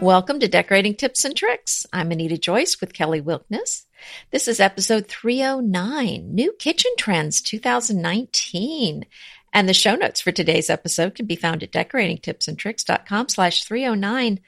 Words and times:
Welcome 0.00 0.38
to 0.38 0.46
Decorating 0.46 0.94
Tips 0.94 1.24
and 1.24 1.34
Tricks. 1.34 1.84
I'm 1.92 2.12
Anita 2.12 2.38
Joyce 2.38 2.80
with 2.80 2.92
Kelly 2.92 3.20
Wilkniss. 3.20 3.84
This 4.30 4.46
is 4.46 4.60
episode 4.60 5.08
309, 5.08 6.32
New 6.32 6.52
Kitchen 6.52 6.92
Trends 6.96 7.42
2019. 7.42 9.06
And 9.52 9.68
the 9.68 9.74
show 9.74 9.96
notes 9.96 10.20
for 10.20 10.30
today's 10.30 10.70
episode 10.70 11.16
can 11.16 11.26
be 11.26 11.34
found 11.34 11.64
at 11.64 11.72
decoratingtipsandtricks.com 11.72 13.28
slash 13.28 13.64
309. 13.64 14.38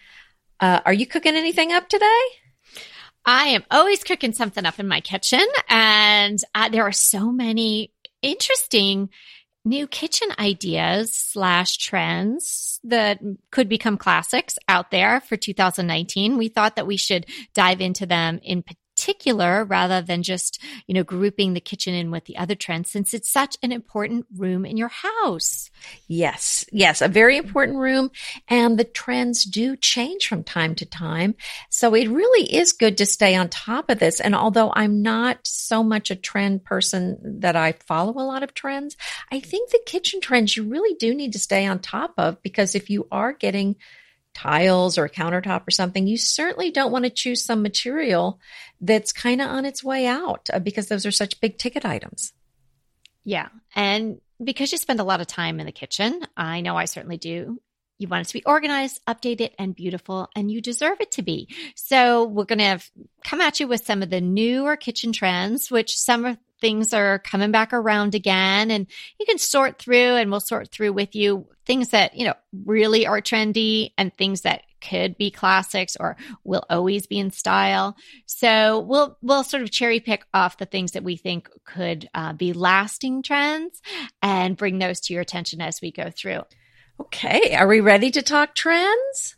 Uh, 0.60 0.80
are 0.86 0.92
you 0.92 1.04
cooking 1.04 1.34
anything 1.34 1.72
up 1.72 1.88
today? 1.88 2.22
I 3.26 3.46
am 3.46 3.64
always 3.72 4.04
cooking 4.04 4.32
something 4.32 4.64
up 4.64 4.78
in 4.78 4.86
my 4.86 5.00
kitchen, 5.00 5.44
and 5.68 6.38
uh, 6.54 6.68
there 6.68 6.84
are 6.84 6.92
so 6.92 7.32
many 7.32 7.92
interesting 8.22 9.10
new 9.64 9.86
kitchen 9.86 10.28
ideas 10.38 11.14
slash 11.14 11.76
trends 11.76 12.80
that 12.84 13.20
could 13.50 13.68
become 13.68 13.98
classics 13.98 14.56
out 14.68 14.90
there 14.90 15.20
for 15.20 15.36
2019. 15.36 16.38
We 16.38 16.48
thought 16.48 16.76
that 16.76 16.86
we 16.86 16.96
should 16.96 17.26
dive 17.54 17.80
into 17.80 18.06
them 18.06 18.40
in 18.42 18.62
particular 18.62 18.79
rather 19.68 20.02
than 20.02 20.22
just, 20.22 20.62
you 20.86 20.94
know, 20.94 21.04
grouping 21.04 21.54
the 21.54 21.60
kitchen 21.60 21.94
in 21.94 22.10
with 22.10 22.24
the 22.24 22.36
other 22.36 22.54
trends 22.54 22.90
since 22.90 23.14
it's 23.14 23.30
such 23.30 23.56
an 23.62 23.72
important 23.72 24.26
room 24.36 24.64
in 24.64 24.76
your 24.76 24.88
house. 24.88 25.70
Yes. 26.08 26.64
Yes. 26.72 27.00
A 27.00 27.08
very 27.08 27.36
important 27.36 27.78
room. 27.78 28.10
And 28.48 28.78
the 28.78 28.84
trends 28.84 29.44
do 29.44 29.76
change 29.76 30.28
from 30.28 30.44
time 30.44 30.74
to 30.76 30.86
time. 30.86 31.34
So 31.70 31.94
it 31.94 32.08
really 32.08 32.52
is 32.52 32.72
good 32.72 32.98
to 32.98 33.06
stay 33.06 33.34
on 33.34 33.48
top 33.48 33.90
of 33.90 33.98
this. 33.98 34.20
And 34.20 34.34
although 34.34 34.72
I'm 34.74 35.02
not 35.02 35.38
so 35.44 35.82
much 35.82 36.10
a 36.10 36.16
trend 36.16 36.64
person 36.64 37.40
that 37.40 37.56
I 37.56 37.72
follow 37.72 38.12
a 38.12 38.26
lot 38.26 38.42
of 38.42 38.54
trends, 38.54 38.96
I 39.30 39.40
think 39.40 39.70
the 39.70 39.80
kitchen 39.86 40.20
trends 40.20 40.56
you 40.56 40.64
really 40.64 40.94
do 40.94 41.14
need 41.14 41.32
to 41.32 41.38
stay 41.38 41.66
on 41.66 41.78
top 41.78 42.14
of 42.18 42.42
because 42.42 42.74
if 42.74 42.90
you 42.90 43.06
are 43.10 43.32
getting 43.32 43.76
tiles 44.34 44.98
or 44.98 45.04
a 45.04 45.10
countertop 45.10 45.66
or 45.66 45.70
something, 45.70 46.06
you 46.06 46.16
certainly 46.16 46.70
don't 46.70 46.92
want 46.92 47.04
to 47.04 47.10
choose 47.10 47.44
some 47.44 47.62
material 47.62 48.40
that's 48.80 49.12
kind 49.12 49.40
of 49.40 49.48
on 49.48 49.64
its 49.64 49.84
way 49.84 50.06
out 50.06 50.48
uh, 50.52 50.58
because 50.58 50.88
those 50.88 51.06
are 51.06 51.10
such 51.10 51.40
big 51.40 51.58
ticket 51.58 51.84
items. 51.84 52.32
Yeah. 53.24 53.48
And 53.74 54.20
because 54.42 54.72
you 54.72 54.78
spend 54.78 55.00
a 55.00 55.04
lot 55.04 55.20
of 55.20 55.26
time 55.26 55.60
in 55.60 55.66
the 55.66 55.72
kitchen, 55.72 56.22
I 56.36 56.60
know 56.60 56.76
I 56.76 56.86
certainly 56.86 57.18
do. 57.18 57.60
You 57.98 58.08
want 58.08 58.26
it 58.26 58.28
to 58.28 58.34
be 58.34 58.44
organized, 58.44 59.04
updated, 59.06 59.50
and 59.58 59.76
beautiful, 59.76 60.30
and 60.34 60.50
you 60.50 60.62
deserve 60.62 61.02
it 61.02 61.12
to 61.12 61.22
be. 61.22 61.54
So, 61.74 62.24
we're 62.24 62.46
going 62.46 62.58
to 62.58 62.80
come 63.24 63.42
at 63.42 63.60
you 63.60 63.68
with 63.68 63.84
some 63.84 64.02
of 64.02 64.08
the 64.08 64.22
newer 64.22 64.76
kitchen 64.76 65.12
trends, 65.12 65.70
which 65.70 65.98
some 65.98 66.24
of 66.24 66.38
things 66.60 66.92
are 66.92 67.18
coming 67.18 67.50
back 67.50 67.72
around 67.72 68.14
again 68.14 68.70
and 68.70 68.86
you 69.18 69.26
can 69.26 69.38
sort 69.38 69.78
through 69.78 70.16
and 70.16 70.30
we'll 70.30 70.40
sort 70.40 70.70
through 70.70 70.92
with 70.92 71.14
you 71.14 71.46
things 71.66 71.90
that, 71.90 72.16
you 72.16 72.24
know, 72.24 72.34
really 72.64 73.06
are 73.06 73.20
trendy 73.20 73.90
and 73.96 74.14
things 74.14 74.42
that 74.42 74.62
could 74.80 75.16
be 75.16 75.30
classics 75.30 75.96
or 75.98 76.16
will 76.44 76.64
always 76.70 77.06
be 77.06 77.18
in 77.18 77.30
style. 77.30 77.96
So 78.26 78.80
we'll 78.80 79.16
we'll 79.22 79.44
sort 79.44 79.62
of 79.62 79.70
cherry 79.70 80.00
pick 80.00 80.24
off 80.32 80.58
the 80.58 80.66
things 80.66 80.92
that 80.92 81.04
we 81.04 81.16
think 81.16 81.48
could 81.64 82.08
uh, 82.14 82.32
be 82.32 82.52
lasting 82.52 83.22
trends 83.22 83.80
and 84.22 84.56
bring 84.56 84.78
those 84.78 85.00
to 85.00 85.12
your 85.12 85.22
attention 85.22 85.60
as 85.60 85.80
we 85.80 85.92
go 85.92 86.10
through. 86.10 86.42
Okay, 87.00 87.54
are 87.54 87.66
we 87.66 87.80
ready 87.80 88.10
to 88.10 88.22
talk 88.22 88.54
trends? 88.54 89.36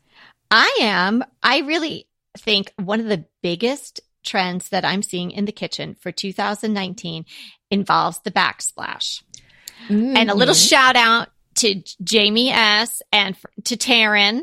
I 0.51 0.79
am. 0.81 1.25
I 1.43 1.61
really 1.61 2.09
think 2.39 2.73
one 2.77 3.01
of 3.01 3.07
the 3.07 3.25
biggest 3.43 4.01
trends 4.23 4.69
that 4.71 4.85
I'm 4.85 5.03
seeing 5.03 5.31
in 5.31 5.45
the 5.45 5.53
kitchen 5.53 5.97
for 6.01 6.13
2019 6.13 7.25
involves 7.71 8.21
the 8.21 8.31
backsplash. 8.31 9.23
Mm-hmm. 9.89 10.17
And 10.17 10.31
a 10.31 10.35
little 10.35 10.55
mm-hmm. 10.55 10.69
shout 10.69 10.97
out 10.97 11.29
to 11.57 11.83
Jamie 12.03 12.51
S 12.51 13.03
and 13.13 13.37
to 13.65 13.77
Taryn 13.77 14.43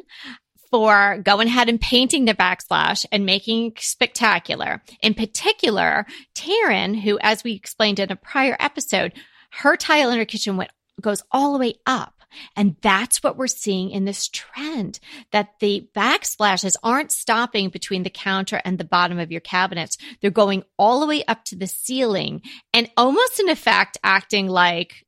for 0.69 1.19
going 1.23 1.47
ahead 1.47 1.69
and 1.69 1.81
painting 1.81 2.25
the 2.25 2.34
backsplash 2.34 3.06
and 3.12 3.25
making 3.25 3.73
spectacular. 3.78 4.84
In 5.01 5.13
particular, 5.13 6.06
Taryn, 6.35 7.00
who, 7.00 7.18
as 7.22 7.44
we 7.44 7.53
explained 7.53 8.00
in 8.00 8.12
a 8.12 8.16
prior 8.16 8.56
episode, 8.59 9.13
her 9.51 9.75
tile 9.75 10.12
in 10.12 10.18
her 10.18 10.25
kitchen 10.25 10.57
went 10.57 10.72
goes 11.01 11.23
all 11.31 11.53
the 11.53 11.59
way 11.59 11.73
up. 11.85 12.13
And 12.56 12.75
that's 12.81 13.23
what 13.23 13.38
we're 13.38 13.47
seeing 13.47 13.91
in 13.91 14.06
this 14.06 14.28
trend 14.28 15.00
that 15.31 15.59
the 15.59 15.90
backsplashes 15.95 16.75
aren't 16.84 17.12
stopping 17.12 17.69
between 17.69 18.03
the 18.03 18.09
counter 18.09 18.62
and 18.63 18.78
the 18.78 18.84
bottom 18.84 19.19
of 19.19 19.31
your 19.31 19.41
cabinets. 19.41 19.97
They're 20.22 20.31
going 20.31 20.63
all 20.78 21.00
the 21.00 21.07
way 21.07 21.23
up 21.25 21.44
to 21.45 21.56
the 21.56 21.68
ceiling 21.68 22.41
and 22.73 22.89
almost 22.97 23.39
in 23.39 23.50
effect 23.50 23.97
acting 24.03 24.47
like 24.47 25.06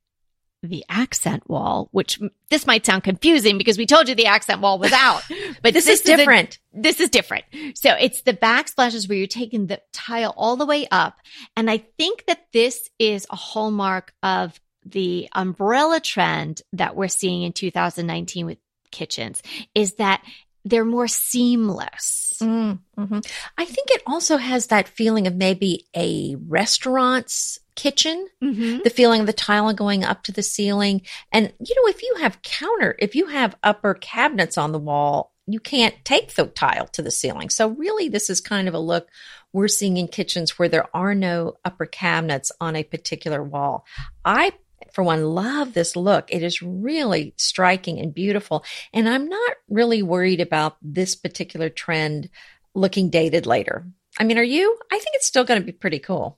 the 0.64 0.86
accent 0.90 1.50
wall, 1.50 1.90
which 1.92 2.20
this 2.50 2.68
might 2.68 2.86
sound 2.86 3.04
confusing 3.04 3.58
because 3.58 3.78
we 3.78 3.86
told 3.86 4.08
you 4.08 4.14
the 4.14 4.28
accent 4.28 4.62
wall 4.62 4.78
was 4.78 4.92
out, 4.92 5.24
but 5.62 5.74
this, 5.74 5.86
this, 5.86 6.00
is 6.00 6.02
different. 6.02 6.50
Is 6.50 6.58
a, 6.78 6.82
this 6.82 7.00
is 7.00 7.10
different. 7.10 7.46
So 7.74 7.96
it's 8.00 8.22
the 8.22 8.34
backsplashes 8.34 9.10
where 9.10 9.18
you're 9.18 9.28
taking 9.28 9.68
the 9.68 9.82
tile 9.92 10.34
all 10.38 10.56
the 10.58 10.66
way 10.66 10.88
up. 10.92 11.18
And 11.58 11.70
I 11.70 11.80
think 11.98 12.26
that 12.28 12.46
this 12.54 12.90
is 13.00 13.26
a 13.32 13.36
hallmark 13.36 14.14
of 14.22 14.60
the 14.86 15.30
umbrella 15.34 16.00
trend 16.00 16.62
that 16.74 16.96
we're 16.96 17.08
seeing 17.08 17.44
in 17.44 17.54
2019 17.54 18.46
with 18.46 18.58
kitchens 18.92 19.42
is 19.74 19.96
that 19.96 20.24
they're 20.64 20.86
more 20.86 21.08
seamless. 21.08 22.38
Mm-hmm. 22.42 23.20
I 23.58 23.66
think 23.66 23.88
it 23.92 24.04
also 24.06 24.38
has 24.38 24.68
that 24.68 24.88
feeling 24.88 25.28
of 25.28 25.36
maybe 25.36 25.88
a 25.96 26.36
restaurant's 26.48 27.60
kitchen, 27.76 28.28
mm-hmm. 28.44 28.80
the 28.84 28.90
feeling 28.90 29.22
of 29.22 29.28
the 29.28 29.34
tile 29.34 29.74
going 29.74 30.04
up 30.04 30.24
to 30.24 30.32
the 30.32 30.44
ceiling. 30.44 31.02
And, 31.32 31.52
you 31.60 31.76
know, 31.76 31.90
if 31.90 32.04
you 32.04 32.16
have 32.20 32.42
counter, 32.42 32.96
if 33.00 33.16
you 33.16 33.28
have 33.28 33.56
upper 33.64 33.94
cabinets 33.96 34.58
on 34.58 34.72
the 34.72 34.80
wall, 34.80 35.34
you 35.48 35.60
can't 35.60 35.96
take 36.06 36.36
the 36.36 36.46
tile 36.46 36.88
to 36.88 37.02
the 37.02 37.12
ceiling. 37.12 37.50
So 37.50 37.70
really, 37.70 38.10
this 38.10 38.30
is 38.30 38.40
kind 38.40 38.68
of 38.68 38.74
a 38.74 38.80
look 38.80 39.10
we're 39.54 39.68
seeing 39.68 39.98
in 39.98 40.08
kitchens 40.08 40.58
where 40.58 40.70
there 40.70 40.88
are 40.96 41.16
no 41.16 41.56
upper 41.66 41.86
cabinets 41.86 42.52
on 42.62 42.76
a 42.76 42.84
particular 42.84 43.44
wall. 43.44 43.86
I 44.24 44.54
for 44.94 45.04
one, 45.04 45.24
love 45.24 45.74
this 45.74 45.96
look. 45.96 46.26
It 46.30 46.44
is 46.44 46.62
really 46.62 47.34
striking 47.38 48.00
and 48.00 48.14
beautiful. 48.14 48.64
And 48.94 49.08
I'm 49.08 49.28
not 49.28 49.54
really 49.70 50.04
worried 50.04 50.42
about 50.42 50.78
this 50.82 51.16
particular 51.16 51.70
trend 51.70 52.30
looking 52.74 53.10
dated 53.10 53.46
later. 53.46 53.86
I 54.20 54.24
mean, 54.24 54.38
are 54.38 54.44
you? 54.44 54.78
I 54.92 55.00
think 55.00 55.16
it's 55.16 55.28
still 55.28 55.44
going 55.44 55.62
to 55.62 55.66
be 55.66 55.72
pretty 55.72 56.00
cool. 56.00 56.38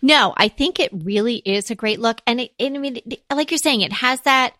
No, 0.00 0.34
I 0.36 0.48
think 0.48 0.78
it 0.78 0.90
really 0.92 1.36
is 1.36 1.70
a 1.70 1.74
great 1.74 1.98
look. 1.98 2.20
And 2.26 2.40
it, 2.40 2.52
I 2.60 2.68
mean, 2.68 3.00
like 3.32 3.50
you're 3.50 3.58
saying, 3.58 3.80
it 3.80 3.92
has 3.92 4.20
that 4.22 4.54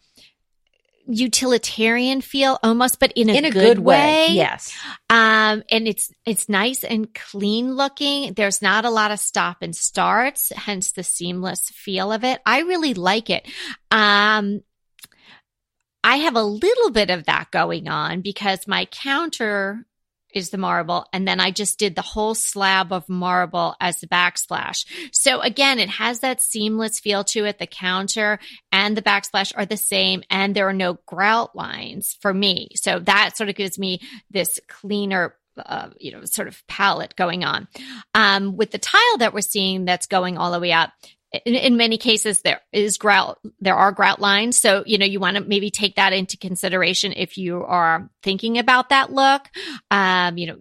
utilitarian 1.07 2.21
feel 2.21 2.59
almost, 2.63 3.01
but 3.01 3.13
in 3.13 3.29
a, 3.29 3.35
in 3.35 3.45
a 3.45 3.51
good, 3.51 3.77
good 3.77 3.79
way. 3.81 4.29
way. 4.29 4.35
Yes. 4.35 4.73
Um, 5.11 5.63
and 5.71 5.89
it's, 5.89 6.13
it's 6.25 6.49
nice 6.49 6.85
and 6.85 7.13
clean 7.13 7.75
looking. 7.75 8.35
There's 8.35 8.63
not 8.63 8.85
a 8.85 8.91
lot 8.91 9.11
of 9.11 9.19
stop 9.19 9.59
and 9.63 9.75
starts, 9.75 10.51
hence 10.51 10.93
the 10.93 11.03
seamless 11.03 11.71
feel 11.71 12.13
of 12.13 12.25
it. 12.25 12.41
I 12.47 12.61
really 12.61 12.95
like 12.95 13.31
it. 13.31 13.47
Um, 13.91 14.63
I 16.05 16.17
have 16.17 16.37
a 16.37 16.43
little 16.43 16.91
bit 16.91 17.11
of 17.11 17.27
that 17.27 17.51
going 17.51 17.89
on 17.89 18.23
because 18.23 18.67
my 18.67 18.87
counter 18.87 19.87
is 20.35 20.51
the 20.51 20.59
marble. 20.59 21.07
And 21.13 21.27
then 21.27 21.41
I 21.41 21.51
just 21.51 21.79
did 21.79 21.95
the 21.95 22.03
whole 22.03 22.35
slab 22.35 22.93
of 22.93 23.09
marble 23.09 23.75
as 23.81 24.01
the 24.01 24.07
backsplash. 24.07 24.87
So 25.13 25.41
again, 25.41 25.79
it 25.79 25.89
has 25.89 26.21
that 26.21 26.43
seamless 26.43 27.01
feel 27.01 27.25
to 27.25 27.45
it. 27.45 27.59
The 27.59 27.67
counter 27.67 28.39
and 28.71 28.97
the 28.97 29.03
backsplash 29.03 29.53
are 29.57 29.67
the 29.67 29.77
same 29.77 30.23
and 30.31 30.55
there 30.55 30.69
are 30.69 30.73
no 30.73 30.99
grout 31.07 31.55
lines 31.55 32.17
for 32.21 32.33
me. 32.33 32.71
So 32.77 32.99
that 33.01 33.37
sort 33.37 33.49
of 33.49 33.57
gives 33.57 33.79
me 33.79 34.01
this 34.31 34.61
cleaner 34.69 35.37
uh, 35.57 35.91
you 35.99 36.13
know, 36.13 36.25
sort 36.25 36.49
of 36.49 36.67
palette 36.67 37.15
going 37.15 37.45
on. 37.45 37.69
Um, 38.15 38.57
with 38.57 38.71
the 38.71 38.79
tile 38.79 39.19
that 39.19 39.35
we're 39.35 39.43
seeing 39.43 39.85
that's 39.85 40.07
going 40.07 40.39
all 40.39 40.51
the 40.51 40.61
way 40.61 40.73
up, 40.73 40.93
in, 41.45 41.55
in, 41.55 41.77
many 41.77 41.99
cases 41.99 42.43
there 42.43 42.61
is 42.73 42.99
grout 42.99 43.39
there 43.61 43.77
are 43.77 43.93
grout 43.93 44.21
lines. 44.21 44.59
So 44.59 44.83
you 44.87 44.99
know 44.99 45.07
you 45.07 45.21
want 45.21 45.37
to 45.37 45.43
maybe 45.43 45.71
take 45.71 45.97
that 45.97 46.13
into 46.13 46.37
consideration 46.37 47.13
if 47.17 47.37
you 47.37 47.65
are 47.65 48.11
thinking 48.23 48.59
about 48.59 48.91
that 48.91 49.13
look. 49.13 49.49
Um 49.91 50.39
you 50.39 50.47
know 50.47 50.59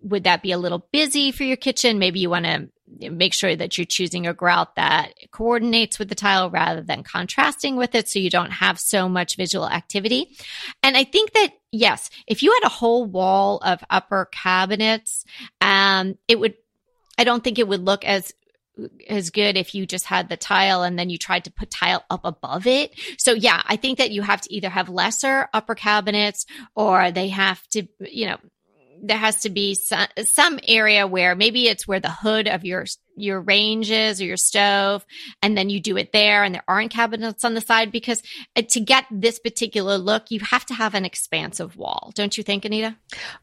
would 0.00 0.24
that 0.24 0.42
be 0.42 0.52
a 0.52 0.58
little 0.58 0.86
busy 0.92 1.32
for 1.32 1.44
your 1.44 1.56
kitchen? 1.56 1.98
Maybe 1.98 2.20
you 2.20 2.30
want 2.30 2.44
to 2.44 2.68
make 3.10 3.34
sure 3.34 3.54
that 3.54 3.76
you're 3.76 3.84
choosing 3.84 4.26
a 4.26 4.32
grout 4.32 4.76
that 4.76 5.12
coordinates 5.32 5.98
with 5.98 6.08
the 6.08 6.14
tile 6.14 6.50
rather 6.50 6.82
than 6.82 7.02
contrasting 7.02 7.74
with 7.74 7.96
it 7.96 8.08
so 8.08 8.20
you 8.20 8.30
don't 8.30 8.52
have 8.52 8.78
so 8.78 9.08
much 9.08 9.36
visual 9.36 9.68
activity. 9.68 10.36
And 10.82 10.96
i 10.96 11.04
think 11.04 11.32
that 11.32 11.48
yes 11.72 12.10
if 12.26 12.42
you 12.42 12.52
had 12.52 12.66
a 12.66 12.70
whole 12.70 13.04
wall 13.04 13.58
of 13.58 13.82
upper 13.90 14.28
cabinets 14.32 15.24
um 15.60 16.16
it 16.28 16.38
would 16.38 16.54
I 17.18 17.24
don't 17.24 17.42
think 17.42 17.58
it 17.58 17.68
would 17.68 17.84
look 17.84 18.04
as 18.04 18.32
as 19.08 19.30
good 19.30 19.56
if 19.56 19.74
you 19.74 19.86
just 19.86 20.04
had 20.06 20.28
the 20.28 20.36
tile 20.36 20.82
and 20.82 20.98
then 20.98 21.10
you 21.10 21.18
tried 21.18 21.44
to 21.44 21.52
put 21.52 21.70
tile 21.70 22.04
up 22.10 22.20
above 22.24 22.66
it. 22.66 22.92
So 23.18 23.32
yeah, 23.32 23.62
I 23.64 23.76
think 23.76 23.98
that 23.98 24.10
you 24.10 24.22
have 24.22 24.40
to 24.42 24.54
either 24.54 24.68
have 24.68 24.88
lesser 24.88 25.48
upper 25.54 25.74
cabinets 25.74 26.46
or 26.74 27.10
they 27.10 27.28
have 27.28 27.66
to, 27.68 27.86
you 28.00 28.26
know, 28.26 28.36
there 29.02 29.16
has 29.16 29.40
to 29.42 29.50
be 29.50 29.74
some, 29.74 30.06
some 30.24 30.58
area 30.66 31.06
where 31.06 31.34
maybe 31.34 31.68
it's 31.68 31.86
where 31.86 32.00
the 32.00 32.10
hood 32.10 32.48
of 32.48 32.64
your 32.64 32.86
your 33.18 33.40
range 33.40 33.90
is 33.90 34.20
or 34.20 34.24
your 34.24 34.36
stove 34.36 35.06
and 35.42 35.56
then 35.56 35.70
you 35.70 35.80
do 35.80 35.96
it 35.96 36.12
there 36.12 36.44
and 36.44 36.54
there 36.54 36.64
aren't 36.68 36.92
cabinets 36.92 37.44
on 37.44 37.54
the 37.54 37.60
side 37.62 37.90
because 37.90 38.22
uh, 38.56 38.62
to 38.68 38.78
get 38.78 39.06
this 39.10 39.38
particular 39.38 39.96
look 39.96 40.30
you 40.30 40.38
have 40.40 40.66
to 40.66 40.74
have 40.74 40.94
an 40.94 41.06
expansive 41.06 41.76
wall. 41.76 42.12
Don't 42.14 42.36
you 42.36 42.44
think 42.44 42.64
anita? 42.64 42.96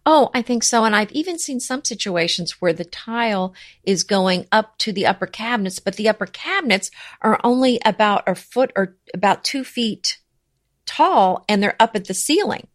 Oh 0.05 0.29
i 0.33 0.41
think 0.41 0.63
so 0.63 0.85
and 0.85 0.95
i've 0.95 1.11
even 1.11 1.39
seen 1.39 1.59
some 1.59 1.83
situations 1.83 2.61
where 2.61 2.73
the 2.73 2.85
tile 2.85 3.53
is 3.83 4.03
going 4.03 4.45
up 4.51 4.77
to 4.79 4.91
the 4.91 5.05
upper 5.05 5.25
cabinets 5.25 5.79
but 5.79 5.95
the 5.95 6.09
upper 6.09 6.27
cabinets 6.27 6.91
are 7.21 7.39
only 7.43 7.79
about 7.83 8.23
a 8.27 8.35
foot 8.35 8.71
or 8.75 8.95
about 9.13 9.43
two 9.43 9.63
feet 9.63 10.19
tall 10.85 11.43
and 11.47 11.63
they're 11.63 11.75
up 11.79 11.95
at 11.95 12.05
the 12.05 12.13
ceiling 12.13 12.67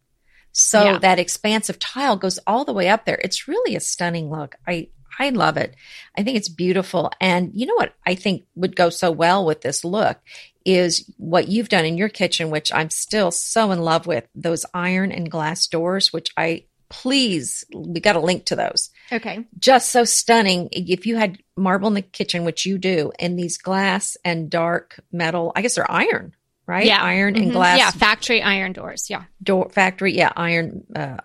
so 0.59 0.83
yeah. 0.83 0.97
that 0.99 1.19
expansive 1.19 1.79
tile 1.79 2.17
goes 2.17 2.37
all 2.45 2.65
the 2.65 2.73
way 2.73 2.89
up 2.89 3.05
there. 3.05 3.17
It's 3.23 3.47
really 3.47 3.77
a 3.77 3.79
stunning 3.79 4.29
look. 4.29 4.55
I, 4.67 4.89
I 5.17 5.29
love 5.29 5.55
it. 5.55 5.73
I 6.17 6.23
think 6.23 6.35
it's 6.35 6.49
beautiful. 6.49 7.11
And 7.21 7.51
you 7.53 7.65
know 7.65 7.75
what 7.75 7.93
I 8.05 8.15
think 8.15 8.43
would 8.55 8.75
go 8.75 8.89
so 8.89 9.09
well 9.09 9.45
with 9.45 9.61
this 9.61 9.85
look 9.85 10.19
is 10.65 11.09
what 11.15 11.47
you've 11.47 11.69
done 11.69 11.85
in 11.85 11.97
your 11.97 12.09
kitchen, 12.09 12.49
which 12.49 12.73
I'm 12.73 12.89
still 12.89 13.31
so 13.31 13.71
in 13.71 13.79
love 13.79 14.05
with 14.05 14.27
those 14.35 14.65
iron 14.73 15.13
and 15.13 15.31
glass 15.31 15.65
doors, 15.65 16.11
which 16.11 16.29
I 16.35 16.65
please, 16.89 17.63
we 17.73 18.01
got 18.01 18.17
a 18.17 18.19
link 18.19 18.45
to 18.45 18.57
those. 18.57 18.89
Okay. 19.13 19.45
Just 19.59 19.93
so 19.93 20.03
stunning. 20.03 20.67
If 20.73 21.05
you 21.05 21.15
had 21.15 21.37
marble 21.55 21.87
in 21.87 21.93
the 21.93 22.01
kitchen, 22.01 22.43
which 22.43 22.65
you 22.65 22.77
do, 22.77 23.13
and 23.17 23.39
these 23.39 23.57
glass 23.57 24.17
and 24.25 24.49
dark 24.49 24.99
metal, 25.09 25.53
I 25.55 25.61
guess 25.61 25.75
they're 25.75 25.89
iron 25.89 26.33
right? 26.69 26.85
Yeah. 26.85 27.03
Iron 27.03 27.33
mm-hmm. 27.33 27.43
and 27.43 27.51
glass. 27.51 27.79
Yeah. 27.79 27.91
Factory 27.91 28.41
iron 28.41 28.73
doors. 28.73 29.09
Yeah. 29.09 29.23
Door 29.41 29.69
factory. 29.71 30.15
Yeah. 30.15 30.31
Iron, 30.37 30.83
uh, 30.95 31.17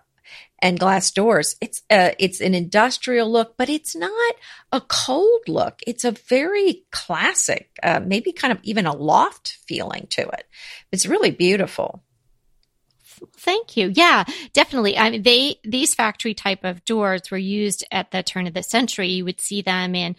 and 0.59 0.79
glass 0.79 1.11
doors. 1.11 1.55
It's 1.61 1.83
uh, 1.89 2.11
it's 2.17 2.41
an 2.41 2.55
industrial 2.55 3.31
look, 3.31 3.55
but 3.55 3.69
it's 3.69 3.95
not 3.95 4.35
a 4.71 4.81
cold 4.81 5.47
look. 5.47 5.79
It's 5.85 6.03
a 6.03 6.11
very 6.11 6.85
classic, 6.91 7.69
uh, 7.83 8.01
maybe 8.03 8.31
kind 8.31 8.51
of 8.51 8.59
even 8.63 8.87
a 8.87 8.95
loft 8.95 9.59
feeling 9.67 10.07
to 10.11 10.21
it. 10.21 10.47
It's 10.91 11.05
really 11.05 11.31
beautiful. 11.31 12.03
Thank 13.37 13.77
you. 13.77 13.91
Yeah, 13.93 14.23
definitely. 14.53 14.97
I 14.97 15.09
mean, 15.09 15.23
they 15.23 15.57
these 15.63 15.93
factory 15.93 16.33
type 16.33 16.63
of 16.63 16.83
doors 16.85 17.29
were 17.31 17.37
used 17.37 17.83
at 17.91 18.11
the 18.11 18.23
turn 18.23 18.47
of 18.47 18.53
the 18.53 18.63
century. 18.63 19.09
You 19.09 19.25
would 19.25 19.39
see 19.39 19.61
them 19.61 19.95
in 19.95 20.15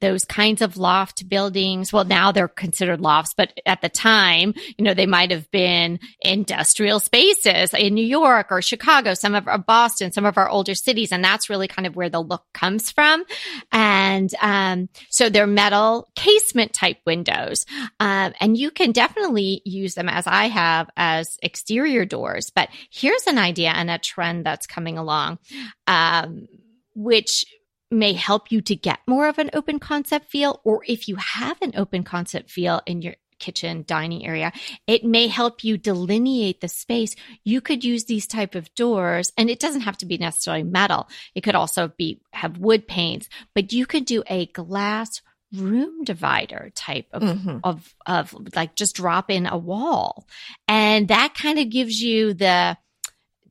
those 0.00 0.24
kinds 0.24 0.62
of 0.62 0.76
loft 0.76 1.28
buildings. 1.28 1.92
Well, 1.92 2.04
now 2.04 2.32
they're 2.32 2.48
considered 2.48 3.00
lofts, 3.00 3.34
but 3.34 3.58
at 3.66 3.80
the 3.80 3.88
time, 3.88 4.54
you 4.76 4.84
know, 4.84 4.94
they 4.94 5.06
might 5.06 5.30
have 5.30 5.50
been 5.50 6.00
industrial 6.20 7.00
spaces 7.00 7.74
in 7.74 7.94
New 7.94 8.04
York 8.04 8.48
or 8.50 8.62
Chicago, 8.62 9.14
some 9.14 9.34
of 9.34 9.48
our 9.48 9.58
Boston, 9.58 10.12
some 10.12 10.24
of 10.24 10.38
our 10.38 10.48
older 10.48 10.74
cities. 10.74 11.12
And 11.12 11.24
that's 11.24 11.48
really 11.48 11.68
kind 11.68 11.86
of 11.86 11.96
where 11.96 12.08
the 12.08 12.20
look 12.20 12.44
comes 12.52 12.90
from. 12.90 13.24
And, 13.70 14.32
um, 14.40 14.88
so 15.10 15.28
they're 15.28 15.46
metal 15.46 16.08
casement 16.14 16.72
type 16.72 16.98
windows. 17.06 17.66
Um, 18.00 18.32
and 18.40 18.56
you 18.56 18.70
can 18.70 18.92
definitely 18.92 19.62
use 19.64 19.94
them 19.94 20.08
as 20.08 20.26
I 20.26 20.46
have 20.48 20.90
as 20.96 21.38
exterior 21.42 22.04
doors. 22.04 22.50
But 22.54 22.68
here's 22.90 23.26
an 23.26 23.38
idea 23.38 23.70
and 23.70 23.90
a 23.90 23.98
trend 23.98 24.44
that's 24.46 24.66
coming 24.66 24.98
along. 24.98 25.38
Um, 25.86 26.48
which 26.94 27.44
may 27.92 28.12
help 28.14 28.50
you 28.50 28.60
to 28.62 28.74
get 28.74 29.00
more 29.06 29.28
of 29.28 29.38
an 29.38 29.50
open 29.52 29.78
concept 29.78 30.30
feel. 30.30 30.60
Or 30.64 30.82
if 30.86 31.08
you 31.08 31.16
have 31.16 31.60
an 31.62 31.72
open 31.76 32.02
concept 32.02 32.50
feel 32.50 32.80
in 32.86 33.02
your 33.02 33.14
kitchen 33.38 33.84
dining 33.88 34.24
area 34.24 34.52
it 34.86 35.04
may 35.04 35.26
help 35.26 35.64
you 35.64 35.76
delineate 35.76 36.60
the 36.60 36.68
space 36.68 37.16
you 37.42 37.60
could 37.60 37.82
use 37.82 38.04
these 38.04 38.28
type 38.28 38.54
of 38.54 38.72
doors 38.76 39.32
and 39.36 39.50
it 39.50 39.58
doesn't 39.58 39.80
have 39.80 39.96
to 39.96 40.06
be 40.06 40.16
necessarily 40.16 40.62
metal 40.62 41.08
it 41.34 41.40
could 41.40 41.56
also 41.56 41.88
be 41.98 42.20
have 42.32 42.58
wood 42.58 42.86
panes 42.86 43.28
but 43.52 43.72
you 43.72 43.84
could 43.84 44.04
do 44.04 44.22
a 44.28 44.46
glass 44.46 45.20
room 45.54 46.04
divider 46.04 46.70
type 46.76 47.06
of, 47.12 47.22
mm-hmm. 47.22 47.58
of 47.64 47.94
of 48.06 48.34
like 48.54 48.76
just 48.76 48.94
drop 48.94 49.28
in 49.28 49.46
a 49.46 49.58
wall 49.58 50.24
and 50.68 51.08
that 51.08 51.34
kind 51.34 51.58
of 51.58 51.68
gives 51.68 52.00
you 52.00 52.32
the 52.34 52.76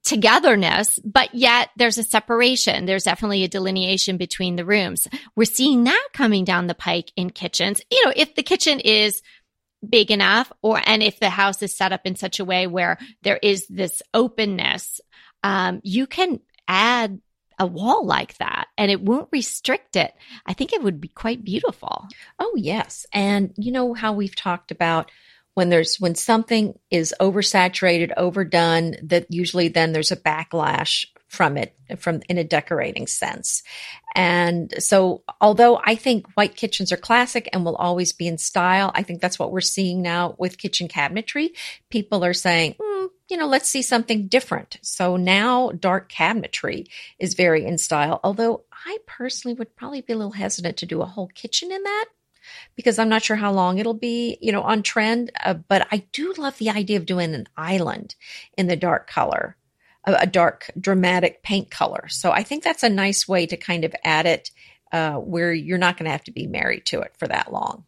togetherness, 0.03 0.99
but 1.03 1.33
yet 1.33 1.69
there's 1.77 1.97
a 1.97 2.03
separation. 2.03 2.85
There's 2.85 3.03
definitely 3.03 3.43
a 3.43 3.47
delineation 3.47 4.17
between 4.17 4.55
the 4.55 4.65
rooms. 4.65 5.07
We're 5.35 5.45
seeing 5.45 5.83
that 5.83 6.07
coming 6.13 6.43
down 6.43 6.67
the 6.67 6.75
pike 6.75 7.11
in 7.15 7.29
kitchens. 7.29 7.81
You 7.91 8.05
know, 8.05 8.13
if 8.15 8.35
the 8.35 8.43
kitchen 8.43 8.79
is 8.79 9.21
big 9.87 10.11
enough 10.11 10.51
or 10.61 10.81
and 10.85 11.01
if 11.01 11.19
the 11.19 11.29
house 11.29 11.61
is 11.63 11.75
set 11.75 11.91
up 11.91 12.01
in 12.05 12.15
such 12.15 12.39
a 12.39 12.45
way 12.45 12.67
where 12.67 12.97
there 13.23 13.39
is 13.41 13.65
this 13.67 14.01
openness 14.13 15.01
um, 15.43 15.81
you 15.83 16.05
can 16.05 16.39
add 16.67 17.19
a 17.57 17.65
wall 17.65 18.05
like 18.05 18.37
that 18.37 18.67
and 18.77 18.91
it 18.91 19.01
won't 19.01 19.27
restrict 19.31 19.95
it 19.95 20.13
i 20.45 20.53
think 20.53 20.71
it 20.71 20.83
would 20.83 21.01
be 21.01 21.07
quite 21.07 21.43
beautiful 21.43 22.07
oh 22.39 22.53
yes 22.55 23.05
and 23.11 23.53
you 23.57 23.71
know 23.71 23.93
how 23.93 24.13
we've 24.13 24.35
talked 24.35 24.71
about 24.71 25.11
when 25.53 25.69
there's 25.69 25.97
when 25.99 26.15
something 26.15 26.77
is 26.89 27.13
oversaturated, 27.19 28.11
overdone, 28.17 28.95
that 29.03 29.27
usually 29.29 29.67
then 29.67 29.91
there's 29.91 30.11
a 30.11 30.17
backlash 30.17 31.05
from 31.27 31.55
it 31.57 31.73
from 31.97 32.21
in 32.27 32.37
a 32.37 32.43
decorating 32.43 33.07
sense. 33.07 33.63
And 34.15 34.73
so 34.79 35.23
although 35.39 35.79
I 35.83 35.95
think 35.95 36.27
white 36.33 36.55
kitchens 36.55 36.91
are 36.91 36.97
classic 36.97 37.47
and 37.53 37.63
will 37.63 37.77
always 37.77 38.11
be 38.11 38.27
in 38.27 38.37
style, 38.37 38.91
I 38.93 39.03
think 39.03 39.21
that's 39.21 39.39
what 39.39 39.51
we're 39.51 39.61
seeing 39.61 40.01
now 40.01 40.35
with 40.37 40.57
kitchen 40.57 40.89
cabinetry. 40.89 41.51
People 41.89 42.25
are 42.25 42.33
saying, 42.33 42.75
mm, 42.79 43.09
you 43.29 43.37
know, 43.37 43.47
let's 43.47 43.69
see 43.69 43.81
something 43.81 44.27
different. 44.27 44.77
So 44.81 45.15
now 45.15 45.71
dark 45.71 46.11
cabinetry 46.11 46.87
is 47.17 47.33
very 47.33 47.65
in 47.65 47.77
style, 47.77 48.19
although 48.25 48.65
I 48.85 48.97
personally 49.07 49.55
would 49.55 49.75
probably 49.77 50.01
be 50.01 50.11
a 50.11 50.17
little 50.17 50.33
hesitant 50.33 50.75
to 50.77 50.85
do 50.85 51.01
a 51.01 51.05
whole 51.05 51.27
kitchen 51.27 51.71
in 51.71 51.81
that 51.83 52.05
because 52.75 52.99
I'm 52.99 53.09
not 53.09 53.23
sure 53.23 53.35
how 53.35 53.51
long 53.51 53.77
it'll 53.77 53.93
be, 53.93 54.37
you 54.41 54.51
know, 54.51 54.61
on 54.61 54.83
trend. 54.83 55.31
Uh, 55.43 55.55
but 55.55 55.87
I 55.91 56.05
do 56.11 56.33
love 56.37 56.57
the 56.57 56.69
idea 56.69 56.97
of 56.97 57.05
doing 57.05 57.33
an 57.33 57.47
island 57.55 58.15
in 58.57 58.67
the 58.67 58.75
dark 58.75 59.09
color, 59.09 59.55
a, 60.05 60.13
a, 60.21 60.27
dark 60.27 60.71
dramatic 60.79 61.43
paint 61.43 61.71
color. 61.71 62.07
So 62.09 62.31
I 62.31 62.43
think 62.43 62.63
that's 62.63 62.83
a 62.83 62.89
nice 62.89 63.27
way 63.27 63.45
to 63.45 63.57
kind 63.57 63.83
of 63.85 63.95
add 64.03 64.25
it 64.25 64.51
uh, 64.91 65.15
where 65.15 65.53
you're 65.53 65.77
not 65.77 65.97
going 65.97 66.05
to 66.05 66.11
have 66.11 66.23
to 66.25 66.31
be 66.31 66.47
married 66.47 66.85
to 66.87 67.01
it 67.01 67.13
for 67.17 67.27
that 67.27 67.51
long. 67.51 67.85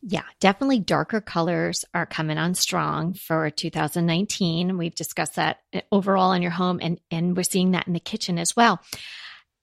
Yeah, 0.00 0.24
definitely 0.40 0.80
darker 0.80 1.20
colors 1.20 1.84
are 1.94 2.06
coming 2.06 2.38
on 2.38 2.54
strong 2.54 3.14
for 3.14 3.50
2019. 3.50 4.76
We've 4.76 4.94
discussed 4.94 5.36
that 5.36 5.60
uh, 5.74 5.80
overall 5.90 6.32
in 6.32 6.42
your 6.42 6.50
home 6.50 6.78
and 6.82 7.00
and 7.10 7.36
we're 7.36 7.42
seeing 7.42 7.72
that 7.72 7.86
in 7.86 7.92
the 7.92 8.00
kitchen 8.00 8.38
as 8.38 8.54
well. 8.56 8.80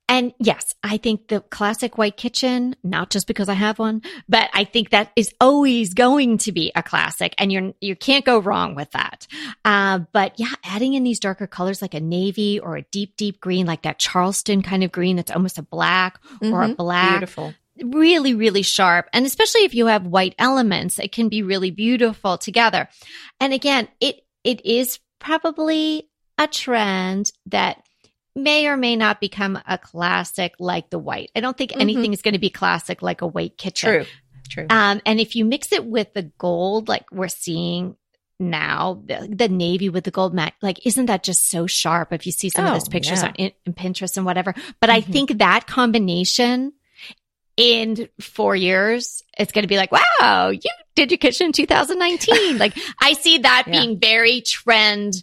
And 0.09 0.33
yes, 0.39 0.73
I 0.83 0.97
think 0.97 1.27
the 1.27 1.39
classic 1.39 1.99
white 1.99 2.17
kitchen, 2.17 2.75
not 2.83 3.11
just 3.11 3.27
because 3.27 3.47
I 3.47 3.53
have 3.53 3.77
one, 3.77 4.01
but 4.27 4.49
I 4.53 4.63
think 4.63 4.89
that 4.89 5.11
is 5.15 5.31
always 5.39 5.93
going 5.93 6.39
to 6.39 6.51
be 6.51 6.71
a 6.75 6.81
classic 6.81 7.35
and 7.37 7.51
you're, 7.51 7.73
you 7.79 7.95
can't 7.95 8.25
go 8.25 8.39
wrong 8.39 8.73
with 8.73 8.89
that. 8.91 9.27
Uh, 9.63 9.99
but 10.11 10.33
yeah, 10.37 10.53
adding 10.65 10.95
in 10.95 11.03
these 11.03 11.19
darker 11.19 11.45
colors 11.45 11.79
like 11.79 11.93
a 11.93 11.99
navy 11.99 12.59
or 12.59 12.75
a 12.75 12.81
deep, 12.81 13.17
deep 13.17 13.39
green, 13.39 13.67
like 13.67 13.83
that 13.83 13.99
Charleston 13.99 14.63
kind 14.63 14.83
of 14.83 14.91
green 14.91 15.15
that's 15.15 15.31
almost 15.31 15.59
a 15.59 15.63
black 15.63 16.21
mm-hmm. 16.23 16.53
or 16.53 16.63
a 16.63 16.65
mm-hmm. 16.65 16.73
black. 16.73 17.19
Beautiful 17.19 17.53
really, 17.81 18.33
really 18.33 18.61
sharp. 18.61 19.07
And 19.13 19.25
especially 19.25 19.61
if 19.61 19.73
you 19.73 19.85
have 19.85 20.05
white 20.05 20.35
elements, 20.37 20.99
it 20.99 21.13
can 21.13 21.29
be 21.29 21.43
really 21.43 21.71
beautiful 21.71 22.37
together. 22.37 22.89
And 23.39 23.53
again, 23.53 23.87
it, 24.01 24.19
it 24.43 24.65
is 24.65 24.99
probably 25.19 26.09
a 26.37 26.47
trend 26.47 27.31
that 27.45 27.83
may 28.35 28.67
or 28.67 28.77
may 28.77 28.95
not 28.95 29.19
become 29.19 29.59
a 29.67 29.77
classic 29.77 30.53
like 30.59 30.89
the 30.89 30.99
white. 30.99 31.31
I 31.35 31.39
don't 31.39 31.57
think 31.57 31.71
mm-hmm. 31.71 31.81
anything 31.81 32.13
is 32.13 32.21
going 32.21 32.33
to 32.33 32.39
be 32.39 32.49
classic 32.49 33.01
like 33.01 33.21
a 33.21 33.27
white 33.27 33.57
kitchen. 33.57 33.89
True. 33.89 34.05
True. 34.49 34.65
Um, 34.69 35.01
and 35.05 35.19
if 35.19 35.35
you 35.35 35.45
mix 35.45 35.71
it 35.71 35.85
with 35.85 36.13
the 36.13 36.23
gold, 36.23 36.87
like 36.87 37.05
we're 37.11 37.27
seeing 37.27 37.95
now, 38.39 39.03
the, 39.05 39.29
the 39.31 39.47
navy 39.47 39.89
with 39.89 40.05
the 40.05 40.11
gold 40.11 40.33
matte, 40.33 40.53
like, 40.61 40.85
isn't 40.85 41.05
that 41.07 41.23
just 41.23 41.49
so 41.49 41.67
sharp? 41.67 42.13
If 42.13 42.25
you 42.25 42.31
see 42.31 42.49
some 42.49 42.65
oh, 42.65 42.69
of 42.69 42.73
those 42.73 42.89
pictures 42.89 43.21
yeah. 43.21 43.27
on 43.27 43.35
in, 43.35 43.51
in, 43.65 43.73
Pinterest 43.73 44.17
and 44.17 44.25
whatever, 44.25 44.53
but 44.79 44.89
mm-hmm. 44.89 44.97
I 44.97 45.01
think 45.01 45.37
that 45.37 45.67
combination 45.67 46.73
in 47.57 48.07
four 48.21 48.55
years, 48.55 49.21
it's 49.37 49.51
going 49.51 49.63
to 49.63 49.67
be 49.67 49.77
like, 49.77 49.91
wow, 49.91 50.49
you 50.49 50.59
did 50.95 51.11
your 51.11 51.17
kitchen 51.17 51.47
in 51.47 51.51
2019. 51.51 52.57
like, 52.57 52.77
I 53.01 53.13
see 53.13 53.39
that 53.39 53.65
yeah. 53.67 53.71
being 53.71 53.99
very 53.99 54.41
trend 54.41 55.21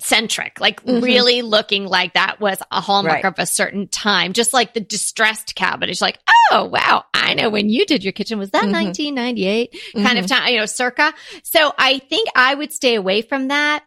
centric, 0.00 0.60
like 0.60 0.84
mm-hmm. 0.84 1.02
really 1.02 1.42
looking 1.42 1.84
like 1.86 2.14
that 2.14 2.40
was 2.40 2.58
a 2.70 2.80
hallmark 2.80 3.22
right. 3.22 3.24
of 3.24 3.34
a 3.38 3.46
certain 3.46 3.88
time, 3.88 4.32
just 4.32 4.52
like 4.52 4.74
the 4.74 4.80
distressed 4.80 5.54
cabinet. 5.54 5.90
It's 5.90 6.00
like, 6.00 6.18
oh, 6.50 6.64
wow, 6.64 7.04
I 7.14 7.34
know 7.34 7.50
when 7.50 7.68
you 7.68 7.86
did 7.86 8.02
your 8.04 8.12
kitchen. 8.12 8.38
Was 8.38 8.50
that 8.50 8.64
mm-hmm. 8.64 8.84
1998 8.84 9.72
mm-hmm. 9.72 10.04
kind 10.04 10.18
of 10.18 10.26
mm-hmm. 10.26 10.34
time, 10.34 10.52
you 10.52 10.60
know, 10.60 10.66
circa? 10.66 11.14
So 11.42 11.72
I 11.78 11.98
think 11.98 12.28
I 12.34 12.54
would 12.54 12.72
stay 12.72 12.94
away 12.94 13.22
from 13.22 13.48
that. 13.48 13.84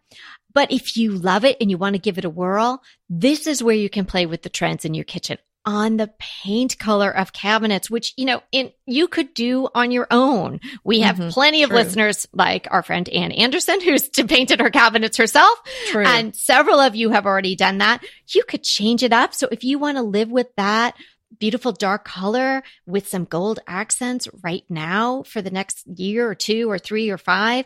But 0.53 0.71
if 0.71 0.97
you 0.97 1.13
love 1.13 1.45
it 1.45 1.57
and 1.59 1.71
you 1.71 1.77
want 1.77 1.95
to 1.95 2.01
give 2.01 2.19
it 2.19 2.25
a 2.25 2.29
whirl, 2.29 2.83
this 3.09 3.47
is 3.47 3.63
where 3.63 3.75
you 3.75 3.89
can 3.89 4.05
play 4.05 4.27
with 4.27 4.43
the 4.43 4.49
trends 4.49 4.85
in 4.85 4.93
your 4.93 5.03
kitchen. 5.03 5.37
On 5.65 5.97
the 5.97 6.11
paint 6.19 6.77
color 6.77 7.09
of 7.09 7.31
cabinets, 7.31 7.89
which, 7.89 8.13
you 8.17 8.25
know, 8.25 8.41
in 8.51 8.71
you 8.85 9.07
could 9.07 9.33
do 9.33 9.69
on 9.73 9.91
your 9.91 10.07
own. 10.11 10.59
We 10.83 11.01
have 11.01 11.17
mm-hmm, 11.17 11.29
plenty 11.29 11.63
of 11.63 11.69
true. 11.69 11.77
listeners 11.77 12.27
like 12.33 12.67
our 12.69 12.83
friend 12.83 13.07
Ann 13.09 13.31
Anderson, 13.31 13.79
who's 13.81 14.09
painted 14.27 14.59
her 14.59 14.69
cabinets 14.69 15.17
herself. 15.17 15.59
True. 15.87 16.05
And 16.05 16.35
several 16.35 16.79
of 16.79 16.95
you 16.95 17.11
have 17.11 17.25
already 17.25 17.55
done 17.55 17.77
that. 17.77 18.03
You 18.27 18.43
could 18.43 18.63
change 18.63 19.03
it 19.03 19.13
up. 19.13 19.33
So 19.33 19.47
if 19.51 19.63
you 19.63 19.79
want 19.79 19.97
to 19.97 20.03
live 20.03 20.29
with 20.29 20.47
that 20.57 20.95
beautiful 21.39 21.71
dark 21.71 22.05
color 22.05 22.63
with 22.85 23.07
some 23.07 23.25
gold 23.25 23.59
accents 23.67 24.27
right 24.43 24.63
now 24.69 25.23
for 25.23 25.41
the 25.41 25.51
next 25.51 25.85
year 25.87 26.29
or 26.29 26.35
two 26.35 26.69
or 26.69 26.77
three 26.77 27.09
or 27.09 27.17
five. 27.17 27.65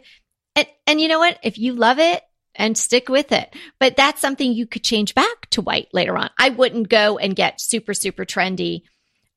And, 0.56 0.68
and 0.88 1.01
you 1.01 1.08
know 1.08 1.20
what? 1.20 1.38
If 1.44 1.58
you 1.58 1.74
love 1.74 2.00
it, 2.00 2.24
and 2.58 2.78
stick 2.78 3.08
with 3.08 3.32
it. 3.32 3.56
But 3.80 3.96
that's 3.96 4.20
something 4.20 4.52
you 4.52 4.68
could 4.68 4.84
change 4.84 5.16
back 5.16 5.50
to 5.52 5.62
white 5.62 5.88
later 5.94 6.18
on. 6.18 6.30
I 6.38 6.50
wouldn't 6.50 6.90
go 6.90 7.18
and 7.18 7.36
get 7.36 7.62
super, 7.62 7.94
super 7.94 8.26
trendy 8.26 8.82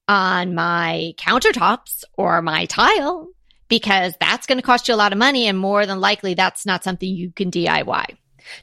on 0.09 0.55
my 0.55 1.15
countertops 1.19 2.03
or 2.17 2.43
my 2.43 2.67
tile 2.67 3.29
because 3.69 4.15
that's 4.19 4.47
going 4.47 4.59
to 4.59 4.67
cost 4.67 4.89
you 4.89 4.95
a 4.95 4.97
lot 4.97 5.13
of 5.13 5.19
money. 5.19 5.47
And 5.47 5.59
more 5.59 5.87
than 5.87 6.01
likely, 6.01 6.35
that's 6.35 6.67
not 6.67 6.83
something 6.83 7.09
you 7.09 7.31
can 7.31 7.51
DIY. 7.51 8.17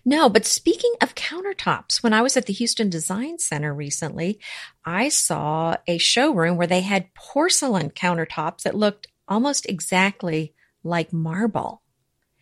No, 0.04 0.28
but 0.28 0.46
speaking 0.46 0.94
of 1.02 1.16
countertops, 1.16 2.02
when 2.04 2.12
I 2.12 2.22
was 2.22 2.36
at 2.36 2.48
the 2.48 2.54
Houston 2.54 2.90
Design 2.90 3.40
Center 3.40 3.74
recently, 3.74 4.40
I 4.84 5.10
saw 5.10 5.76
a 5.88 5.98
showroom 5.98 6.58
where 6.58 6.68
they 6.68 6.82
had 6.82 7.14
porcelain 7.14 7.92
countertops 7.92 8.64
that 8.64 8.76
looked 8.76 9.08
almost 9.28 9.68
exactly 9.68 10.54
like 10.84 11.14
marble. 11.14 11.82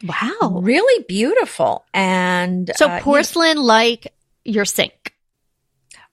Wow. 0.04 0.60
Really 0.62 1.04
beautiful. 1.08 1.86
And 1.94 2.70
so 2.76 2.88
uh, 2.88 3.02
porcelain 3.02 3.58
like 3.58 4.14
your 4.44 4.66
sink. 4.66 5.14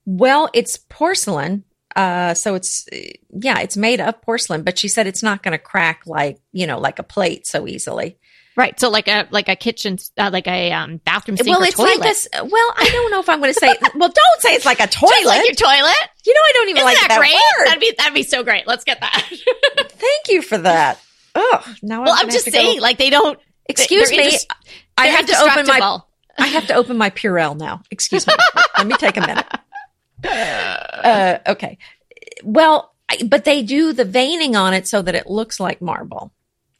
Well, 0.05 0.49
it's 0.55 0.77
porcelain. 0.77 1.65
Uh, 1.95 2.35
so 2.35 2.55
it's, 2.55 2.89
yeah, 3.31 3.61
it's 3.61 3.77
made 3.77 4.01
of 4.01 4.21
porcelain, 4.23 4.63
but 4.63 4.79
she 4.79 4.89
said 4.89 5.07
it's 5.07 5.23
not 5.23 5.43
going 5.43 5.53
to 5.53 5.59
crack 5.59 6.03
like, 6.07 6.39
you 6.53 6.67
know, 6.67 6.79
like 6.79 6.99
a 6.99 7.03
plate 7.03 7.47
so 7.47 7.69
easily. 7.69 8.17
Right. 8.55 8.79
So 8.79 8.91
like 8.91 9.09
a 9.09 9.27
like 9.31 9.49
a 9.49 9.57
kitchen 9.57 9.97
uh, 10.19 10.29
like 10.31 10.47
a 10.47 10.73
um, 10.73 10.99
bathroom 10.99 11.39
sink 11.39 11.49
well, 11.49 11.63
it's 11.63 11.75
toilet. 11.75 12.01
like 12.01 12.17
a, 12.35 12.45
well, 12.45 12.75
I 12.77 12.89
don't 12.93 13.11
know 13.11 13.21
if 13.21 13.29
I'm 13.29 13.41
going 13.41 13.53
to 13.53 13.59
say 13.59 13.69
well, 13.95 14.11
don't 14.11 14.41
say 14.41 14.55
it's 14.55 14.67
like 14.67 14.81
a 14.81 14.87
toilet. 14.87 15.11
Just 15.11 15.27
like 15.27 15.47
your 15.47 15.55
toilet. 15.55 16.09
You 16.27 16.35
know, 16.35 16.41
I 16.45 16.53
don't 16.55 16.69
even 16.69 16.77
Isn't 16.77 16.85
like 16.87 16.97
that, 16.99 17.09
that 17.09 17.19
great? 17.19 17.33
word. 17.33 17.67
That'd 17.67 17.81
be 17.81 17.95
that'd 17.97 18.15
be 18.15 18.23
so 18.23 18.45
great. 18.45 18.67
Let's 18.67 18.85
get 18.85 19.01
that. 19.01 19.27
Thank 19.79 20.29
you 20.29 20.43
for 20.43 20.59
that. 20.59 21.01
Oh, 21.35 21.75
now 21.83 22.03
well, 22.03 22.13
I'm, 22.13 22.27
I'm 22.27 22.31
just 22.31 22.51
saying, 22.51 22.79
go. 22.79 22.83
like 22.83 22.99
they 22.99 23.09
don't 23.09 23.39
Excuse 23.73 24.11
me. 24.11 24.31
Just, 24.31 24.53
I 24.97 25.07
have 25.09 25.27
to 25.27 25.37
open 25.39 25.67
my. 25.67 26.01
I 26.39 26.47
have 26.47 26.67
to 26.69 26.75
open 26.75 26.97
my 26.97 27.11
Purell 27.11 27.57
now. 27.59 27.83
Excuse 27.91 28.27
me. 28.27 28.35
Let 28.79 28.87
me 28.87 28.95
take 28.97 29.17
a 29.17 29.21
minute. 29.21 29.47
Uh, 30.25 31.39
okay. 31.49 31.79
Well, 32.45 32.95
but 33.27 33.45
they 33.45 33.65
do 33.65 33.93
the 33.93 34.05
veining 34.05 34.55
on 34.55 34.73
it 34.73 34.87
so 34.87 35.03
that 35.03 35.17
it 35.17 35.27
looks 35.27 35.59
like 35.59 35.83
marble. 35.83 36.33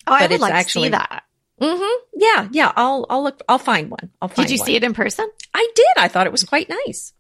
Oh, 0.07 0.13
I 0.13 0.29
would 0.29 0.41
like 0.41 0.55
actually, 0.55 0.91
to 0.91 0.97
see 0.97 0.99
that. 0.99 1.25
Mm-hmm. 1.61 2.21
Yeah, 2.21 2.49
yeah. 2.53 2.73
I'll 2.77 3.05
I'll 3.11 3.25
look. 3.25 3.43
I'll 3.49 3.59
find 3.59 3.91
one. 3.91 4.11
I'll 4.21 4.29
find. 4.29 4.47
Did 4.47 4.55
you 4.55 4.61
one. 4.61 4.67
see 4.67 4.77
it 4.77 4.85
in 4.85 4.95
person? 4.95 5.29
I 5.53 5.69
did. 5.75 5.87
I 5.97 6.07
thought 6.07 6.27
it 6.27 6.33
was 6.33 6.45
quite 6.45 6.69
nice. 6.69 7.13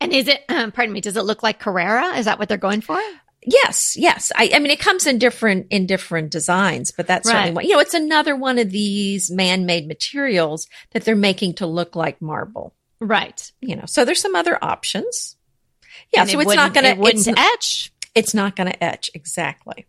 And 0.00 0.12
is 0.12 0.28
it? 0.28 0.44
Um, 0.48 0.72
pardon 0.72 0.92
me. 0.92 1.00
Does 1.00 1.16
it 1.16 1.24
look 1.24 1.42
like 1.42 1.58
Carrara? 1.58 2.16
Is 2.16 2.26
that 2.26 2.38
what 2.38 2.48
they're 2.48 2.58
going 2.58 2.80
for? 2.80 3.00
Yes, 3.48 3.96
yes. 3.96 4.32
I, 4.34 4.50
I 4.54 4.58
mean, 4.58 4.72
it 4.72 4.80
comes 4.80 5.06
in 5.06 5.18
different 5.18 5.68
in 5.70 5.86
different 5.86 6.30
designs, 6.30 6.90
but 6.90 7.06
that's 7.06 7.28
right. 7.28 7.34
certainly 7.34 7.54
one. 7.54 7.64
You 7.64 7.74
know, 7.74 7.80
it's 7.80 7.94
another 7.94 8.34
one 8.34 8.58
of 8.58 8.70
these 8.70 9.30
man-made 9.30 9.86
materials 9.86 10.66
that 10.90 11.04
they're 11.04 11.14
making 11.14 11.54
to 11.54 11.66
look 11.66 11.94
like 11.94 12.20
marble. 12.20 12.74
Right. 13.00 13.52
You 13.60 13.76
know, 13.76 13.84
so 13.86 14.04
there's 14.04 14.20
some 14.20 14.34
other 14.34 14.58
options. 14.62 15.36
Yeah, 16.12 16.22
and 16.22 16.30
so 16.30 16.40
it 16.40 16.42
it's 16.42 16.56
not 16.56 16.74
going 16.74 16.84
to. 16.84 16.90
It 16.90 16.98
wouldn't 16.98 17.28
etch. 17.38 17.92
It's 18.16 18.34
not 18.34 18.56
going 18.56 18.68
to 18.68 18.84
etch 18.84 19.10
exactly. 19.14 19.86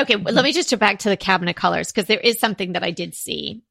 Okay, 0.00 0.16
well, 0.16 0.34
let 0.34 0.44
me 0.44 0.52
just 0.52 0.70
go 0.70 0.76
back 0.76 1.00
to 1.00 1.08
the 1.08 1.16
cabinet 1.16 1.54
colors 1.54 1.92
because 1.92 2.06
there 2.06 2.20
is 2.20 2.40
something 2.40 2.72
that 2.72 2.82
I 2.82 2.90
did 2.90 3.14
see 3.14 3.62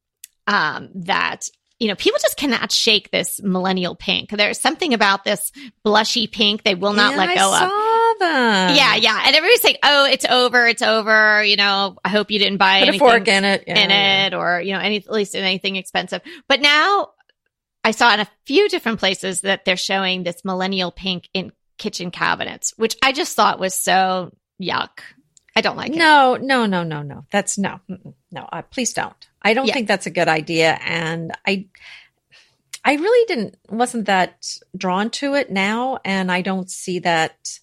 um, 0.46 0.90
that 0.94 1.48
you 1.78 1.88
know, 1.88 1.94
people 1.94 2.18
just 2.20 2.36
cannot 2.36 2.72
shake 2.72 3.10
this 3.10 3.40
millennial 3.42 3.94
pink. 3.94 4.30
There's 4.30 4.58
something 4.58 4.94
about 4.94 5.24
this 5.24 5.52
blushy 5.84 6.30
pink 6.30 6.64
they 6.64 6.74
will 6.74 6.92
not 6.92 7.16
let 7.16 7.34
go 7.36 7.54
of. 7.54 7.87
Them. 8.18 8.74
Yeah, 8.74 8.96
yeah. 8.96 9.22
And 9.24 9.36
everybody's 9.36 9.64
like, 9.64 9.78
"Oh, 9.82 10.06
it's 10.06 10.24
over, 10.24 10.66
it's 10.66 10.82
over." 10.82 11.44
You 11.44 11.56
know, 11.56 11.96
I 12.04 12.08
hope 12.08 12.30
you 12.30 12.38
didn't 12.38 12.58
buy 12.58 12.80
Put 12.80 12.88
anything 12.88 13.06
a 13.06 13.10
fork 13.10 13.28
in 13.28 13.44
it, 13.44 13.64
yeah, 13.66 13.78
in 13.78 13.90
yeah. 13.90 14.26
it, 14.26 14.34
or 14.34 14.60
you 14.60 14.72
know, 14.72 14.80
any 14.80 14.96
at 14.96 15.10
least 15.10 15.34
anything 15.34 15.76
expensive. 15.76 16.22
But 16.48 16.60
now, 16.60 17.10
I 17.84 17.92
saw 17.92 18.12
in 18.12 18.20
a 18.20 18.28
few 18.46 18.68
different 18.68 18.98
places 18.98 19.42
that 19.42 19.64
they're 19.64 19.76
showing 19.76 20.22
this 20.22 20.44
millennial 20.44 20.90
pink 20.90 21.28
in 21.32 21.52
kitchen 21.78 22.10
cabinets, 22.10 22.74
which 22.76 22.96
I 23.02 23.12
just 23.12 23.34
thought 23.34 23.58
was 23.58 23.74
so 23.74 24.32
yuck. 24.60 25.00
I 25.56 25.60
don't 25.60 25.76
like 25.76 25.92
no, 25.92 26.34
it. 26.34 26.42
No, 26.42 26.66
no, 26.66 26.82
no, 26.82 27.02
no, 27.02 27.02
no. 27.02 27.24
That's 27.32 27.58
no, 27.58 27.80
no. 28.30 28.48
Uh, 28.52 28.62
please 28.62 28.92
don't. 28.92 29.28
I 29.42 29.54
don't 29.54 29.66
yeah. 29.66 29.74
think 29.74 29.88
that's 29.88 30.06
a 30.06 30.10
good 30.10 30.28
idea. 30.28 30.78
And 30.80 31.32
I, 31.46 31.66
I 32.84 32.94
really 32.94 33.26
didn't, 33.26 33.56
wasn't 33.68 34.06
that 34.06 34.46
drawn 34.76 35.10
to 35.10 35.34
it 35.34 35.50
now. 35.50 35.98
And 36.04 36.30
I 36.30 36.42
don't 36.42 36.70
see 36.70 37.00
that. 37.00 37.58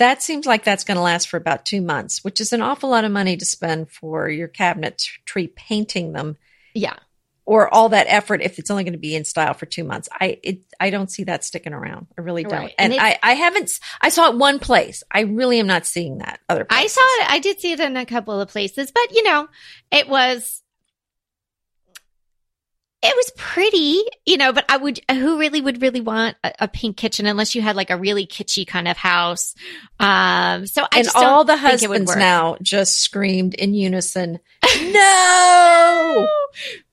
That 0.00 0.22
seems 0.22 0.46
like 0.46 0.64
that's 0.64 0.82
going 0.82 0.96
to 0.96 1.02
last 1.02 1.28
for 1.28 1.36
about 1.36 1.66
two 1.66 1.82
months, 1.82 2.24
which 2.24 2.40
is 2.40 2.54
an 2.54 2.62
awful 2.62 2.88
lot 2.88 3.04
of 3.04 3.12
money 3.12 3.36
to 3.36 3.44
spend 3.44 3.90
for 3.90 4.30
your 4.30 4.48
cabinet 4.48 5.02
tree 5.26 5.46
painting 5.46 6.14
them. 6.14 6.38
Yeah. 6.74 6.96
Or 7.44 7.72
all 7.72 7.90
that 7.90 8.06
effort 8.08 8.40
if 8.40 8.58
it's 8.58 8.70
only 8.70 8.82
going 8.82 8.94
to 8.94 8.98
be 8.98 9.14
in 9.14 9.26
style 9.26 9.52
for 9.52 9.66
two 9.66 9.84
months. 9.84 10.08
I 10.10 10.38
it 10.42 10.60
I 10.80 10.88
don't 10.88 11.10
see 11.10 11.24
that 11.24 11.44
sticking 11.44 11.74
around. 11.74 12.06
I 12.16 12.22
really 12.22 12.44
don't. 12.44 12.52
Right. 12.52 12.74
And, 12.78 12.94
and 12.94 13.02
I 13.02 13.18
I 13.22 13.32
haven't 13.34 13.78
I 14.00 14.08
saw 14.08 14.30
it 14.30 14.38
one 14.38 14.58
place. 14.58 15.02
I 15.12 15.20
really 15.20 15.58
am 15.58 15.66
not 15.66 15.84
seeing 15.84 16.18
that 16.18 16.40
other. 16.48 16.64
Places. 16.64 16.82
I 16.82 16.86
saw 16.86 17.22
it. 17.22 17.32
I 17.32 17.38
did 17.40 17.60
see 17.60 17.72
it 17.72 17.80
in 17.80 17.98
a 17.98 18.06
couple 18.06 18.40
of 18.40 18.48
places, 18.48 18.90
but 18.90 19.14
you 19.14 19.22
know, 19.22 19.48
it 19.90 20.08
was 20.08 20.62
it 23.02 23.16
was 23.16 23.32
pretty, 23.36 24.02
you 24.26 24.36
know, 24.36 24.52
but 24.52 24.66
I 24.68 24.76
would, 24.76 25.00
who 25.10 25.38
really 25.38 25.62
would 25.62 25.80
really 25.80 26.02
want 26.02 26.36
a, 26.44 26.52
a, 26.60 26.68
pink 26.68 26.98
kitchen 26.98 27.24
unless 27.24 27.54
you 27.54 27.62
had 27.62 27.74
like 27.74 27.88
a 27.88 27.96
really 27.96 28.26
kitschy 28.26 28.66
kind 28.66 28.86
of 28.86 28.98
house. 28.98 29.54
Um, 29.98 30.66
so 30.66 30.82
I 30.92 30.98
and 30.98 31.08
all 31.14 31.44
the 31.44 31.56
husbands 31.56 32.14
now 32.14 32.58
just 32.60 33.00
screamed 33.00 33.54
in 33.54 33.72
unison, 33.72 34.38
no! 34.82 36.28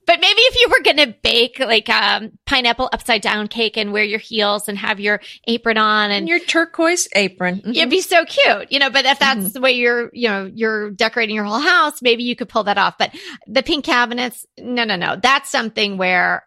But 0.08 0.22
maybe 0.22 0.40
if 0.40 0.58
you 0.58 0.68
were 0.70 0.82
going 0.82 0.96
to 0.96 1.14
bake 1.22 1.58
like 1.58 1.90
um, 1.90 2.32
pineapple 2.46 2.88
upside 2.94 3.20
down 3.20 3.46
cake 3.46 3.76
and 3.76 3.92
wear 3.92 4.02
your 4.02 4.18
heels 4.18 4.66
and 4.66 4.78
have 4.78 4.98
your 5.00 5.20
apron 5.46 5.76
on 5.76 6.06
and, 6.06 6.20
and 6.20 6.28
your 6.30 6.38
turquoise 6.38 7.08
apron, 7.14 7.56
mm-hmm. 7.56 7.72
it'd 7.72 7.90
be 7.90 8.00
so 8.00 8.24
cute, 8.24 8.72
you 8.72 8.78
know. 8.78 8.88
But 8.88 9.04
if 9.04 9.18
that's 9.18 9.40
mm-hmm. 9.40 9.52
the 9.52 9.60
way 9.60 9.72
you're, 9.72 10.08
you 10.14 10.30
know, 10.30 10.50
you're 10.50 10.92
decorating 10.92 11.36
your 11.36 11.44
whole 11.44 11.60
house, 11.60 12.00
maybe 12.00 12.22
you 12.22 12.34
could 12.34 12.48
pull 12.48 12.62
that 12.62 12.78
off. 12.78 12.96
But 12.96 13.14
the 13.46 13.62
pink 13.62 13.84
cabinets, 13.84 14.46
no, 14.58 14.84
no, 14.84 14.96
no. 14.96 15.16
That's 15.22 15.50
something 15.50 15.98
where 15.98 16.42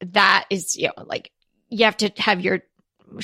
that 0.00 0.44
is, 0.50 0.76
you 0.76 0.88
know, 0.88 1.04
like 1.06 1.32
you 1.70 1.86
have 1.86 1.96
to 1.96 2.12
have 2.18 2.42
your 2.42 2.64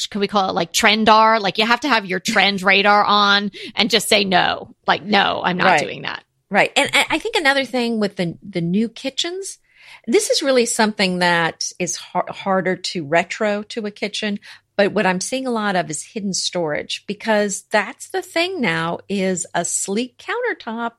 can 0.09 0.23
we 0.23 0.27
call 0.27 0.49
it 0.49 0.55
like 0.55 0.73
trendar? 0.73 1.39
Like 1.39 1.59
you 1.59 1.67
have 1.67 1.81
to 1.81 1.89
have 1.89 2.07
your 2.07 2.19
trend 2.19 2.63
radar 2.63 3.05
on 3.05 3.51
and 3.75 3.91
just 3.91 4.09
say 4.09 4.25
no. 4.25 4.75
Like, 4.87 5.03
no, 5.03 5.43
I'm 5.45 5.59
not 5.59 5.67
right. 5.67 5.81
doing 5.81 6.03
that. 6.03 6.25
Right. 6.49 6.73
And 6.77 6.91
I 6.93 7.19
think 7.19 7.37
another 7.37 7.67
thing 7.67 8.01
with 8.01 8.17
the 8.17 8.39
the 8.43 8.63
new 8.63 8.89
kitchens, 8.89 9.59
this 10.07 10.31
is 10.31 10.43
really 10.43 10.67
something 10.67 11.21
that 11.21 11.71
is 11.79 11.97
har- 11.97 12.27
harder 12.29 12.77
to 12.77 13.05
retro 13.05 13.63
to 13.65 13.87
a 13.87 13.91
kitchen. 13.91 14.39
But 14.77 14.93
what 14.93 15.07
I'm 15.07 15.21
seeing 15.21 15.47
a 15.47 15.51
lot 15.51 15.77
of 15.77 15.91
is 15.91 16.03
hidden 16.03 16.33
storage 16.33 17.05
because 17.07 17.63
that's 17.71 18.09
the 18.09 18.23
thing 18.23 18.61
now 18.61 18.99
is 19.09 19.47
a 19.55 19.65
sleek 19.65 20.19
countertop 20.19 20.93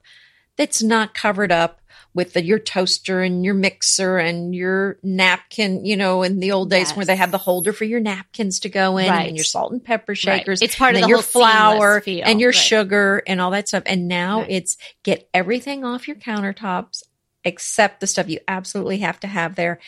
that's 0.56 0.84
not 0.84 1.14
covered 1.14 1.52
up 1.52 1.82
with 2.14 2.34
the, 2.34 2.44
your 2.44 2.60
toaster 2.60 3.22
and 3.22 3.44
your 3.44 3.56
mixer 3.56 4.20
and 4.20 4.54
your 4.54 4.98
napkin, 5.02 5.84
you 5.84 5.98
know, 5.98 6.22
in 6.22 6.40
the 6.40 6.52
old 6.52 6.70
days 6.70 6.90
yes. 6.90 6.96
where 6.96 7.06
they 7.06 7.16
have 7.16 7.32
the 7.32 7.40
holder 7.40 7.74
for 7.74 7.86
your 7.86 8.00
napkins 8.00 8.60
to 8.60 8.70
go 8.70 8.98
in 8.98 9.10
right. 9.10 9.28
and 9.28 9.36
your 9.36 9.44
salt 9.44 9.72
and 9.72 9.84
pepper 9.84 10.14
shakers. 10.14 10.62
Right. 10.62 10.70
It's 10.70 10.78
part 10.78 10.96
of 10.96 11.02
the 11.02 11.08
your 11.08 11.24
flour 11.24 12.02
feel. 12.02 12.24
and 12.24 12.40
your 12.40 12.50
right. 12.52 12.56
sugar 12.56 13.24
and 13.26 13.42
all 13.42 13.52
that 13.52 13.68
stuff. 13.68 13.84
And 13.88 14.08
now 14.08 14.46
it's 14.48 14.78
get 15.02 15.28
everything 15.34 15.84
off 15.84 16.08
your 16.08 16.18
countertops 16.18 17.02
except 17.44 18.00
the 18.00 18.08
stuff 18.08 18.30
you 18.30 18.40
absolutely 18.48 19.00
have 19.00 19.20
to 19.20 19.28
have 19.28 19.56
there. 19.56 19.80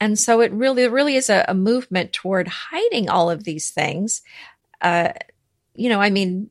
And 0.00 0.18
so 0.18 0.40
it 0.40 0.52
really, 0.52 0.88
really 0.88 1.16
is 1.16 1.30
a, 1.30 1.44
a 1.48 1.54
movement 1.54 2.12
toward 2.12 2.48
hiding 2.48 3.08
all 3.08 3.30
of 3.30 3.44
these 3.44 3.70
things. 3.70 4.22
Uh, 4.80 5.10
you 5.74 5.88
know, 5.88 6.00
I 6.00 6.10
mean, 6.10 6.50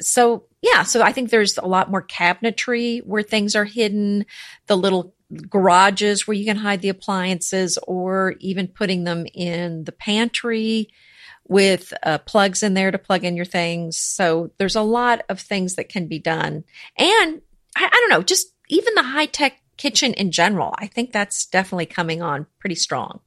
so 0.00 0.44
yeah, 0.60 0.84
so 0.84 1.02
I 1.02 1.12
think 1.12 1.30
there's 1.30 1.58
a 1.58 1.66
lot 1.66 1.90
more 1.90 2.06
cabinetry 2.06 3.04
where 3.04 3.22
things 3.22 3.56
are 3.56 3.64
hidden, 3.64 4.26
the 4.66 4.76
little 4.76 5.14
garages 5.48 6.26
where 6.26 6.36
you 6.36 6.44
can 6.44 6.58
hide 6.58 6.82
the 6.82 6.88
appliances, 6.88 7.78
or 7.86 8.34
even 8.38 8.68
putting 8.68 9.04
them 9.04 9.26
in 9.34 9.84
the 9.84 9.92
pantry 9.92 10.88
with 11.48 11.92
uh, 12.04 12.18
plugs 12.18 12.62
in 12.62 12.74
there 12.74 12.90
to 12.90 12.98
plug 12.98 13.24
in 13.24 13.34
your 13.34 13.44
things. 13.44 13.98
So 13.98 14.52
there's 14.58 14.76
a 14.76 14.82
lot 14.82 15.22
of 15.28 15.40
things 15.40 15.74
that 15.74 15.88
can 15.88 16.06
be 16.06 16.18
done. 16.18 16.64
And 16.96 17.42
I, 17.76 17.86
I 17.86 17.88
don't 17.88 18.10
know, 18.10 18.22
just 18.22 18.54
even 18.68 18.94
the 18.94 19.02
high 19.02 19.26
tech 19.26 19.61
kitchen 19.76 20.14
in 20.14 20.30
general. 20.30 20.74
I 20.78 20.86
think 20.86 21.12
that's 21.12 21.46
definitely 21.46 21.86
coming 21.86 22.22
on 22.22 22.46
pretty 22.58 22.74
strong. 22.74 23.20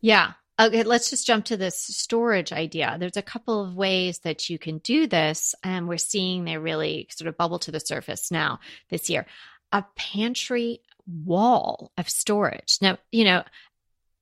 Yeah. 0.00 0.32
Okay, 0.60 0.84
let's 0.84 1.10
just 1.10 1.26
jump 1.26 1.46
to 1.46 1.56
this 1.56 1.76
storage 1.76 2.52
idea. 2.52 2.96
There's 2.98 3.16
a 3.16 3.22
couple 3.22 3.60
of 3.60 3.74
ways 3.74 4.20
that 4.20 4.48
you 4.48 4.56
can 4.56 4.78
do 4.78 5.08
this, 5.08 5.52
and 5.64 5.88
we're 5.88 5.98
seeing 5.98 6.44
they 6.44 6.58
really 6.58 7.08
sort 7.10 7.26
of 7.26 7.36
bubble 7.36 7.58
to 7.60 7.72
the 7.72 7.80
surface 7.80 8.30
now 8.30 8.60
this 8.88 9.10
year. 9.10 9.26
A 9.72 9.84
pantry 9.96 10.80
wall 11.06 11.90
of 11.98 12.08
storage. 12.08 12.78
Now, 12.80 12.98
you 13.10 13.24
know, 13.24 13.42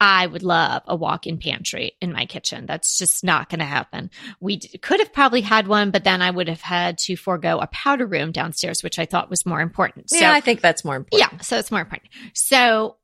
I 0.05 0.27
would 0.27 0.43
love 0.43 0.83
a 0.89 0.97
walk 0.97 1.29
in 1.29 1.39
pantry 1.39 1.93
in 2.01 2.13
my 2.13 2.27
kitchen. 2.27 2.67
That's 2.67 2.99
just 2.99 3.23
not 3.23 3.49
going 3.49 3.61
to 3.61 3.65
happen. 3.65 4.11
We 4.41 4.57
d- 4.57 4.77
could 4.79 4.99
have 4.99 5.13
probably 5.13 5.43
had 5.43 5.69
one, 5.69 5.93
but 5.93 6.03
then 6.03 6.21
I 6.21 6.29
would 6.29 6.49
have 6.49 6.61
had 6.61 6.99
to 6.99 7.15
forego 7.15 7.61
a 7.61 7.69
powder 7.69 8.05
room 8.05 8.33
downstairs, 8.33 8.83
which 8.83 8.99
I 8.99 9.07
thought 9.07 9.31
was 9.31 9.47
more 9.47 9.61
important. 9.61 10.11
So, 10.11 10.19
yeah, 10.19 10.33
I 10.33 10.41
think 10.41 10.61
that's 10.61 10.85
more 10.85 10.97
important. 10.97 11.33
Yeah, 11.33 11.39
so 11.39 11.57
it's 11.57 11.71
more 11.71 11.83
important. 11.83 12.11
So 12.35 12.97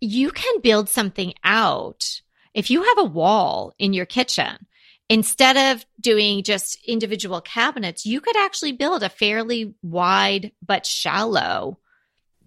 you 0.00 0.30
can 0.30 0.60
build 0.62 0.88
something 0.88 1.34
out 1.44 2.22
if 2.54 2.70
you 2.70 2.82
have 2.82 2.98
a 2.98 3.04
wall 3.04 3.74
in 3.78 3.92
your 3.92 4.06
kitchen, 4.06 4.66
instead 5.10 5.74
of 5.76 5.84
doing 6.00 6.42
just 6.44 6.78
individual 6.86 7.42
cabinets, 7.42 8.06
you 8.06 8.22
could 8.22 8.38
actually 8.38 8.72
build 8.72 9.02
a 9.02 9.10
fairly 9.10 9.74
wide 9.82 10.52
but 10.66 10.86
shallow 10.86 11.78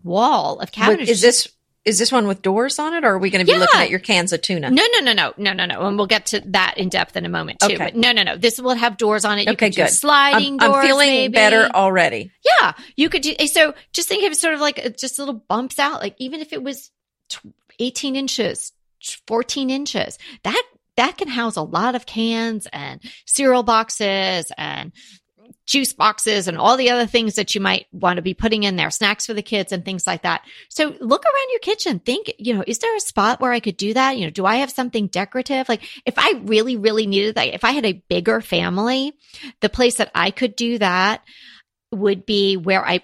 wall 0.04 0.60
of 0.60 0.72
cabinets. 0.72 1.12
Is 1.12 1.22
this 1.22 1.48
is 1.86 2.00
this 2.00 2.12
one 2.12 2.27
with 2.27 2.42
doors 2.42 2.80
on 2.80 2.94
it, 2.94 3.06
or 3.06 3.10
are 3.10 3.20
we 3.20 3.30
going 3.30 3.46
to 3.46 3.50
be 3.50 3.56
yeah. 3.56 3.60
looking 3.60 3.80
at 3.80 3.89
your 3.89 4.00
cans 4.00 4.34
of 4.34 4.42
tuna? 4.42 4.72
No, 4.72 4.84
no, 4.94 5.00
no, 5.00 5.13
no, 5.13 5.34
no, 5.38 5.54
no, 5.54 5.65
no. 5.65 5.88
And 5.88 5.98
we'll 5.98 6.08
get 6.08 6.25
to 6.27 6.42
that 6.48 6.77
in 6.77 6.89
depth 6.89 7.15
in 7.15 7.25
a 7.25 7.30
moment 7.30 7.60
too. 7.60 7.75
Okay. 7.75 7.77
But 7.77 7.96
no, 7.96 8.12
no, 8.12 8.24
no. 8.24 8.38
This 8.38 8.60
will 8.60 8.74
have 8.74 8.98
doors 8.98 9.24
on 9.24 9.38
it. 9.38 9.46
You 9.46 9.54
okay, 9.54 9.70
good. 9.70 9.89
sliding 9.89 10.54
I'm, 10.54 10.72
doors. 10.72 10.84
I'm 10.84 10.88
feeling 10.88 11.10
maybe. 11.10 11.34
better 11.34 11.70
already. 11.74 12.32
Yeah, 12.44 12.74
you 12.96 13.10
could 13.10 13.22
do. 13.22 13.34
Eh, 13.38 13.48
so 13.48 13.75
just 13.94 14.08
think 14.08 14.25
of 14.25 14.32
it 14.32 14.36
sort 14.36 14.56
of 14.56 14.60
like 14.60 14.84
uh, 14.84 14.89
just 14.89 15.20
little 15.20 15.36
bumps 15.36 15.77
out. 15.77 16.01
Like 16.01 16.15
even 16.18 16.42
if 16.42 16.54
it 16.54 16.63
was 16.63 16.92
18 17.80 18.15
inches, 18.15 18.72
14 19.27 19.70
inches. 19.70 20.18
That 20.44 20.63
that 20.98 21.18
can 21.18 21.27
house 21.27 21.56
a 21.56 21.62
lot 21.62 21.96
of 21.96 22.06
cans 22.06 22.68
and 22.72 23.01
cereal 23.25 23.63
boxes 23.63 24.51
and 24.58 24.92
juice 25.65 25.93
boxes 25.93 26.48
and 26.48 26.57
all 26.57 26.77
the 26.77 26.91
other 26.91 27.07
things 27.07 27.36
that 27.36 27.55
you 27.55 27.62
might 27.62 27.88
want 27.91 28.17
to 28.17 28.22
be 28.22 28.34
putting 28.34 28.63
in 28.63 28.75
there, 28.75 28.89
snacks 28.91 29.25
for 29.25 29.34
the 29.34 29.41
kids 29.41 29.72
and 29.72 29.84
things 29.84 30.05
like 30.05 30.22
that. 30.22 30.43
So 30.69 30.95
look 31.00 31.25
around 31.25 31.50
your 31.51 31.60
kitchen. 31.60 32.00
Think, 32.00 32.34
you 32.38 32.53
know, 32.53 32.63
is 32.65 32.79
there 32.79 32.95
a 32.95 33.00
spot 33.00 33.41
where 33.41 33.51
I 33.51 33.60
could 33.60 33.77
do 33.77 33.93
that? 33.93 34.17
You 34.17 34.25
know, 34.25 34.31
do 34.31 34.45
I 34.45 34.57
have 34.57 34.72
something 34.72 35.07
decorative? 35.07 35.67
Like 35.67 35.81
if 36.05 36.15
I 36.17 36.34
really, 36.43 36.77
really 36.77 37.07
needed 37.07 37.36
that, 37.36 37.53
if 37.53 37.63
I 37.63 37.72
had 37.72 37.86
a 37.86 38.03
bigger 38.10 38.41
family, 38.41 39.13
the 39.62 39.69
place 39.69 39.95
that 39.95 40.12
I 40.13 40.31
could 40.31 40.55
do 40.55 40.77
that 40.77 41.24
would 41.91 42.25
be 42.25 42.57
where 42.57 42.86
I 42.86 43.01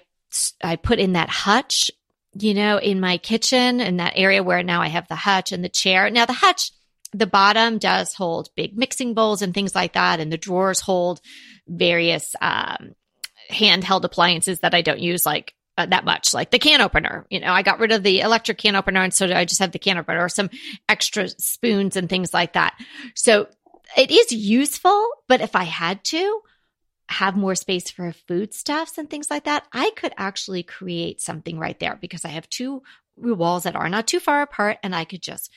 I 0.64 0.76
put 0.76 0.98
in 0.98 1.12
that 1.12 1.28
hutch 1.28 1.90
you 2.34 2.54
know, 2.54 2.78
in 2.78 3.00
my 3.00 3.18
kitchen 3.18 3.80
in 3.80 3.98
that 3.98 4.14
area 4.16 4.42
where 4.42 4.62
now 4.62 4.80
I 4.80 4.88
have 4.88 5.08
the 5.08 5.14
hutch 5.14 5.52
and 5.52 5.62
the 5.62 5.68
chair. 5.68 6.08
Now 6.10 6.24
the 6.24 6.32
hutch, 6.32 6.72
the 7.12 7.26
bottom 7.26 7.78
does 7.78 8.14
hold 8.14 8.50
big 8.56 8.76
mixing 8.76 9.14
bowls 9.14 9.42
and 9.42 9.52
things 9.52 9.74
like 9.74 9.94
that. 9.94 10.20
And 10.20 10.32
the 10.32 10.38
drawers 10.38 10.80
hold 10.80 11.20
various, 11.66 12.34
um, 12.40 12.94
handheld 13.50 14.04
appliances 14.04 14.60
that 14.60 14.74
I 14.74 14.82
don't 14.82 15.00
use 15.00 15.26
like 15.26 15.54
uh, 15.76 15.86
that 15.86 16.04
much, 16.04 16.34
like 16.34 16.50
the 16.50 16.58
can 16.58 16.80
opener. 16.80 17.26
You 17.30 17.40
know, 17.40 17.52
I 17.52 17.62
got 17.62 17.80
rid 17.80 17.92
of 17.92 18.02
the 18.02 18.20
electric 18.20 18.58
can 18.58 18.76
opener. 18.76 19.02
And 19.02 19.12
so 19.12 19.26
I 19.26 19.44
just 19.44 19.60
have 19.60 19.72
the 19.72 19.78
can 19.78 19.98
opener 19.98 20.24
or 20.24 20.28
some 20.28 20.50
extra 20.88 21.28
spoons 21.28 21.96
and 21.96 22.08
things 22.08 22.32
like 22.32 22.54
that. 22.54 22.74
So 23.14 23.48
it 23.96 24.10
is 24.10 24.32
useful, 24.32 25.08
but 25.28 25.40
if 25.40 25.54
I 25.54 25.64
had 25.64 26.02
to, 26.04 26.42
have 27.12 27.36
more 27.36 27.54
space 27.54 27.90
for 27.90 28.12
foodstuffs 28.26 28.98
and 28.98 29.08
things 29.08 29.30
like 29.30 29.44
that, 29.44 29.66
I 29.72 29.90
could 29.96 30.12
actually 30.16 30.62
create 30.62 31.20
something 31.20 31.58
right 31.58 31.78
there 31.78 31.98
because 32.00 32.24
I 32.24 32.28
have 32.28 32.48
two 32.48 32.82
walls 33.16 33.64
that 33.64 33.76
are 33.76 33.88
not 33.88 34.06
too 34.06 34.18
far 34.18 34.42
apart 34.42 34.78
and 34.82 34.94
I 34.94 35.04
could 35.04 35.22
just 35.22 35.50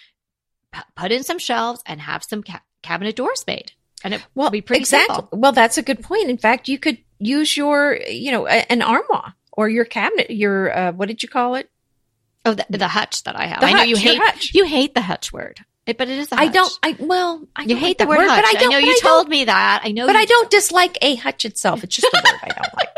put 0.96 1.12
in 1.12 1.24
some 1.24 1.39
shelves 1.39 1.82
and 1.86 2.01
have 2.01 2.24
some 2.24 2.44
ca- 2.44 2.62
cabinet 2.82 3.15
doors 3.15 3.44
made. 3.48 3.72
And 4.03 4.13
it 4.13 4.25
will 4.36 4.50
be 4.50 4.62
pretty 4.62 4.82
exactly. 4.82 5.15
Simple. 5.15 5.39
Well, 5.39 5.51
that's 5.51 5.77
a 5.77 5.82
good 5.82 6.03
point. 6.03 6.29
In 6.29 6.38
fact, 6.38 6.67
you 6.67 6.77
could 6.77 6.98
use 7.20 7.55
your, 7.55 7.98
you 8.08 8.32
know, 8.32 8.48
a, 8.48 8.72
an 8.72 8.82
armoire 8.82 9.34
or 9.51 9.70
your 9.70 9.86
cabinet, 9.86 10.29
your, 10.29 10.77
uh, 10.77 10.91
what 10.91 11.08
did 11.08 11.24
you 11.24 11.29
call 11.29 11.55
it? 11.55 11.70
Oh, 12.46 12.53
the, 12.53 12.65
the 12.70 12.88
hutch 12.88 13.24
that 13.24 13.38
I 13.39 13.48
have. 13.48 13.62
The 13.62 13.67
I 13.67 13.74
know 13.74 13.84
you 13.84 13.96
hate, 13.96 14.20
hutch. 14.22 14.53
you 14.53 14.65
hate 14.65 14.94
the 14.94 15.01
hutch 15.01 15.34
word. 15.34 15.62
It, 15.88 15.98
but 15.98 16.10
it 16.10 16.17
is. 16.17 16.29
I 16.32 16.48
don't. 16.48 16.79
I 16.82 16.96
well. 17.00 17.48
I 17.55 17.63
you 17.63 17.75
hate 17.75 17.89
like 17.89 17.98
the 18.00 18.08
word, 18.08 18.17
word, 18.17 18.27
but 18.27 18.46
I 18.46 18.53
don't. 18.53 18.74
I 18.74 18.79
know 18.79 18.88
you 18.88 19.00
told 19.01 19.29
me 19.29 19.46
that. 19.46 19.82
I 19.84 19.91
know, 19.91 20.08
but 20.08 20.15
I 20.15 20.25
don't 20.25 20.50
dislike 20.50 20.98
a 21.01 21.13
hutch 21.15 21.46
itself. 21.46 21.84
It's 21.84 21.96
just 21.96 22.12
a 22.12 22.17
word 22.17 22.39
I 22.41 22.48
don't 22.48 22.74
like. 22.75 22.89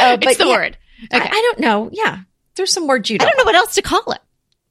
Uh, 0.00 0.16
but 0.16 0.28
it's 0.28 0.38
the 0.38 0.46
yeah, 0.46 0.56
word. 0.56 0.78
Okay. 1.12 1.22
I, 1.22 1.28
I, 1.28 1.40
don't 1.42 1.58
know. 1.58 1.90
Yeah, 1.92 2.20
there's 2.54 2.72
some 2.72 2.86
words 2.86 3.10
you. 3.10 3.18
Don't 3.18 3.28
I 3.28 3.30
don't 3.30 3.38
know 3.38 3.44
what 3.44 3.54
else 3.54 3.74
to 3.74 3.82
call 3.82 4.12
it. 4.12 4.20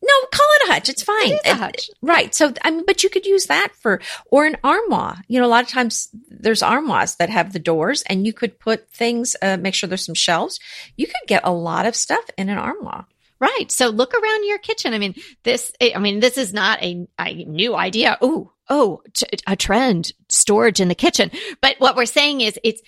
No, 0.06 0.28
call 0.32 0.46
it 0.54 0.70
a 0.70 0.74
hutch. 0.74 0.90
It's 0.90 1.02
fine. 1.02 1.32
It 1.32 1.42
is 1.46 1.52
a 1.52 1.56
hutch. 1.56 1.90
right. 2.02 2.34
So, 2.36 2.54
I 2.64 2.70
mean, 2.70 2.84
but 2.86 3.04
you 3.04 3.10
could 3.10 3.26
use 3.26 3.46
that 3.46 3.70
for, 3.82 4.02
or 4.28 4.46
an 4.46 4.58
armoire. 4.64 5.18
You 5.28 5.40
know, 5.40 5.48
a 5.48 5.50
lot 5.50 5.64
of 5.64 5.70
times 5.70 6.10
there's 6.30 6.62
armoires 6.62 7.16
that 7.16 7.30
have 7.30 7.54
the 7.54 7.60
doors 7.60 8.04
and 8.04 8.26
you 8.26 8.32
could 8.34 8.60
put 8.60 8.90
things, 8.92 9.36
uh, 9.42 9.58
make 9.58 9.74
sure 9.74 9.88
there's 9.88 10.06
some 10.06 10.14
shelves. 10.16 10.60
You 10.96 11.08
could 11.08 11.28
get 11.28 11.42
a 11.44 11.52
lot 11.52 11.86
of 11.88 11.96
stuff 11.96 12.24
in 12.38 12.50
an 12.50 12.58
armoire. 12.58 13.08
Right. 13.40 13.72
So 13.72 13.90
look 13.90 14.14
around 14.14 14.48
your 14.48 14.60
kitchen. 14.60 14.94
I 14.94 15.00
mean, 15.00 15.16
this, 15.44 15.72
I 15.82 15.98
mean, 16.00 16.20
this 16.20 16.38
is 16.38 16.54
not 16.54 16.82
a, 16.84 17.08
a 17.20 17.34
new 17.46 17.76
idea. 17.76 18.18
Oh, 18.22 18.52
oh, 18.70 19.02
t- 19.14 19.26
a 19.48 19.56
trend, 19.56 20.12
storage 20.30 20.80
in 20.80 20.88
the 20.88 20.96
kitchen. 20.96 21.32
But 21.62 21.76
what 21.80 21.96
we're 21.96 22.06
saying 22.06 22.42
is 22.42 22.60
it's 22.64 22.82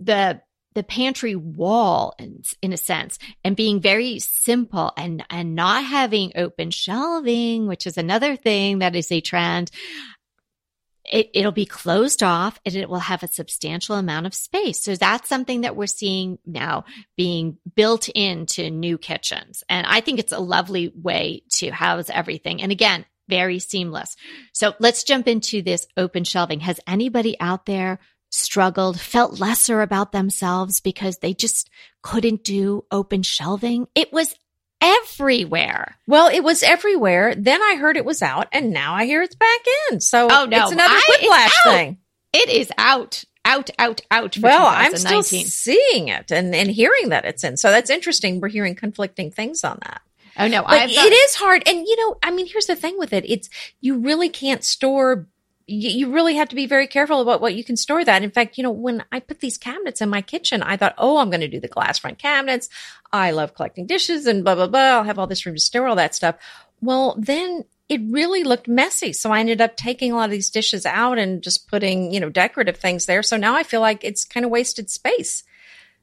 the, 0.00 0.40
the 0.76 0.84
pantry 0.84 1.34
wall 1.34 2.14
in, 2.18 2.42
in 2.62 2.72
a 2.72 2.76
sense 2.76 3.18
and 3.42 3.56
being 3.56 3.80
very 3.80 4.20
simple 4.20 4.92
and, 4.96 5.24
and 5.30 5.54
not 5.56 5.84
having 5.84 6.32
open 6.36 6.70
shelving, 6.70 7.66
which 7.66 7.86
is 7.86 7.96
another 7.96 8.36
thing 8.36 8.78
that 8.80 8.94
is 8.94 9.10
a 9.10 9.20
trend 9.20 9.70
it, 11.10 11.30
it'll 11.34 11.52
be 11.52 11.66
closed 11.66 12.22
off 12.22 12.58
and 12.64 12.74
it 12.74 12.88
will 12.88 12.98
have 12.98 13.22
a 13.22 13.28
substantial 13.28 13.96
amount 13.96 14.26
of 14.26 14.34
space. 14.34 14.82
So 14.82 14.96
that's 14.96 15.28
something 15.28 15.62
that 15.62 15.76
we're 15.76 15.86
seeing 15.86 16.38
now 16.44 16.84
being 17.16 17.58
built 17.74 18.08
into 18.08 18.70
new 18.70 18.98
kitchens. 18.98 19.62
And 19.68 19.86
I 19.86 20.00
think 20.00 20.18
it's 20.18 20.32
a 20.32 20.38
lovely 20.38 20.92
way 20.94 21.42
to 21.52 21.70
house 21.70 22.10
everything. 22.10 22.62
And 22.62 22.72
again, 22.72 23.04
very 23.28 23.58
seamless. 23.58 24.16
So 24.52 24.74
let's 24.78 25.04
jump 25.04 25.26
into 25.26 25.62
this 25.62 25.86
open 25.96 26.24
shelving. 26.24 26.60
Has 26.60 26.80
anybody 26.86 27.38
out 27.40 27.66
there 27.66 27.98
struggled, 28.36 29.00
felt 29.00 29.40
lesser 29.40 29.82
about 29.82 30.12
themselves 30.12 30.80
because 30.80 31.18
they 31.18 31.34
just 31.34 31.70
couldn't 32.02 32.44
do 32.44 32.84
open 32.90 33.22
shelving? 33.22 33.86
It 33.94 34.12
was 34.12 34.34
everywhere. 34.80 35.96
Well, 36.06 36.28
it 36.28 36.44
was 36.44 36.62
everywhere. 36.62 37.34
Then 37.34 37.62
I 37.62 37.76
heard 37.76 37.96
it 37.96 38.04
was 38.04 38.22
out, 38.22 38.48
and 38.52 38.72
now 38.72 38.94
I 38.94 39.06
hear 39.06 39.22
it's 39.22 39.34
back 39.34 39.60
in. 39.90 40.00
So 40.00 40.28
oh 40.30 40.44
no, 40.44 40.64
it's 40.64 40.72
another 40.72 40.98
whiplash 41.08 41.62
thing. 41.64 41.98
It 42.32 42.50
is 42.50 42.70
out, 42.76 43.24
out, 43.44 43.70
out, 43.78 44.02
out. 44.10 44.36
well, 44.38 44.66
I'm 44.66 44.96
still 44.96 45.22
seeing 45.22 46.08
it 46.08 46.30
and 46.30 46.54
and 46.54 46.70
hearing 46.70 47.10
that 47.10 47.24
it's 47.24 47.44
in. 47.44 47.56
So 47.56 47.70
that's 47.70 47.90
interesting. 47.90 48.40
We're 48.40 48.48
hearing 48.48 48.74
conflicting 48.74 49.30
things 49.30 49.64
on 49.64 49.78
that. 49.82 50.02
Oh 50.38 50.48
no, 50.48 50.62
but 50.62 50.90
it 50.90 51.12
is 51.12 51.34
hard. 51.34 51.62
And 51.66 51.86
you 51.86 51.96
know, 51.96 52.16
I 52.22 52.30
mean, 52.30 52.46
here's 52.46 52.66
the 52.66 52.76
thing 52.76 52.98
with 52.98 53.12
it: 53.12 53.24
it's 53.26 53.48
you 53.80 53.98
really 53.98 54.28
can't 54.28 54.62
store 54.62 55.26
you 55.66 56.12
really 56.12 56.36
have 56.36 56.48
to 56.50 56.56
be 56.56 56.66
very 56.66 56.86
careful 56.86 57.20
about 57.20 57.40
what 57.40 57.54
you 57.54 57.64
can 57.64 57.76
store 57.76 58.04
that. 58.04 58.22
In 58.22 58.30
fact, 58.30 58.56
you 58.56 58.62
know, 58.62 58.70
when 58.70 59.04
I 59.10 59.18
put 59.18 59.40
these 59.40 59.58
cabinets 59.58 60.00
in 60.00 60.08
my 60.08 60.22
kitchen, 60.22 60.62
I 60.62 60.76
thought, 60.76 60.94
oh, 60.96 61.18
I'm 61.18 61.30
going 61.30 61.40
to 61.40 61.48
do 61.48 61.58
the 61.58 61.66
glass 61.66 61.98
front 61.98 62.18
cabinets. 62.18 62.68
I 63.12 63.32
love 63.32 63.54
collecting 63.54 63.86
dishes 63.86 64.26
and 64.26 64.44
blah, 64.44 64.54
blah, 64.54 64.68
blah. 64.68 64.80
I'll 64.80 65.04
have 65.04 65.18
all 65.18 65.26
this 65.26 65.44
room 65.44 65.56
to 65.56 65.60
store 65.60 65.88
all 65.88 65.96
that 65.96 66.14
stuff. 66.14 66.36
Well, 66.80 67.16
then 67.18 67.64
it 67.88 68.00
really 68.08 68.44
looked 68.44 68.68
messy. 68.68 69.12
So 69.12 69.32
I 69.32 69.40
ended 69.40 69.60
up 69.60 69.76
taking 69.76 70.12
a 70.12 70.16
lot 70.16 70.26
of 70.26 70.30
these 70.30 70.50
dishes 70.50 70.86
out 70.86 71.18
and 71.18 71.42
just 71.42 71.68
putting, 71.68 72.12
you 72.12 72.20
know, 72.20 72.30
decorative 72.30 72.76
things 72.76 73.06
there. 73.06 73.22
So 73.22 73.36
now 73.36 73.56
I 73.56 73.64
feel 73.64 73.80
like 73.80 74.04
it's 74.04 74.24
kind 74.24 74.44
of 74.44 74.52
wasted 74.52 74.88
space. 74.88 75.42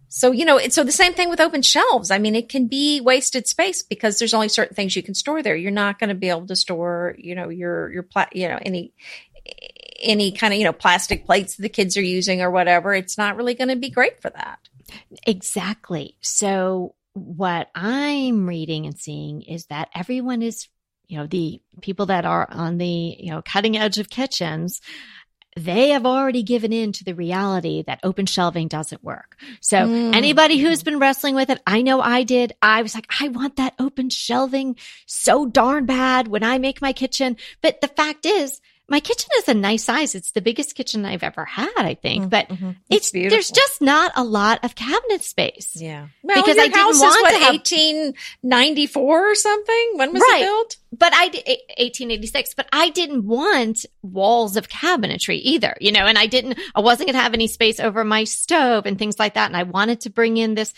So, 0.10 0.32
you 0.32 0.46
know, 0.46 0.60
so 0.60 0.84
the 0.84 0.92
same 0.92 1.14
thing 1.14 1.30
with 1.30 1.40
open 1.40 1.64
shelves. 1.64 2.12
I 2.12 2.20
mean, 2.20 2.36
it 2.36 2.48
can 2.48 2.68
be 2.68 3.02
wasted 3.02 3.48
space 3.48 3.82
because 3.82 4.20
there's 4.20 4.34
only 4.34 4.48
certain 4.48 4.76
things 4.76 4.96
you 4.96 5.02
can 5.02 5.16
store 5.16 5.42
there. 5.42 5.56
You're 5.56 5.72
not 5.72 6.00
going 6.00 6.10
to 6.10 6.16
be 6.16 6.30
able 6.30 6.46
to 6.48 6.56
store, 6.56 7.16
you 7.18 7.34
know, 7.34 7.50
your, 7.50 7.92
your, 7.92 8.04
pla- 8.04 8.28
you 8.32 8.48
know, 8.48 8.60
any, 8.62 8.94
any 10.00 10.32
kind 10.32 10.54
of, 10.54 10.60
you 10.60 10.66
know, 10.66 10.74
plastic 10.74 11.26
plates 11.26 11.56
the 11.56 11.70
kids 11.70 11.98
are 11.98 12.02
using 12.02 12.42
or 12.42 12.52
whatever, 12.52 12.94
it's 12.94 13.18
not 13.18 13.36
really 13.38 13.54
going 13.54 13.70
to 13.70 13.76
be 13.76 13.90
great 13.90 14.22
for 14.22 14.30
that. 14.30 14.60
Exactly. 15.26 16.18
So 16.22 16.96
what 17.14 17.70
I'm 17.74 18.48
reading 18.48 18.86
and 18.86 18.98
seeing 18.98 19.42
is 19.44 19.68
that 19.68 19.90
everyone 19.96 20.42
is, 20.42 20.68
you 21.08 21.18
know, 21.18 21.28
the 21.28 21.62
people 21.82 22.08
that 22.08 22.26
are 22.26 22.48
on 22.50 22.78
the, 22.78 23.16
you 23.20 23.32
know, 23.32 23.42
cutting 23.42 23.78
edge 23.78 23.98
of 23.98 24.10
kitchens, 24.10 24.82
they 25.56 25.90
have 25.90 26.06
already 26.06 26.42
given 26.42 26.74
in 26.74 26.92
to 26.94 27.04
the 27.04 27.14
reality 27.14 27.84
that 27.86 28.00
open 28.04 28.26
shelving 28.26 28.68
doesn't 28.68 29.04
work. 29.04 29.38
So 29.62 29.78
mm. 29.78 30.16
anybody 30.16 30.58
who's 30.58 30.82
been 30.82 31.00
wrestling 31.00 31.36
with 31.36 31.50
it, 31.50 31.62
I 31.68 31.84
know 31.84 32.02
I 32.02 32.24
did. 32.24 32.54
I 32.62 32.82
was 32.82 32.96
like, 32.96 33.08
I 33.22 33.28
want 33.28 33.58
that 33.58 33.76
open 33.78 34.10
shelving 34.10 34.76
so 35.06 35.46
darn 35.46 35.86
bad 35.86 36.28
when 36.28 36.44
I 36.44 36.58
make 36.58 36.82
my 36.82 36.94
kitchen. 36.94 37.38
But 37.62 37.82
the 37.82 37.88
fact 37.88 38.26
is, 38.26 38.60
my 38.94 39.00
kitchen 39.00 39.28
is 39.40 39.48
a 39.48 39.56
nice 39.56 39.84
size. 39.86 40.14
It's 40.14 40.34
the 40.34 40.42
biggest 40.42 40.76
kitchen 40.76 41.04
I've 41.04 41.24
ever 41.24 41.46
had, 41.46 41.72
I 41.78 41.96
think, 41.96 42.30
but 42.30 42.48
Mhm. 42.48 42.76
it's, 42.92 43.10
beautiful. 43.10 43.36
there's 43.36 43.50
just 43.50 43.82
not 43.82 44.12
a 44.16 44.24
lot 44.24 44.64
of 44.64 44.76
cabinet 44.76 45.24
space. 45.24 45.72
yeah. 45.76 46.10
Because 46.24 46.60
I 46.60 46.68
didn't 46.68 47.00
want 47.00 47.30
to 47.30 47.40
have- 47.40 47.54
1894 47.56 49.32
or 49.32 49.36
something. 49.36 49.92
When 49.96 50.14
was 50.14 50.22
Right. 50.22 50.42
it 50.42 50.46
built? 50.46 50.78
But 50.96 51.12
I 51.16 51.30
did 51.30 51.44
1886, 51.80 52.54
but 52.54 52.68
I 52.72 52.90
didn't 52.90 53.26
want 53.26 53.86
walls 54.04 54.56
of 54.58 54.70
cabinetry 54.70 55.40
either, 55.42 55.76
you 55.82 55.92
know, 55.92 56.06
and 56.06 56.18
I 56.20 56.28
didn't, 56.28 56.60
I 56.76 56.82
wasn't 56.82 57.08
going 57.08 57.16
to 57.18 57.22
have 57.24 57.34
any 57.34 57.48
space 57.48 57.80
over 57.80 58.04
my 58.04 58.26
stove 58.26 58.86
and 58.86 59.00
things 59.00 59.18
like 59.18 59.34
that. 59.34 59.48
And 59.48 59.58
I 59.58 59.64
wanted 59.64 60.02
to 60.02 60.12
bring 60.12 60.38
in 60.38 60.54
this 60.54 60.72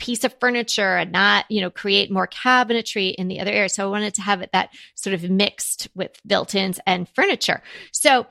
piece 0.00 0.24
of 0.24 0.34
furniture 0.40 0.96
and 0.96 1.12
not, 1.12 1.44
you 1.48 1.60
know, 1.60 1.70
create 1.70 2.10
more 2.10 2.26
cabinetry 2.26 3.14
in 3.14 3.28
the 3.28 3.38
other 3.38 3.52
area. 3.52 3.68
So 3.68 3.86
I 3.86 3.90
wanted 3.90 4.14
to 4.14 4.22
have 4.22 4.42
it 4.42 4.50
that 4.52 4.70
sort 4.96 5.14
of 5.14 5.30
mixed 5.30 5.88
with 5.94 6.18
built-ins 6.26 6.80
and 6.86 7.08
furniture. 7.10 7.62
So 7.92 8.26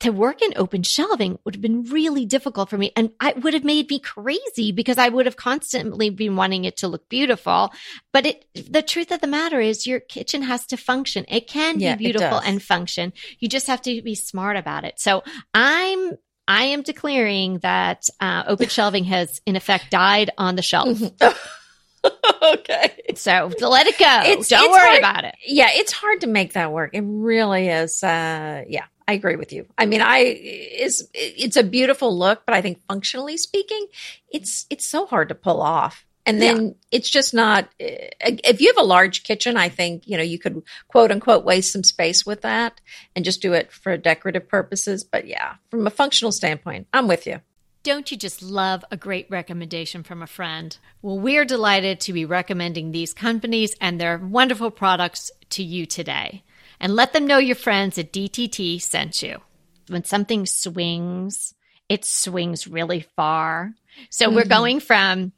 to 0.00 0.10
work 0.10 0.42
in 0.42 0.52
open 0.56 0.82
shelving 0.82 1.38
would 1.44 1.54
have 1.54 1.62
been 1.62 1.84
really 1.84 2.26
difficult 2.26 2.68
for 2.68 2.76
me 2.76 2.92
and 2.96 3.12
it 3.22 3.42
would 3.42 3.54
have 3.54 3.64
made 3.64 3.88
me 3.88 3.98
crazy 3.98 4.70
because 4.70 4.98
I 4.98 5.08
would 5.08 5.24
have 5.24 5.36
constantly 5.36 6.10
been 6.10 6.36
wanting 6.36 6.66
it 6.66 6.76
to 6.78 6.88
look 6.88 7.08
beautiful. 7.08 7.72
But 8.12 8.26
it, 8.26 8.44
the 8.70 8.82
truth 8.82 9.10
of 9.10 9.22
the 9.22 9.26
matter 9.26 9.58
is 9.58 9.86
your 9.86 10.00
kitchen 10.00 10.42
has 10.42 10.66
to 10.66 10.76
function. 10.76 11.24
It 11.28 11.48
can 11.48 11.78
Yeah, 11.78 11.96
be 11.96 12.04
beautiful 12.04 12.38
and 12.38 12.62
function. 12.62 13.14
You 13.38 13.48
just 13.48 13.68
have 13.68 13.80
to 13.82 14.02
be 14.02 14.14
smart 14.14 14.58
about 14.58 14.84
it. 14.84 15.00
So 15.00 15.24
I'm, 15.54 16.12
I 16.48 16.64
am 16.66 16.82
declaring 16.82 17.58
that 17.58 18.08
uh, 18.20 18.44
open 18.46 18.68
shelving 18.68 19.04
has 19.04 19.40
in 19.46 19.56
effect 19.56 19.90
died 19.90 20.30
on 20.38 20.54
the 20.56 20.62
shelf. 20.62 21.00
okay. 22.42 23.02
So 23.16 23.50
let 23.60 23.86
it 23.86 23.98
go. 23.98 24.20
It's- 24.24 24.48
Don't 24.48 24.64
it's 24.64 24.70
worry 24.72 24.86
hard- 24.88 24.98
about 24.98 25.24
it. 25.24 25.34
Yeah, 25.46 25.68
it's 25.72 25.92
hard 25.92 26.20
to 26.22 26.26
make 26.26 26.52
that 26.52 26.72
work. 26.72 26.90
It 26.94 27.02
really 27.04 27.68
is. 27.68 28.02
Uh, 28.02 28.64
yeah, 28.68 28.84
I 29.08 29.14
agree 29.14 29.36
with 29.36 29.52
you. 29.52 29.66
I 29.76 29.86
mean, 29.86 30.00
I 30.00 30.18
is 30.18 31.08
it's 31.14 31.56
a 31.56 31.64
beautiful 31.64 32.16
look, 32.16 32.42
but 32.46 32.54
I 32.54 32.62
think 32.62 32.80
functionally 32.86 33.36
speaking, 33.36 33.86
it's 34.30 34.66
it's 34.70 34.86
so 34.86 35.06
hard 35.06 35.28
to 35.30 35.34
pull 35.34 35.60
off. 35.60 36.05
And 36.26 36.42
then 36.42 36.74
it's 36.90 37.08
just 37.08 37.32
not. 37.32 37.68
eh, 37.78 38.08
If 38.20 38.60
you 38.60 38.68
have 38.74 38.82
a 38.84 38.86
large 38.86 39.22
kitchen, 39.22 39.56
I 39.56 39.68
think 39.68 40.02
you 40.06 40.16
know 40.16 40.24
you 40.24 40.38
could 40.38 40.62
quote 40.88 41.12
unquote 41.12 41.44
waste 41.44 41.72
some 41.72 41.84
space 41.84 42.26
with 42.26 42.42
that 42.42 42.80
and 43.14 43.24
just 43.24 43.40
do 43.40 43.52
it 43.52 43.72
for 43.72 43.96
decorative 43.96 44.48
purposes. 44.48 45.04
But 45.04 45.26
yeah, 45.28 45.54
from 45.70 45.86
a 45.86 45.90
functional 45.90 46.32
standpoint, 46.32 46.88
I'm 46.92 47.06
with 47.06 47.26
you. 47.26 47.40
Don't 47.84 48.10
you 48.10 48.16
just 48.16 48.42
love 48.42 48.84
a 48.90 48.96
great 48.96 49.28
recommendation 49.30 50.02
from 50.02 50.20
a 50.20 50.26
friend? 50.26 50.76
Well, 51.02 51.20
we're 51.20 51.44
delighted 51.44 52.00
to 52.00 52.12
be 52.12 52.24
recommending 52.24 52.90
these 52.90 53.14
companies 53.14 53.76
and 53.80 54.00
their 54.00 54.18
wonderful 54.18 54.72
products 54.72 55.30
to 55.50 55.62
you 55.62 55.86
today. 55.86 56.42
And 56.80 56.96
let 56.96 57.12
them 57.12 57.28
know 57.28 57.38
your 57.38 57.54
friends 57.54 57.96
at 57.96 58.12
DTT 58.12 58.82
sent 58.82 59.22
you. 59.22 59.38
When 59.86 60.02
something 60.02 60.46
swings, 60.46 61.54
it 61.88 62.04
swings 62.04 62.66
really 62.66 63.06
far. 63.14 63.72
So 64.10 64.30
we're 64.30 64.44
going 64.46 64.80
from 64.80 65.30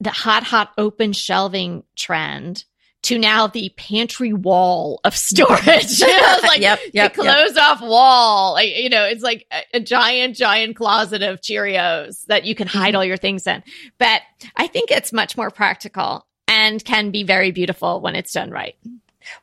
the 0.00 0.10
hot, 0.10 0.44
hot 0.44 0.72
open 0.78 1.12
shelving 1.12 1.84
trend 1.96 2.64
to 3.02 3.18
now 3.18 3.46
the 3.46 3.72
pantry 3.76 4.32
wall 4.32 5.00
of 5.04 5.16
storage. 5.16 5.62
It's 5.66 6.02
like 6.42 6.60
Yep, 6.60 6.78
the 6.78 6.84
yep, 6.86 6.90
yep. 6.92 7.14
closed 7.14 7.58
off 7.58 7.80
wall. 7.80 8.54
Like, 8.54 8.76
you 8.76 8.88
know, 8.88 9.04
it's 9.04 9.22
like 9.22 9.46
a, 9.52 9.78
a 9.78 9.80
giant, 9.80 10.36
giant 10.36 10.76
closet 10.76 11.22
of 11.22 11.40
Cheerios 11.40 12.24
that 12.26 12.44
you 12.44 12.54
can 12.54 12.66
hide 12.66 12.88
mm-hmm. 12.88 12.96
all 12.96 13.04
your 13.04 13.16
things 13.16 13.46
in. 13.46 13.62
But 13.98 14.22
I 14.56 14.66
think 14.66 14.90
it's 14.90 15.12
much 15.12 15.36
more 15.36 15.50
practical 15.50 16.26
and 16.48 16.84
can 16.84 17.10
be 17.10 17.22
very 17.22 17.50
beautiful 17.50 18.00
when 18.00 18.16
it's 18.16 18.32
done 18.32 18.50
right. 18.50 18.74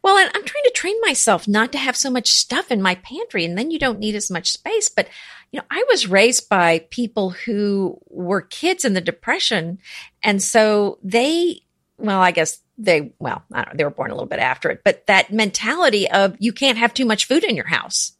Well, 0.03 0.17
and 0.17 0.29
I'm 0.33 0.43
trying 0.43 0.63
to 0.63 0.71
train 0.73 0.95
myself 1.01 1.47
not 1.47 1.71
to 1.71 1.77
have 1.77 1.95
so 1.95 2.09
much 2.09 2.29
stuff 2.29 2.71
in 2.71 2.81
my 2.81 2.95
pantry, 2.95 3.45
and 3.45 3.57
then 3.57 3.71
you 3.71 3.79
don't 3.79 3.99
need 3.99 4.15
as 4.15 4.31
much 4.31 4.51
space. 4.51 4.89
But, 4.89 5.07
you 5.51 5.59
know, 5.59 5.65
I 5.71 5.85
was 5.89 6.07
raised 6.07 6.49
by 6.49 6.79
people 6.89 7.29
who 7.29 7.99
were 8.09 8.41
kids 8.41 8.83
in 8.85 8.93
the 8.93 9.01
Depression. 9.01 9.79
And 10.23 10.41
so 10.41 10.99
they, 11.03 11.61
well, 11.97 12.21
I 12.21 12.31
guess 12.31 12.59
they, 12.77 13.13
well, 13.19 13.43
I 13.53 13.63
don't 13.63 13.73
know, 13.73 13.77
they 13.77 13.83
were 13.85 13.89
born 13.89 14.11
a 14.11 14.15
little 14.15 14.27
bit 14.27 14.39
after 14.39 14.69
it, 14.69 14.81
but 14.83 15.07
that 15.07 15.31
mentality 15.31 16.09
of 16.09 16.35
you 16.39 16.51
can't 16.51 16.77
have 16.77 16.93
too 16.93 17.05
much 17.05 17.25
food 17.25 17.43
in 17.43 17.55
your 17.55 17.67
house. 17.67 18.13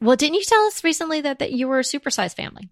Well, 0.00 0.16
didn't 0.16 0.34
you 0.34 0.44
tell 0.44 0.60
us 0.66 0.84
recently 0.84 1.22
that, 1.22 1.38
that 1.38 1.52
you 1.52 1.68
were 1.68 1.78
a 1.78 1.82
supersized 1.82 2.36
family? 2.36 2.68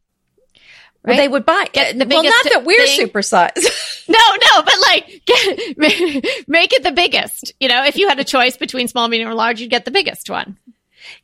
Well, 1.05 1.17
they 1.17 1.29
would 1.29 1.47
buy, 1.47 1.67
Get 1.73 1.95
uh, 1.95 2.05
the 2.05 2.07
well, 2.09 2.25
not 2.25 2.45
that 2.45 2.65
we're 2.65 2.85
thing. 2.87 3.09
supersized. 3.09 3.67
No, 4.09 4.19
no, 4.19 4.63
but 4.63 4.75
like, 4.83 5.23
get, 5.27 5.79
make 6.47 6.73
it 6.73 6.85
the 6.85 6.93
biggest. 6.93 7.53
You 7.59 7.69
know, 7.69 7.85
if 7.87 7.97
you 7.97 8.09
had 8.09 8.21
a 8.21 8.25
choice 8.25 8.57
between 8.57 8.87
small, 8.87 9.09
medium, 9.09 9.29
or 9.29 9.35
large, 9.35 9.61
you'd 9.61 9.69
get 9.69 9.85
the 9.85 9.91
biggest 9.91 10.31
one. 10.31 10.59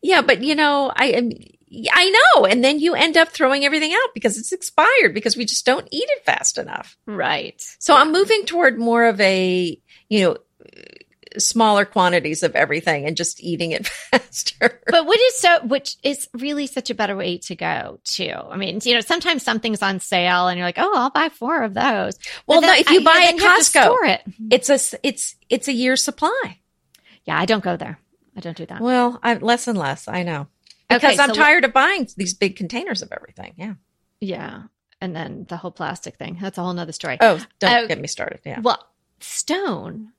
Yeah, 0.02 0.22
but 0.22 0.42
you 0.42 0.54
know, 0.54 0.92
I 0.94 1.06
am, 1.06 1.30
I 1.92 2.10
know. 2.36 2.44
And 2.46 2.62
then 2.62 2.78
you 2.80 2.94
end 2.94 3.16
up 3.16 3.28
throwing 3.28 3.64
everything 3.64 3.92
out 3.92 4.14
because 4.14 4.36
it's 4.38 4.52
expired 4.52 5.14
because 5.14 5.36
we 5.36 5.44
just 5.44 5.64
don't 5.66 5.88
eat 5.90 6.08
it 6.08 6.24
fast 6.24 6.58
enough. 6.58 6.96
Right. 7.06 7.60
So 7.78 7.94
I'm 7.96 8.12
moving 8.12 8.44
toward 8.44 8.78
more 8.78 9.06
of 9.06 9.20
a, 9.20 9.78
you 10.08 10.20
know, 10.20 10.36
smaller 11.38 11.86
quantities 11.86 12.42
of 12.42 12.54
everything 12.54 13.06
and 13.06 13.16
just 13.16 13.42
eating 13.42 13.70
it 13.70 13.86
faster. 14.10 14.82
But 14.86 15.06
what 15.06 15.18
is 15.18 15.36
so, 15.38 15.64
which 15.64 15.96
is 16.02 16.28
really 16.34 16.66
such 16.66 16.90
a 16.90 16.94
better 16.94 17.16
way 17.16 17.38
to 17.38 17.56
go 17.56 18.00
too. 18.04 18.34
I 18.34 18.56
mean, 18.58 18.80
you 18.84 18.92
know, 18.92 19.00
sometimes 19.00 19.42
something's 19.42 19.80
on 19.80 19.98
sale 20.00 20.48
and 20.48 20.58
you're 20.58 20.66
like, 20.68 20.76
oh, 20.78 20.92
I'll 20.94 21.08
buy 21.10 21.30
four 21.30 21.62
of 21.62 21.72
those. 21.72 22.18
Well, 22.46 22.60
no, 22.60 22.74
if 22.74 22.90
you 22.90 23.00
I- 23.00 23.04
buy 23.04 23.24
at 23.28 23.36
you 23.36 23.40
have 23.42 23.58
to 23.64 23.78
Costco, 23.78 23.96
it. 24.10 24.20
it's 24.50 24.68
a 24.68 24.98
it's 25.02 25.34
it's 25.48 25.68
a 25.68 25.72
year's 25.72 26.02
supply. 26.04 26.58
Yeah, 27.24 27.38
I 27.38 27.46
don't 27.46 27.64
go 27.64 27.76
there. 27.78 27.98
I 28.36 28.40
don't 28.40 28.56
do 28.56 28.66
that. 28.66 28.80
Well, 28.80 29.18
I 29.22 29.34
less 29.34 29.68
and 29.68 29.76
less. 29.78 30.08
I 30.08 30.22
know 30.22 30.46
Okay, 30.90 31.08
because 31.08 31.18
I'm 31.18 31.30
so- 31.30 31.34
tired 31.34 31.64
of 31.64 31.72
buying 31.72 32.08
these 32.16 32.34
big 32.34 32.56
containers 32.56 33.02
of 33.02 33.12
everything. 33.12 33.52
Yeah. 33.56 33.74
Yeah. 34.20 34.62
And 35.00 35.14
then 35.16 35.46
the 35.48 35.56
whole 35.56 35.70
plastic 35.72 36.16
thing. 36.16 36.38
That's 36.40 36.58
a 36.58 36.62
whole 36.62 36.72
nother 36.72 36.92
story. 36.92 37.18
Oh, 37.20 37.44
don't 37.58 37.84
Oh. 37.84 37.86
get 37.88 38.00
me 38.00 38.06
started. 38.06 38.40
Yeah. 38.44 38.60
Well, 38.60 38.86
stone 39.20 40.12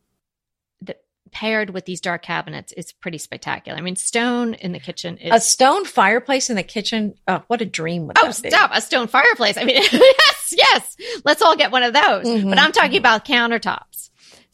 that 0.81 1.01
paired 1.31 1.69
with 1.69 1.85
these 1.85 2.01
dark 2.01 2.21
cabinets 2.21 2.71
is 2.73 2.91
pretty 2.91 3.17
spectacular. 3.17 3.77
I 3.77 3.81
mean, 3.81 3.95
stone 3.95 4.53
in 4.55 4.71
the 4.73 4.79
kitchen 4.79 5.17
is 5.17 5.31
A 5.33 5.39
stone 5.39 5.85
fireplace 5.85 6.49
in 6.49 6.55
the 6.55 6.63
kitchen. 6.63 7.15
Oh, 7.27 7.43
what 7.47 7.61
a 7.61 7.65
dream 7.65 8.07
would 8.07 8.17
Oh, 8.19 8.27
that 8.27 8.41
be? 8.43 8.49
stop. 8.49 8.71
A 8.73 8.81
stone 8.81 9.07
fireplace. 9.07 9.57
I 9.57 9.63
mean, 9.63 9.77
yes, 9.91 10.53
yes. 10.55 10.97
Let's 11.23 11.41
all 11.41 11.55
get 11.55 11.71
one 11.71 11.83
of 11.83 11.93
those. 11.93 12.25
Mhm. 12.25 12.49
But 12.49 12.59
I'm 12.59 12.71
talking 12.73 12.97
about 12.97 13.25
countertops. 13.25 14.09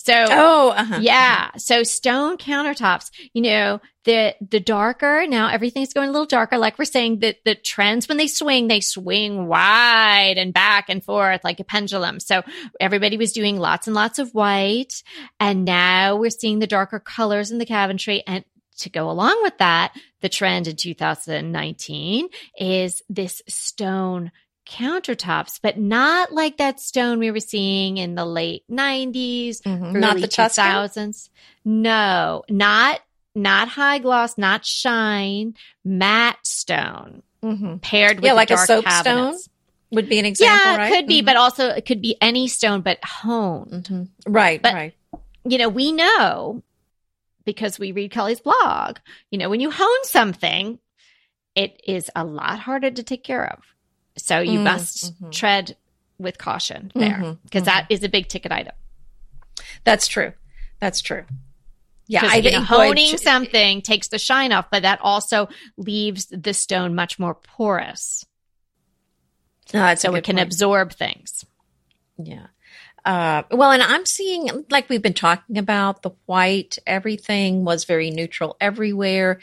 So, 0.10 0.26
Oh, 0.30 0.70
uh-huh. 0.76 1.00
yeah. 1.02 1.52
So 1.58 1.84
stone 1.84 2.38
countertops, 2.38 3.12
you 3.34 3.42
know, 3.42 3.80
the, 4.06 4.36
the 4.42 4.60
darker 4.60 5.26
now 5.28 5.50
everything's 5.50 5.94
going 5.94 6.10
a 6.10 6.12
little 6.12 6.26
darker. 6.26 6.58
Like 6.58 6.80
we're 6.80 6.86
saying 6.86 7.20
that 7.20 7.44
the 7.46 7.54
trends 7.54 8.08
when 8.08 8.18
they 8.18 8.28
swing, 8.28 8.68
they 8.68 8.80
swing 8.80 9.48
wide 9.48 10.36
and 10.38 10.54
back 10.54 10.90
and 10.90 11.04
forth 11.04 11.44
like 11.44 11.60
a 11.60 11.64
pendulum. 11.64 12.20
So 12.20 12.44
everybody 12.80 13.18
was 13.18 13.34
doing 13.34 13.58
lots 13.58 13.88
and 13.88 13.96
lots 13.96 14.18
of 14.18 14.34
white. 14.34 15.04
And 15.40 15.66
now 15.66 16.16
we're 16.16 16.32
seeing 16.32 16.60
the 16.60 16.68
darker 16.68 17.00
colors 17.00 17.52
in 17.52 17.60
the 17.60 17.66
cabinetry. 17.66 18.24
And 18.26 18.46
to 18.80 18.90
go 18.90 19.12
along 19.12 19.44
with 19.44 19.58
that, 19.60 19.92
the 20.22 20.30
trend 20.30 20.68
in 20.68 20.76
2019 20.76 22.30
is 22.58 23.02
this 23.10 23.42
stone 23.48 24.32
countertops, 24.70 25.60
but 25.62 25.78
not 25.78 26.32
like 26.32 26.58
that 26.58 26.80
stone 26.80 27.20
we 27.20 27.32
were 27.32 27.40
seeing 27.40 27.98
in 27.98 28.16
the 28.16 28.26
late 28.26 28.64
90s, 28.70 29.62
Mhm. 29.62 29.90
early 29.90 30.00
Not 30.00 30.20
the 30.22 30.28
Tuscan. 30.28 30.66
2000s. 30.66 31.30
No, 31.66 32.44
not 32.50 33.02
not 33.36 33.68
high 33.70 34.00
gloss, 34.00 34.38
not 34.38 34.66
shine, 34.66 35.54
matte 35.86 36.46
stone 36.46 37.22
hmm 37.42 37.78
paired 37.78 38.18
with 38.18 38.26
Yeah, 38.26 38.34
like 38.34 38.50
a 38.52 38.56
dark 38.56 38.68
soap 38.68 38.86
cabinets. 38.86 39.48
Would 39.92 40.10
be 40.10 40.20
an 40.20 40.26
example, 40.26 40.72
Yeah, 40.72 40.78
right? 40.78 40.92
it 40.92 40.96
could 40.96 41.08
be, 41.08 41.22
Mhm. 41.22 41.26
but 41.26 41.36
also 41.38 41.70
it 41.70 41.86
could 41.86 42.02
be 42.02 42.16
any 42.22 42.48
stone, 42.48 42.82
but 42.82 43.00
honed. 43.04 43.86
Mhm. 43.90 44.10
right, 44.28 44.62
but- 44.62 44.74
right. 44.74 44.94
You 45.46 45.58
know, 45.58 45.70
we 45.70 45.92
know 45.92 46.64
because 47.46 47.80
we 47.80 47.92
read 47.92 48.12
Kelly's 48.12 48.42
blog. 48.42 48.98
You 49.32 49.40
know, 49.40 49.50
when 49.50 49.62
you 49.62 49.72
hone 49.72 50.04
something, 50.04 50.80
it 51.56 51.80
is 51.88 52.12
a 52.16 52.24
lot 52.26 52.60
harder 52.60 52.92
to 52.92 53.04
take 53.04 53.24
care 53.24 53.46
of. 53.54 53.64
So 54.22 54.40
you 54.40 54.60
Mm, 54.60 54.64
must 54.64 55.22
mhm. 55.22 55.32
tread 55.32 55.76
with 56.18 56.38
caution 56.38 56.92
there 56.96 57.18
Mhm, 57.18 57.38
because 57.44 57.64
mhm. 57.64 57.66
that 57.66 57.86
is 57.90 58.04
a 58.04 58.10
big 58.10 58.28
ticket 58.28 58.52
item. 58.52 58.74
That's 59.84 60.08
true. 60.08 60.34
That's 60.80 61.02
true. 61.02 61.26
Yeah, 62.08 62.22
I 62.26 62.42
think 62.42 62.56
honing 62.66 63.18
something 63.18 63.82
takes 63.84 64.08
the 64.08 64.18
shine 64.18 64.52
off, 64.52 64.66
but 64.72 64.82
that 64.82 65.00
also 65.02 65.48
leaves 65.78 66.26
the 66.26 66.54
stone 66.54 66.96
much 66.96 67.20
more 67.20 67.36
porous, 67.36 68.26
that's 69.72 70.02
so 70.02 70.16
it 70.16 70.24
can 70.24 70.38
point. 70.38 70.48
absorb 70.48 70.94
things. 70.94 71.46
Yeah. 72.18 72.48
Uh, 73.06 73.44
well, 73.52 73.72
and 73.72 73.84
I'm 73.84 74.06
seeing, 74.06 74.66
like 74.70 74.90
we've 74.90 75.02
been 75.02 75.14
talking 75.14 75.58
about, 75.58 76.02
the 76.02 76.12
white, 76.26 76.78
everything 76.88 77.64
was 77.64 77.86
very 77.86 78.10
neutral 78.12 78.58
everywhere. 78.60 79.40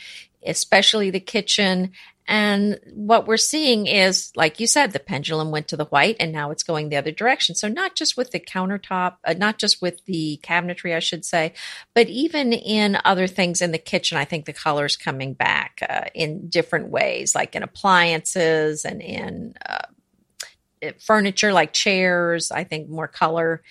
especially 0.48 1.10
the 1.10 1.18
kitchen. 1.18 1.90
And 2.28 2.80
what 2.92 3.26
we're 3.26 3.36
seeing 3.36 3.86
is, 3.86 4.32
like 4.34 4.58
you 4.58 4.66
said, 4.66 4.92
the 4.92 4.98
pendulum 4.98 5.52
went 5.52 5.68
to 5.68 5.76
the 5.76 5.84
white 5.84 6.16
and 6.18 6.32
now 6.32 6.50
it's 6.50 6.64
going 6.64 6.88
the 6.88 6.96
other 6.96 7.12
direction. 7.12 7.54
So 7.54 7.68
not 7.68 7.94
just 7.94 8.16
with 8.16 8.32
the 8.32 8.40
countertop, 8.40 9.18
uh, 9.24 9.34
not 9.34 9.58
just 9.58 9.80
with 9.80 10.04
the 10.06 10.40
cabinetry, 10.42 10.94
I 10.94 10.98
should 10.98 11.24
say, 11.24 11.52
but 11.94 12.08
even 12.08 12.52
in 12.52 12.98
other 13.04 13.28
things 13.28 13.62
in 13.62 13.70
the 13.70 13.78
kitchen, 13.78 14.18
I 14.18 14.24
think 14.24 14.44
the 14.44 14.52
color 14.52 14.86
is 14.86 14.96
coming 14.96 15.34
back 15.34 15.78
uh, 15.88 16.06
in 16.14 16.48
different 16.48 16.88
ways, 16.88 17.34
like 17.34 17.54
in 17.54 17.62
appliances 17.62 18.84
and 18.84 19.00
in 19.00 19.54
uh, 19.64 20.90
furniture 20.98 21.52
like 21.52 21.72
chairs. 21.72 22.50
I 22.50 22.64
think 22.64 22.88
more 22.88 23.08
color 23.08 23.62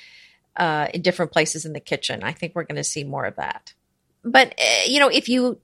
uh, 0.55 0.87
in 0.93 1.01
different 1.01 1.33
places 1.33 1.65
in 1.65 1.73
the 1.73 1.81
kitchen. 1.81 2.23
I 2.23 2.31
think 2.31 2.55
we're 2.55 2.63
going 2.63 2.77
to 2.77 2.83
see 2.83 3.03
more 3.03 3.25
of 3.25 3.35
that. 3.35 3.73
But, 4.23 4.55
uh, 4.57 4.83
you 4.87 4.99
know, 4.99 5.09
if 5.09 5.27
you, 5.27 5.59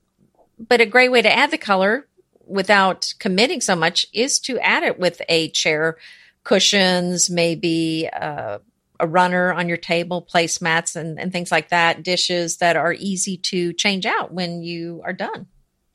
but 0.59 0.81
a 0.81 0.85
great 0.85 1.11
way 1.11 1.21
to 1.21 1.31
add 1.31 1.51
the 1.51 1.57
color 1.57 2.07
without 2.51 3.13
committing 3.19 3.61
so 3.61 3.75
much 3.75 4.05
is 4.13 4.39
to 4.41 4.59
add 4.59 4.83
it 4.83 4.99
with 4.99 5.21
a 5.29 5.49
chair, 5.49 5.97
cushions, 6.43 7.29
maybe 7.29 8.09
uh, 8.11 8.59
a 8.99 9.07
runner 9.07 9.51
on 9.51 9.67
your 9.67 9.77
table, 9.77 10.27
placemats, 10.31 10.95
and, 10.95 11.19
and 11.19 11.31
things 11.31 11.51
like 11.51 11.69
that, 11.69 12.03
dishes 12.03 12.57
that 12.57 12.75
are 12.75 12.93
easy 12.93 13.37
to 13.37 13.73
change 13.73 14.05
out 14.05 14.33
when 14.33 14.61
you 14.61 15.01
are 15.03 15.13
done 15.13 15.47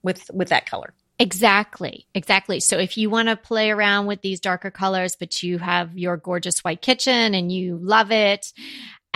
with 0.02 0.30
with 0.32 0.48
that 0.48 0.66
color. 0.66 0.92
Exactly. 1.18 2.06
Exactly. 2.14 2.60
So 2.60 2.78
if 2.78 2.98
you 2.98 3.08
want 3.08 3.28
to 3.28 3.36
play 3.36 3.70
around 3.70 4.06
with 4.06 4.20
these 4.20 4.38
darker 4.38 4.70
colors, 4.70 5.16
but 5.16 5.42
you 5.42 5.58
have 5.58 5.96
your 5.96 6.18
gorgeous 6.18 6.62
white 6.62 6.82
kitchen 6.82 7.34
and 7.34 7.50
you 7.50 7.78
love 7.80 8.10
it 8.10 8.52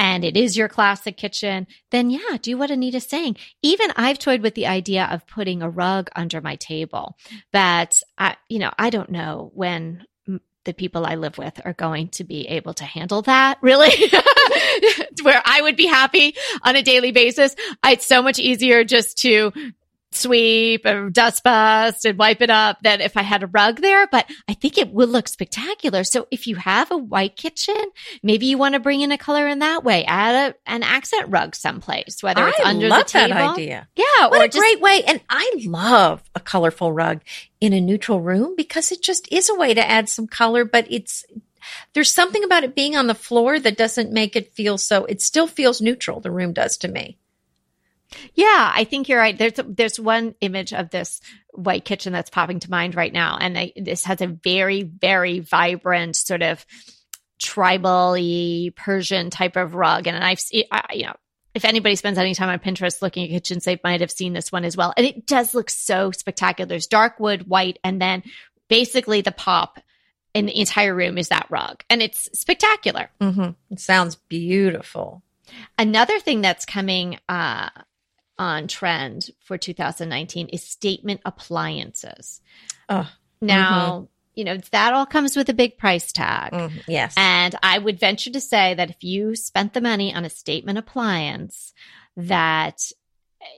and 0.01 0.25
it 0.25 0.35
is 0.35 0.57
your 0.57 0.67
classic 0.67 1.19
kitchen, 1.19 1.67
then 1.91 2.09
yeah, 2.09 2.39
do 2.41 2.57
what 2.57 2.71
Anita's 2.71 3.07
saying. 3.07 3.37
Even 3.61 3.93
I've 3.97 4.19
toyed 4.19 4.41
with 4.41 4.55
the 4.55 4.67
idea 4.67 5.07
of 5.13 5.27
putting 5.27 5.61
a 5.61 5.69
rug 5.69 6.09
under 6.17 6.41
my 6.41 6.57
table, 6.57 7.19
but 7.53 8.01
I, 8.17 8.37
you 8.49 8.59
know, 8.61 8.71
I 8.79 8.89
don't 8.89 9.11
know 9.11 9.51
when 9.55 10.07
the 10.65 10.73
people 10.73 11.05
I 11.05 11.17
live 11.17 11.37
with 11.37 11.61
are 11.67 11.75
going 11.75 12.09
to 12.09 12.25
be 12.25 12.49
able 12.49 12.73
to 12.75 12.85
handle 12.85 13.23
that 13.23 13.59
really 13.61 13.91
where 15.23 15.43
I 15.45 15.61
would 15.61 15.77
be 15.77 15.87
happy 15.87 16.35
on 16.63 16.77
a 16.77 16.83
daily 16.83 17.13
basis. 17.13 17.55
It's 17.85 18.07
so 18.07 18.23
much 18.23 18.39
easier 18.39 18.85
just 18.85 19.19
to 19.19 19.53
sweep 20.13 20.85
and 20.85 21.13
dust 21.13 21.45
bust 21.45 22.05
and 22.05 22.19
wipe 22.19 22.43
it 22.43 22.51
up 22.51 22.79
than 22.83 23.01
if 23.01 23.17
I 23.17 23.23
had 23.23 23.43
a 23.43 23.47
rug 23.47 23.81
there, 23.81 24.07
but 24.09 24.29
I 24.49 24.55
think 24.55 24.77
it 24.77 24.93
would 24.93 25.09
look 25.09 25.29
spectacular. 25.29 26.05
So 26.05 26.27
if 26.31 26.47
you 26.47 26.57
have 26.57 26.91
a 26.91 26.97
white 26.97 27.37
kitchen, 27.37 27.77
maybe 28.23 28.47
you 28.47 28.59
want 28.59 28.75
to 28.75 28.81
bring 28.81 29.03
in 29.03 29.13
a 29.13 29.19
color 29.19 29.47
in 29.47 29.61
that 29.61 29.85
way. 29.85 30.05
Add 30.05 30.53
a, 30.53 30.71
an 30.73 30.83
accent 30.83 31.27
rug 31.29 31.55
someplace, 31.55 32.23
whether 32.23 32.47
it's 32.49 32.61
I 32.61 32.71
under 32.71 32.89
the 32.89 33.05
table. 33.05 33.35
that 33.35 33.53
idea. 33.53 33.89
Yeah, 33.97 34.29
What 34.29 34.41
or 34.41 34.45
a 34.45 34.49
just 34.49 34.59
great 34.59 34.81
way. 34.81 35.03
And 35.07 35.21
I 35.29 35.53
love 35.65 36.23
a 36.35 36.41
colorful 36.41 36.93
rug 36.93 37.21
in 37.61 37.73
a 37.73 37.81
neutral 37.81 38.21
room 38.21 38.55
because 38.57 38.91
it 38.91 39.03
just 39.03 39.31
is 39.33 39.49
a 39.49 39.55
way 39.55 39.75
to 39.75 39.89
add 39.89 40.09
some 40.09 40.27
color, 40.27 40.65
but 40.65 40.87
it's, 40.91 41.25
there's 41.95 42.13
something 42.13 42.43
about 42.43 42.65
it 42.65 42.75
being 42.75 42.97
on 42.97 43.07
the 43.07 43.15
floor 43.15 43.61
that 43.61 43.77
doesn't 43.77 44.13
make 44.13 44.35
it 44.35 44.55
feel 44.55 44.77
so, 44.77 45.05
it 45.05 45.21
still 45.23 45.47
feels 45.47 45.81
neutral. 45.81 46.21
The 46.21 46.31
room 46.31 46.53
does 46.53 46.77
to 46.79 46.89
me. 46.89 47.19
Yeah, 48.35 48.73
I 48.75 48.85
think 48.85 49.09
you're 49.09 49.19
right. 49.19 49.37
There's 49.37 49.61
there's 49.67 50.01
one 50.01 50.35
image 50.41 50.73
of 50.73 50.91
this 50.91 51.21
white 51.53 51.85
kitchen 51.85 52.13
that's 52.13 52.31
popping 52.31 52.61
to 52.61 52.71
mind 52.71 52.95
right 52.95 53.13
now, 53.13 53.39
and 53.41 53.59
I, 53.59 53.73
this 53.77 54.05
has 54.05 54.21
a 54.21 54.27
very 54.27 54.83
very 54.83 55.41
vibrant 55.41 56.17
sort 56.17 56.43
of 56.43 56.65
tribal 57.39 58.17
Persian 58.77 59.31
type 59.31 59.57
of 59.57 59.75
rug, 59.75 60.07
and 60.07 60.23
I've 60.23 60.41
I, 60.71 60.95
you 60.95 61.07
know. 61.07 61.17
If 61.53 61.65
anybody 61.65 61.97
spends 61.97 62.17
any 62.17 62.33
time 62.33 62.49
on 62.49 62.61
Pinterest 62.61 63.03
looking 63.03 63.25
at 63.25 63.31
kitchens, 63.31 63.65
they 63.65 63.81
might 63.83 64.03
have 64.03 64.13
seen 64.13 64.35
this 64.35 64.53
one 64.53 64.65
as 64.65 64.77
well. 64.77 64.95
And 64.97 65.05
it 65.05 65.27
does 65.27 65.53
look 65.53 65.69
so 65.69 66.13
spectacular. 66.13 66.69
There's 66.69 66.87
dark 66.87 67.19
wood, 67.19 67.49
white, 67.49 67.81
and 67.83 68.01
then 68.01 68.23
basically 68.69 69.21
the 69.21 69.33
pop 69.33 69.81
in 70.33 70.47
the 70.47 70.61
entire 70.61 70.95
room 70.95 71.19
is 71.19 71.31
that 71.31 71.49
rug. 71.51 71.83
And 71.91 72.03
it's 72.03 72.29
spectacular. 72.39 73.11
Mm-hmm. 73.21 73.51
It 73.73 73.81
sounds 73.81 74.15
beautiful. 74.15 75.25
Another 75.77 76.21
thing 76.21 76.41
that's 76.41 76.65
coming 76.65 77.19
uh, 77.29 77.71
on 78.41 78.67
trend 78.67 79.29
for 79.45 79.59
2019 79.59 80.49
is 80.49 80.65
statement 80.65 81.21
appliances. 81.27 82.41
Oh, 82.89 83.09
Now, 83.43 84.09
you 84.35 84.45
know, 84.45 84.57
that 84.73 84.95
all 84.95 85.05
comes 85.05 85.37
with 85.37 85.51
a 85.51 85.55
big 85.55 85.77
price 85.77 86.11
tag. 86.11 86.53
mm, 86.53 86.83
yes. 86.89 87.13
And 87.19 87.55
I 87.63 87.79
would 87.79 88.01
venture 88.01 88.31
to 88.31 88.41
say 88.41 88.73
that 88.75 88.89
if 88.89 89.05
you 89.05 89.37
spent 89.37 89.75
the 89.75 89.83
money 89.83 90.15
on 90.15 90.25
a 90.25 90.31
statement 90.31 90.79
appliance, 90.79 91.75
that 92.17 92.81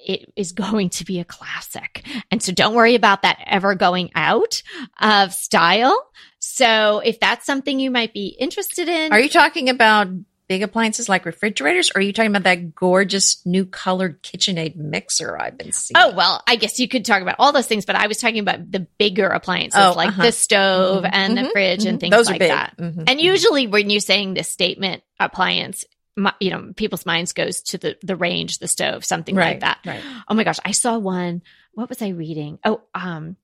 it 0.05 0.33
is 0.35 0.51
going 0.53 0.91
to 0.91 1.05
be 1.05 1.21
a 1.21 1.25
classic. 1.25 2.05
And 2.33 2.43
so 2.43 2.53
don't 2.53 2.75
worry 2.75 2.97
about 2.97 3.23
that 3.23 3.39
ever 3.47 3.77
going 3.77 4.11
out 4.17 4.63
of 5.01 5.33
style. 5.33 5.97
So 6.41 7.01
if 7.05 7.21
that's 7.21 7.47
something 7.47 7.79
you 7.79 7.93
might 7.93 8.13
be 8.13 8.37
interested 8.39 8.89
in, 8.89 9.13
Are 9.13 9.21
you 9.21 9.29
talking 9.29 9.69
about 9.69 10.09
big 10.53 10.63
appliances 10.63 11.09
like 11.09 11.25
refrigerators, 11.25 11.91
or 11.95 11.99
are 11.99 12.03
you 12.03 12.13
talking 12.13 12.31
about 12.31 12.43
that 12.43 12.75
gorgeous 12.75 13.41
new 13.47 13.65
colored 13.65 14.23
KitchenAid 14.23 14.77
mixer 14.77 15.39
I've 15.41 15.57
been 15.57 15.73
seeing? 15.73 15.97
Oh, 15.97 16.15
well, 16.15 16.43
I 16.47 16.57
guess 16.57 16.79
you 16.79 16.89
could 16.89 17.07
talk 17.07 17.23
about 17.23 17.37
all 17.39 17.53
those 17.53 17.67
things, 17.67 17.87
but 17.87 17.97
I 17.97 18.07
was 18.07 18.19
talking 18.19 18.41
about 18.41 18.71
the 18.71 18.81
bigger 18.99 19.29
appliances 19.29 19.81
Oh, 19.83 19.95
like 19.97 20.09
uh-huh. 20.11 20.25
the 20.27 20.33
stove 20.33 21.05
Mhm, 21.05 21.11
and 21.11 21.39
the 21.39 21.43
mhm, 21.45 21.53
fridge 21.53 21.87
and 21.87 21.97
mhm. 21.97 22.01
things 22.01 22.11
Those 22.15 22.29
like 22.29 22.41
that. 22.41 22.75
And 22.79 23.19
usually 23.19 23.67
when 23.67 23.89
you're 23.89 24.01
saying 24.01 24.35
the 24.35 24.45
statement 24.45 25.03
appliance, 25.19 25.87
my, 26.17 26.35
you 26.39 26.51
know, 26.51 26.75
people's 26.77 27.07
minds 27.07 27.33
goes 27.33 27.63
to 27.63 27.79
the, 27.79 27.97
the 28.03 28.15
range, 28.17 28.59
the 28.59 28.69
stove, 28.69 29.07
something 29.07 29.35
like 29.35 29.61
that. 29.61 29.79
right. 29.87 30.03
Oh 30.29 30.35
my 30.35 30.45
gosh, 30.45 30.59
I 30.67 30.73
saw 30.73 30.99
one. 30.99 31.41
What 31.73 31.89
was 31.89 32.03
I 32.03 32.09
reading? 32.09 32.59
Oh, 32.63 32.83
um, 32.95 33.37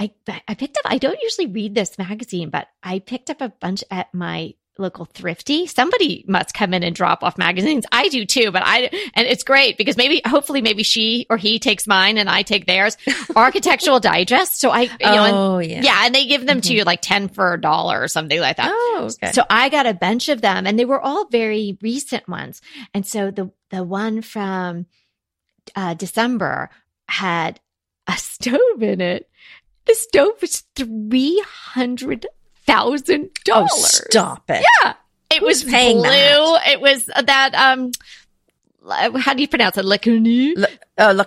I 0.00 0.12
I 0.48 0.54
picked 0.54 0.78
up. 0.78 0.84
I 0.86 0.96
don't 0.96 1.20
usually 1.20 1.46
read 1.48 1.74
this 1.74 1.98
magazine, 1.98 2.48
but 2.48 2.68
I 2.82 3.00
picked 3.00 3.28
up 3.28 3.42
a 3.42 3.50
bunch 3.50 3.84
at 3.90 4.14
my 4.14 4.54
local 4.78 5.04
thrifty. 5.04 5.66
Somebody 5.66 6.24
must 6.26 6.52
come 6.54 6.74
in 6.74 6.82
and 6.82 6.94
drop 6.96 7.22
off 7.22 7.38
magazines. 7.38 7.84
I 7.92 8.08
do 8.08 8.24
too, 8.24 8.50
but 8.50 8.62
I 8.64 8.90
and 9.14 9.26
it's 9.26 9.44
great 9.44 9.76
because 9.78 9.96
maybe 9.96 10.20
hopefully 10.26 10.62
maybe 10.62 10.82
she 10.82 11.26
or 11.30 11.36
he 11.36 11.58
takes 11.58 11.86
mine 11.86 12.18
and 12.18 12.28
I 12.28 12.42
take 12.42 12.66
theirs. 12.66 12.96
Architectural 13.36 14.00
Digest. 14.00 14.60
So 14.60 14.70
I 14.70 14.82
you 14.82 14.90
know 15.02 15.24
and, 15.24 15.36
oh, 15.36 15.58
yeah. 15.58 15.82
yeah, 15.82 16.02
and 16.06 16.14
they 16.14 16.26
give 16.26 16.44
them 16.46 16.60
to 16.62 16.68
Mhm. 16.72 16.76
you 16.76 16.84
like 16.84 17.02
ten 17.02 17.28
for 17.28 17.54
a 17.54 17.60
dollar 17.60 18.02
or 18.02 18.08
something 18.08 18.40
like 18.40 18.56
that. 18.56 18.70
Oh, 18.72 19.08
okay. 19.22 19.32
So 19.32 19.44
I 19.48 19.68
got 19.68 19.86
a 19.86 19.94
bunch 19.94 20.28
of 20.28 20.40
them 20.40 20.66
and 20.66 20.78
they 20.78 20.84
were 20.84 21.00
all 21.00 21.26
very 21.28 21.78
recent 21.80 22.28
ones. 22.28 22.60
And 22.92 23.06
so 23.06 23.30
the 23.30 23.52
the 23.70 23.84
one 23.84 24.22
from 24.22 24.86
uh, 25.76 25.94
December 25.94 26.68
had 27.08 27.60
a 28.06 28.12
stove 28.18 28.82
in 28.82 29.00
it. 29.00 29.28
The 29.86 29.94
stove 29.94 30.40
was 30.40 30.64
three 30.74 31.42
hundred 31.46 32.26
thousand 32.66 33.30
dollars. 33.44 33.70
Oh, 33.72 33.78
stop 34.10 34.50
it. 34.50 34.64
Yeah, 34.82 34.94
it 35.30 35.42
was 35.42 35.62
Who's 35.62 35.70
paying 35.72 35.96
blue. 35.98 36.02
that? 36.04 36.62
It 36.68 36.80
was 36.80 37.06
that 37.06 37.54
um. 37.54 37.90
How 38.86 39.32
do 39.32 39.40
you 39.40 39.48
pronounce 39.48 39.78
it? 39.78 39.84
Laconie? 39.84 40.54
Le, 40.56 40.68
uh. 40.98 41.24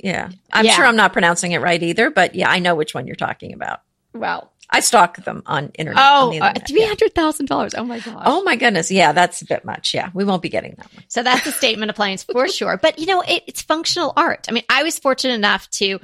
Yeah. 0.00 0.28
I'm 0.52 0.64
Yeah. 0.66 0.72
sure 0.72 0.84
I'm 0.84 0.96
not 0.96 1.14
pronouncing 1.14 1.52
it 1.52 1.62
right 1.62 1.82
either, 1.82 2.10
but 2.10 2.34
yeah, 2.34 2.50
I 2.50 2.58
know 2.58 2.74
which 2.74 2.92
one 2.94 3.06
you're 3.06 3.16
talking 3.16 3.54
about. 3.54 3.80
Well, 4.12 4.52
I 4.68 4.80
stalk 4.80 5.16
them 5.24 5.42
on 5.46 5.70
internet. 5.78 6.02
oh, 6.06 6.28
uh, 6.28 6.32
internet, 6.32 6.68
three 6.68 6.82
yeah. 6.82 7.46
dollars. 7.46 7.74
Oh 7.74 7.84
my 7.84 8.00
gosh. 8.00 8.22
Oh 8.26 8.42
my 8.42 8.56
goodness. 8.56 8.90
Yeah, 8.90 9.12
that's 9.12 9.40
a 9.40 9.46
bit 9.46 9.64
much. 9.64 9.94
Yeah, 9.94 10.10
we 10.12 10.24
won't 10.24 10.42
be 10.42 10.50
getting 10.50 10.74
that 10.76 10.92
one. 10.92 11.04
So 11.08 11.22
that's 11.22 11.46
a 11.46 11.52
statement 11.52 11.90
appliance 11.90 12.24
for 12.24 12.46
sure. 12.58 12.76
But 12.76 12.98
you 12.98 13.06
know, 13.06 13.22
it, 13.22 13.44
it's 13.46 13.62
functional 13.62 14.12
art. 14.14 14.46
I 14.48 14.52
mean, 14.52 14.64
I 14.68 14.82
was 14.82 14.98
fortunate 14.98 15.34
enough 15.34 15.70
to 15.70 16.00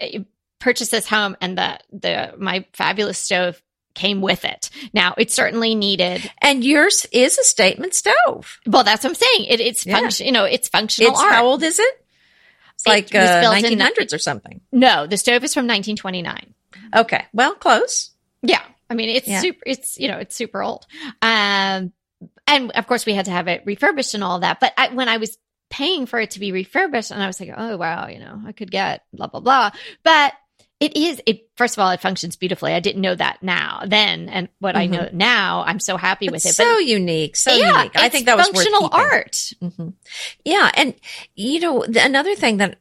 uh, 0.00 0.18
purchase 0.60 0.90
this 0.90 1.08
home, 1.08 1.36
and 1.40 1.58
the 1.58 1.80
the 1.92 2.34
my 2.38 2.64
fabulous 2.74 3.18
stove 3.18 3.60
came 3.98 4.20
with 4.20 4.44
it. 4.44 4.70
Now, 4.94 5.14
it 5.18 5.30
certainly 5.30 5.74
needed. 5.74 6.30
And 6.40 6.64
yours 6.64 7.06
is 7.12 7.36
a 7.38 7.44
statement 7.44 7.94
stove. 7.94 8.58
Well, 8.66 8.84
that's 8.84 9.04
what 9.04 9.10
I'm 9.10 9.14
saying. 9.16 9.44
It, 9.48 9.60
it's 9.60 9.84
Yeah. 9.84 9.98
function. 9.98 10.26
You 10.26 10.32
know, 10.32 10.44
it's 10.44 10.68
functional 10.68 11.10
It's 11.12 11.20
art. 11.20 11.32
how 11.34 11.44
old 11.46 11.62
is 11.62 11.78
it? 11.78 12.04
It's 12.74 12.86
It 12.86 12.88
like 12.88 13.04
was 13.12 13.28
uh, 13.28 13.40
built 13.40 13.64
in 13.64 13.78
1900s 13.78 14.14
or 14.14 14.18
something. 14.18 14.60
no, 14.72 15.06
the 15.06 15.16
stove 15.16 15.44
is 15.44 15.52
from 15.52 15.66
1929. 15.66 16.54
Okay, 16.96 17.24
well, 17.34 17.54
close. 17.54 18.10
Yeah. 18.42 18.62
I 18.88 18.94
mean, 18.94 19.08
it's 19.10 19.26
Yeah. 19.28 19.40
super, 19.40 19.62
it's, 19.66 19.98
you 19.98 20.08
know, 20.08 20.18
it's 20.18 20.34
super 20.36 20.62
old. 20.62 20.86
Um, 21.20 21.92
and 22.46 22.70
of 22.72 22.86
course 22.86 23.04
we 23.04 23.12
had 23.14 23.26
to 23.26 23.30
have 23.30 23.48
it 23.48 23.62
refurbished 23.66 24.14
and 24.14 24.24
all 24.24 24.38
that. 24.40 24.60
But 24.60 24.72
I, 24.78 24.88
when 24.94 25.08
I 25.08 25.16
was 25.18 25.36
paying 25.70 26.06
for 26.06 26.18
it 26.20 26.30
to 26.32 26.40
be 26.40 26.52
refurbished 26.52 27.10
and 27.10 27.22
I 27.22 27.26
was 27.26 27.38
like, 27.40 27.50
oh, 27.54 27.76
wow, 27.76 28.08
you 28.08 28.18
know, 28.20 28.40
I 28.46 28.52
could 28.52 28.70
get 28.70 29.02
blah, 29.12 29.26
blah, 29.26 29.40
blah. 29.40 29.70
But 30.02 30.32
it 30.80 30.96
is, 30.96 31.20
it, 31.26 31.48
first 31.56 31.76
of 31.76 31.82
all, 31.82 31.90
it 31.90 32.00
functions 32.00 32.36
beautifully. 32.36 32.72
I 32.72 32.78
didn't 32.80 33.02
know 33.02 33.14
that 33.14 33.42
now, 33.42 33.82
then. 33.86 34.28
And 34.28 34.48
what 34.60 34.76
I 34.76 34.86
Mhm. 34.86 34.90
know 34.90 35.08
now, 35.12 35.64
I'm 35.66 35.80
so 35.80 35.96
happy 35.96 36.26
with 36.28 36.36
It's 36.46 36.50
it. 36.58 36.62
so 36.62 36.78
unique, 36.78 37.36
so 37.36 37.52
yeah, 37.52 37.78
unique. 37.78 37.92
I 37.96 38.08
think 38.08 38.26
that 38.26 38.36
was 38.36 38.46
functional 38.48 38.88
art. 38.92 39.52
hmm 39.60 39.88
Yeah, 40.44 40.70
and 40.74 40.94
you 41.34 41.58
know 41.60 41.82
th- 41.84 42.04
another 42.04 42.34
thing 42.36 42.58
that 42.58 42.78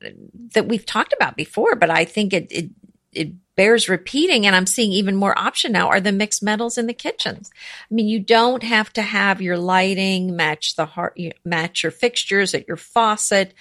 that 0.53 0.67
we've 0.67 0.85
talked 0.85 1.13
about 1.13 1.35
before, 1.35 1.75
but 1.75 1.89
I 1.89 2.05
think 2.05 2.33
it 2.33 2.47
it 2.51 2.69
it 3.13 3.29
bears 3.55 3.89
repeating, 3.89 4.45
and 4.45 4.55
I'm 4.55 4.67
seeing 4.67 4.91
even 4.91 5.15
more 5.15 5.35
option 5.35 5.71
now 5.71 5.87
are 5.89 5.99
the 5.99 6.11
mixed 6.11 6.43
metals 6.43 6.77
in 6.77 6.85
the 6.85 6.93
kitchens. 6.93 7.49
I 7.89 7.93
mean, 7.95 8.07
you 8.07 8.19
don't 8.19 8.61
have 8.61 8.93
to 8.93 9.01
have 9.01 9.41
your 9.41 9.57
lighting 9.57 10.35
match 10.35 10.75
the 10.75 10.85
heart, 10.85 11.13
you- 11.17 11.31
match 11.43 11.81
your 11.81 11.91
fixtures 11.91 12.53
at 12.53 12.67
your 12.67 12.77
faucet 12.77 13.55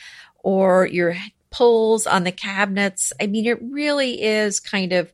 or 0.45 0.87
your 0.87 1.17
pulls 1.51 2.07
on 2.07 2.25
the 2.25 2.33
cabinets. 2.33 3.13
I 3.21 3.27
mean, 3.27 3.47
it 3.47 3.61
really 3.63 4.23
is 4.23 4.61
kind 4.61 4.93
of 4.93 5.13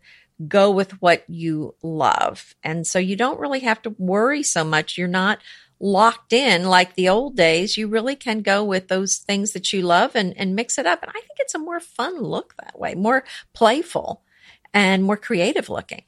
go 0.49 0.71
with 0.71 1.01
what 1.01 1.25
you 1.29 1.75
love. 1.83 2.55
And 2.63 2.87
so 2.87 2.99
you 2.99 3.17
don't 3.17 3.41
really 3.41 3.61
have 3.61 3.83
to 3.83 3.95
worry 3.99 4.43
so 4.43 4.65
much. 4.65 4.99
You're 4.99 5.09
not 5.09 5.39
locked 5.79 6.33
in 6.33 6.65
like 6.65 6.95
the 6.95 7.09
old 7.09 7.37
days. 7.37 7.77
You 7.77 7.89
really 7.89 8.17
can 8.17 8.41
go 8.41 8.65
with 8.65 8.89
those 8.89 9.17
things 9.17 9.53
that 9.53 9.73
you 9.73 9.83
love 9.83 10.15
and, 10.15 10.37
and 10.37 10.55
mix 10.55 10.79
it 10.79 10.87
up. 10.87 11.03
And 11.03 11.11
I 11.11 11.21
think 11.21 11.39
it's 11.39 11.55
a 11.55 11.59
more 11.59 11.81
fun 11.81 12.21
look 12.23 12.55
that 12.59 12.79
way, 12.79 12.95
more 12.95 13.25
playful 13.53 14.23
and 14.73 15.05
more 15.05 15.17
creative 15.17 15.69
looking. 15.69 16.05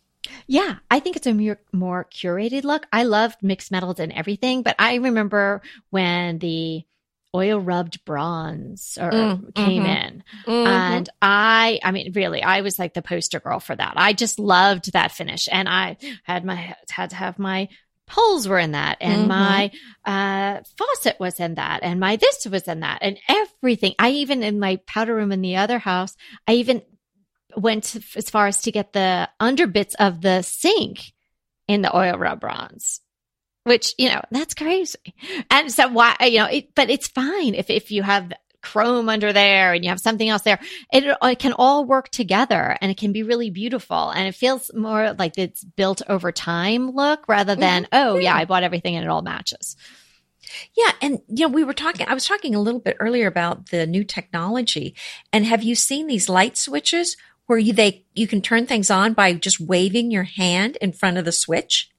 Yeah, 0.47 0.77
I 0.91 1.01
think 1.01 1.17
it's 1.17 1.27
a 1.27 1.57
more, 1.73 2.07
curated 2.11 2.65
look. 2.65 2.87
I 2.93 3.03
loved 3.03 3.43
mixed 3.43 3.71
metals 3.71 4.01
and 4.01 4.13
everything, 4.13 4.63
but 4.63 4.77
I 4.79 4.95
remember 4.95 5.61
when 5.91 6.39
the 6.39 6.85
oil 7.35 7.59
rubbed 7.59 8.05
bronze 8.05 8.97
or 9.01 9.11
mm, 9.11 9.55
came 9.55 9.83
mm-hmm, 9.83 9.91
in. 9.91 10.25
Mm-hmm. 10.47 10.67
And 10.67 11.11
I, 11.21 11.81
I 11.83 11.91
mean, 11.91 12.13
really, 12.13 12.43
I 12.43 12.61
was 12.61 12.79
like 12.79 12.95
the 12.95 13.03
poster 13.03 13.41
girl 13.41 13.61
for 13.61 13.75
that. 13.75 13.95
I 13.97 14.13
just 14.13 14.39
loved 14.39 14.93
that 14.93 15.13
finish. 15.13 15.49
And 15.51 15.69
I 15.69 15.97
had 16.23 16.45
my, 16.45 16.77
had 16.89 17.11
to 17.11 17.17
have 17.17 17.39
my 17.39 17.69
poles 18.07 18.47
were 18.47 18.59
in 18.59 18.73
that 18.73 18.99
and 19.01 19.21
mm-hmm. 19.21 19.29
my 19.29 19.71
uh, 20.05 20.61
faucet 20.77 21.19
was 21.19 21.41
in 21.41 21.55
that 21.55 21.81
and 21.83 21.99
my 21.99 22.17
this 22.17 22.47
was 22.47 22.69
in 22.69 22.81
that 22.81 22.99
and 23.03 23.19
everything. 23.29 23.95
I 23.99 24.11
even 24.11 24.43
in 24.43 24.61
my 24.61 24.77
powder 24.87 25.15
room 25.15 25.33
in 25.33 25.41
the 25.41 25.57
other 25.57 25.79
house, 25.79 26.15
I 26.47 26.55
even 26.55 26.83
went 27.57 27.97
as 28.17 28.31
far 28.31 28.47
as 28.47 28.63
to 28.63 28.73
get 28.73 28.93
the 28.93 29.29
underbits 29.41 29.95
of 29.99 30.21
the 30.21 30.43
sink 30.43 31.13
in 31.67 31.83
the 31.83 31.97
oil 31.97 32.19
rub 32.19 32.41
bronze 32.41 33.01
which 33.65 33.95
you 33.99 34.09
know 34.09 34.21
that's 34.31 34.55
crazy 34.55 35.15
and 35.51 35.73
so 35.73 35.89
why 35.89 36.17
you 36.23 36.39
know 36.39 36.47
it, 36.47 36.75
but 36.75 36.91
it's 36.91 37.09
fine 37.09 37.55
if 37.55 37.69
if 37.69 37.91
you 37.91 38.03
have 38.03 38.33
chrome 38.63 39.11
under 39.11 39.31
there 39.33 39.75
and 39.75 39.85
you 39.85 39.91
have 39.91 40.01
something 40.01 40.29
else 40.29 40.43
there 40.43 40.59
it, 40.91 41.05
it 41.23 41.39
can 41.39 41.53
all 41.53 41.85
work 41.85 42.09
together 42.09 42.77
and 42.81 42.91
it 42.91 42.97
can 42.97 43.13
be 43.13 43.23
really 43.23 43.51
beautiful 43.51 44.09
and 44.11 44.27
it 44.27 44.35
feels 44.35 44.71
more 44.75 45.13
like 45.19 45.37
it's 45.37 45.63
built 45.63 46.01
over 46.09 46.33
time 46.33 46.91
look 46.91 47.29
rather 47.29 47.55
than 47.55 47.85
mm-hmm. 47.85 47.95
oh 47.95 48.19
yeah 48.19 48.35
i 48.35 48.47
bought 48.47 48.63
everything 48.63 48.97
and 48.97 49.05
it 49.05 49.11
all 49.11 49.23
matches 49.23 49.77
yeah. 50.75 50.93
And, 51.01 51.21
you 51.29 51.47
know, 51.47 51.53
we 51.53 51.65
were 51.65 51.73
talking, 51.73 52.07
I 52.09 52.15
was 52.15 52.27
talking 52.27 52.55
a 52.55 52.61
little 52.61 52.81
bit 52.81 52.97
earlier 53.01 53.27
about 53.27 53.71
the 53.71 53.87
new 53.87 54.05
technology. 54.05 54.95
And 55.33 55.45
have 55.47 55.63
you 55.63 55.75
seen 55.75 56.07
these 56.07 56.29
light 56.29 56.57
switches 56.57 57.17
where 57.47 57.59
you, 57.59 57.73
they, 57.73 58.05
you 58.15 58.27
can 58.27 58.41
turn 58.41 58.67
things 58.67 58.91
on 58.91 59.13
by 59.13 59.33
just 59.35 59.61
waving 59.61 60.11
your 60.11 60.25
hand 60.25 60.77
in 60.81 60.93
front 60.93 61.19
of 61.19 61.25
the 61.25 61.33
switch? 61.33 61.91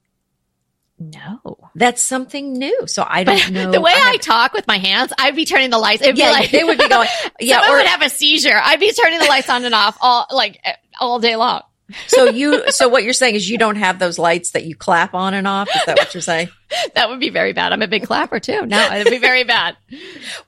No, 0.98 1.58
that's 1.74 2.02
something 2.02 2.54
new. 2.54 2.86
So 2.86 3.04
I 3.06 3.24
don't 3.24 3.50
know. 3.52 3.70
the 3.70 3.80
way 3.80 3.92
I, 3.92 4.12
I, 4.14 4.16
talk 4.16 4.54
with 4.54 4.66
my 4.66 4.78
hands, 4.78 5.12
I'd 5.18 5.36
be 5.36 5.44
turning 5.44 5.70
the 5.70 5.78
lights. 5.78 6.02
It'd 6.02 6.16
yeah, 6.16 6.30
be 6.30 6.32
like 6.32 6.50
they 6.50 6.64
would 6.64 6.78
be 6.78 6.88
going. 6.88 7.08
Yeah, 7.40 7.70
or 7.70 7.76
would 7.76 7.86
have 7.86 8.02
a 8.02 8.08
seizure. 8.08 8.58
I'd 8.62 8.80
be 8.80 8.92
turning 8.92 9.18
the 9.18 9.26
lights 9.26 9.50
on 9.50 9.64
and 9.64 9.74
off 9.74 9.98
all 10.00 10.26
like 10.30 10.58
all 10.98 11.18
day 11.18 11.36
long 11.36 11.62
so 12.06 12.26
you, 12.26 12.70
so 12.70 12.88
what 12.88 13.04
you're 13.04 13.12
saying 13.12 13.34
is 13.34 13.48
you 13.48 13.58
don't 13.58 13.76
have 13.76 13.98
those 13.98 14.18
lights 14.18 14.52
that 14.52 14.64
you 14.64 14.74
clap 14.74 15.14
on 15.14 15.34
and 15.34 15.46
off. 15.46 15.68
Is 15.74 15.84
that 15.86 15.98
what 15.98 16.14
you're 16.14 16.20
saying? 16.20 16.48
that 16.94 17.08
would 17.08 17.20
be 17.20 17.30
very 17.30 17.52
bad. 17.52 17.72
I'm 17.72 17.82
a 17.82 17.88
big 17.88 18.04
clapper 18.04 18.40
too. 18.40 18.66
No, 18.66 18.92
it'd 18.92 19.10
be 19.10 19.18
very 19.18 19.44
bad. 19.44 19.76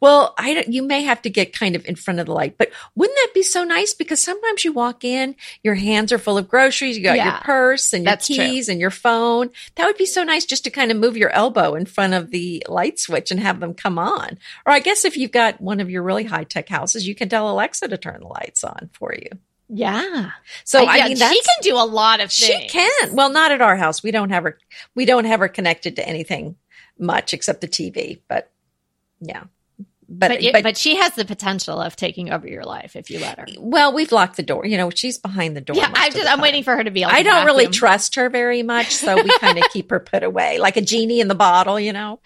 well, 0.01 0.35
I 0.37 0.65
you 0.69 0.83
may 0.83 1.03
have 1.03 1.23
to 1.23 1.31
get 1.31 1.53
kind 1.53 1.77
of 1.77 1.87
in 1.87 1.95
front 1.95 2.21
of 2.21 2.27
the 2.27 2.33
light, 2.33 2.57
but 2.59 2.71
wouldn't 2.95 3.17
that 3.17 3.35
be 3.35 3.43
so 3.43 3.65
nice? 3.65 3.95
Because 3.95 4.21
sometimes 4.21 4.65
you 4.65 4.73
walk 4.73 5.05
in, 5.05 5.37
your 5.63 5.75
hands 5.75 6.13
are 6.13 6.19
full 6.19 6.39
of 6.39 6.49
groceries, 6.49 6.97
you 6.97 7.05
got 7.05 7.17
yeah, 7.17 7.33
your 7.33 7.41
purse 7.41 7.93
and 7.93 8.05
your 8.05 8.17
keys 8.17 8.67
true. 8.67 8.73
and 8.73 8.81
your 8.81 8.91
phone. 8.91 9.51
That 9.77 9.87
would 9.87 9.99
be 9.99 10.07
so 10.07 10.25
nice 10.25 10.45
just 10.45 10.65
to 10.65 10.71
kind 10.71 10.91
of 10.91 10.97
move 10.97 11.17
your 11.17 11.31
elbow 11.31 11.75
in 11.75 11.87
front 11.87 12.15
of 12.15 12.31
the 12.31 12.65
light 12.69 12.99
switch 12.99 13.31
and 13.31 13.41
have 13.41 13.61
them 13.61 13.75
come 13.75 13.99
on. 13.99 14.39
Or 14.67 14.73
I 14.73 14.81
guess 14.81 15.05
if 15.05 15.17
you've 15.17 15.33
got 15.33 15.61
one 15.61 15.81
of 15.81 15.91
your 15.91 16.03
really 16.03 16.25
high 16.25 16.45
tech 16.45 16.69
houses, 16.69 17.07
you 17.07 17.15
can 17.15 17.29
tell 17.29 17.51
Alexa 17.51 17.89
to 17.89 17.97
turn 17.97 18.21
the 18.21 18.27
lights 18.27 18.65
on 18.65 18.91
for 18.93 19.15
you. 19.15 19.31
Yeah. 19.69 20.31
So 20.65 20.85
I, 20.85 20.99
I 20.99 21.09
mean, 21.09 21.17
she 21.17 21.43
can 21.43 21.57
do 21.63 21.77
a 21.77 21.85
lot 21.85 22.21
of 22.21 22.33
things. 22.33 22.63
She 22.63 22.69
can. 22.69 23.15
Well, 23.15 23.31
not 23.31 23.53
at 23.53 23.61
our 23.61 23.77
house. 23.77 24.03
We 24.03 24.11
don't 24.11 24.31
have 24.31 24.45
her. 24.45 24.59
We 24.95 25.05
don't 25.05 25.27
have 25.27 25.41
her 25.41 25.49
connected 25.49 25.97
to 25.97 26.09
anything 26.09 26.57
much 26.99 27.35
except 27.35 27.61
the 27.61 27.69
TV. 27.69 28.21
But 28.29 28.51
yeah. 29.21 29.45
But 30.11 30.41
but, 30.41 30.53
but, 30.53 30.63
but 30.63 30.77
she 30.79 30.97
has 30.97 31.15
the 31.17 31.27
potential 31.27 31.83
of 31.83 31.95
taking 31.95 32.31
over 32.31 32.49
your 32.49 32.65
life 32.65 32.97
if 32.97 33.11
you 33.11 33.19
let 33.19 33.39
her. 33.39 33.47
Well, 33.59 33.93
we've 33.93 34.11
locked 34.11 34.39
the 34.39 34.43
door. 34.43 34.65
You 34.65 34.79
know, 34.79 34.89
she's 34.89 35.19
behind 35.19 35.55
the 35.55 35.61
door. 35.61 35.77
Yeah, 35.77 35.93
I 35.95 36.09
just 36.09 36.27
I'm 36.27 36.41
waiting 36.41 36.65
for 36.65 36.75
her 36.75 36.83
to 36.83 36.91
be. 36.91 37.05
I 37.05 37.23
don't 37.23 37.45
really 37.45 37.67
trust 37.67 38.15
her 38.15 38.31
very 38.31 38.63
much, 38.63 38.95
so 38.95 39.23
we 39.23 39.29
kind 39.39 39.59
of 39.59 39.65
keep 39.71 39.91
her 39.91 40.01
put 40.01 40.23
away 40.23 40.59
like 40.59 40.79
a 40.79 40.81
genie 40.81 41.21
in 41.21 41.29
the 41.29 41.35
bottle. 41.35 41.79
You 41.79 41.93
know. 41.93 42.21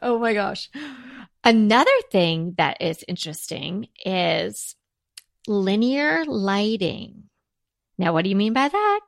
Oh 0.00 0.20
my 0.20 0.32
gosh. 0.32 0.70
Another 1.42 1.90
thing 2.12 2.54
that 2.56 2.80
is 2.80 3.04
interesting 3.08 3.88
is 4.04 4.76
linear 5.46 6.24
lighting. 6.24 7.24
Now, 7.98 8.12
what 8.12 8.24
do 8.24 8.30
you 8.30 8.36
mean 8.36 8.52
by 8.52 8.68
that? 8.68 9.00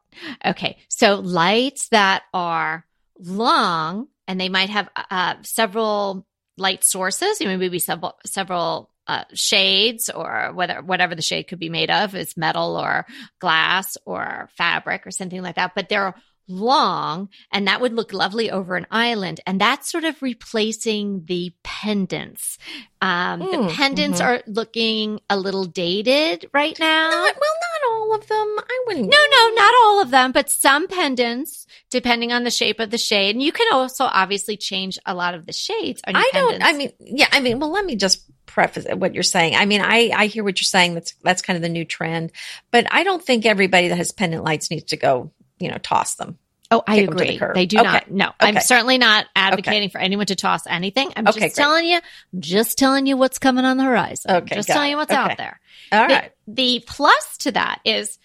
Okay. 0.45 0.79
So 0.89 1.17
lights 1.17 1.89
that 1.89 2.23
are 2.33 2.87
long 3.19 4.09
and 4.29 4.41
they 4.41 4.49
might 4.49 4.71
have 4.71 4.89
uh, 5.11 5.35
several 5.43 6.27
light 6.57 6.85
sources, 6.85 7.41
you 7.41 7.49
know, 7.49 7.57
maybe 7.57 7.79
several, 7.79 8.17
several 8.25 8.91
uh, 9.07 9.25
shades 9.35 10.09
or 10.09 10.51
whether 10.55 10.83
whatever 10.83 11.15
the 11.15 11.23
shade 11.23 11.45
could 11.45 11.59
be 11.59 11.69
made 11.69 11.91
of 11.91 12.15
is 12.15 12.37
metal 12.37 12.77
or 12.77 13.07
glass 13.41 13.97
or 14.05 14.49
fabric 14.57 15.07
or 15.07 15.11
something 15.11 15.43
like 15.43 15.57
that. 15.57 15.73
But 15.75 15.89
they're 15.89 16.15
long 16.49 17.29
and 17.53 17.67
that 17.67 17.81
would 17.81 17.93
look 17.93 18.13
lovely 18.13 18.51
over 18.51 18.77
an 18.77 18.87
island. 18.91 19.41
And 19.47 19.61
that's 19.61 19.91
sort 19.91 20.05
of 20.05 20.21
replacing 20.23 21.25
the 21.27 21.53
pendants. 21.63 22.59
Um, 23.01 23.41
mm, 23.41 23.51
the 23.51 23.75
pendants 23.75 24.21
mm-hmm. 24.21 24.29
are 24.29 24.43
looking 24.47 25.21
a 25.29 25.37
little 25.37 25.65
dated 25.65 26.49
right 26.53 26.79
now. 26.79 27.11
Not, 27.11 27.35
well, 27.35 27.55
not 27.61 27.91
all 27.93 28.15
of 28.15 28.27
them. 28.27 28.57
I 28.59 28.85
wouldn't. 28.87 29.11
No, 29.11 29.19
no, 29.31 29.55
not 29.55 29.75
all 29.83 30.03
of 30.03 30.11
them, 30.11 30.33
but 30.33 30.51
some 30.51 30.89
pendants, 30.89 31.67
depending 31.91 32.33
on 32.33 32.45
the 32.45 32.51
shape 32.51 32.81
of 32.81 32.91
the 32.91 32.99
shade. 32.99 33.35
And 33.35 33.43
you 33.43 33.53
can 33.53 33.67
also 33.73 34.05
obviously 34.05 34.57
change 34.57 34.99
a 35.05 35.15
lot 35.15 35.35
of 35.35 35.47
the 35.47 35.53
shades. 35.53 36.01
I 36.07 36.13
pendants. 36.33 36.33
don't, 36.33 36.63
I 36.63 36.73
mean, 36.73 36.93
yeah, 37.01 37.29
I 37.33 37.41
mean, 37.41 37.59
well, 37.59 37.71
let 37.71 37.85
me 37.85 37.97
just 37.97 38.25
preface 38.47 38.87
what 38.95 39.13
you're 39.13 39.23
saying. 39.23 39.55
I 39.55 39.67
mean, 39.67 39.81
I, 39.83 40.11
I 40.15 40.27
hear 40.27 40.45
what 40.45 40.59
you're 40.59 40.65
saying. 40.65 40.95
That's, 40.95 41.15
that's 41.23 41.43
kind 41.43 41.57
of 41.57 41.63
the 41.63 41.69
new 41.69 41.85
trend, 41.85 42.33
but 42.71 42.87
I 42.91 43.03
don't 43.03 43.23
think 43.23 43.45
everybody 43.45 43.89
that 43.89 43.97
has 43.97 44.13
pendant 44.13 44.45
lights 44.45 44.71
needs 44.71 44.85
to 44.85 44.97
go 44.97 45.33
you 45.59 45.71
know, 45.71 45.79
toss 45.79 46.15
them. 46.15 46.39
Oh, 46.71 46.83
I 46.87 46.97
agree. 46.97 47.39
The 47.39 47.53
they 47.55 47.67
do 47.67 47.79
okay. 47.79 47.87
not. 47.87 48.11
No, 48.11 48.27
okay. 48.29 48.35
I'm 48.41 48.61
certainly 48.61 48.99
not 48.99 49.27
advocating 49.37 49.89
okay. 49.89 49.93
for 49.93 49.99
anyone 49.99 50.27
to 50.27 50.35
toss 50.35 50.67
anything. 50.67 51.13
I'm 51.15 51.25
just 51.27 51.39
great. 51.39 51.55
telling 51.55 51.87
you, 51.87 51.97
I'm 51.97 52.41
just 52.41 52.77
telling 52.77 53.07
you 53.07 53.17
what's 53.17 53.39
coming 53.39 53.65
on 53.65 53.77
the 53.77 53.85
horizon. 53.85 54.31
Okay. 54.33 54.57
just 54.57 54.69
telling 54.69 54.89
it. 54.89 54.91
you 54.93 54.97
what's 54.97 55.13
out 55.13 55.37
there. 55.37 55.61
All 55.93 56.07
right. 56.07 56.33
The, 56.49 56.79
the 56.79 56.85
plus 56.87 57.37
to 57.39 57.53
that 57.53 57.81
is, 57.85 58.19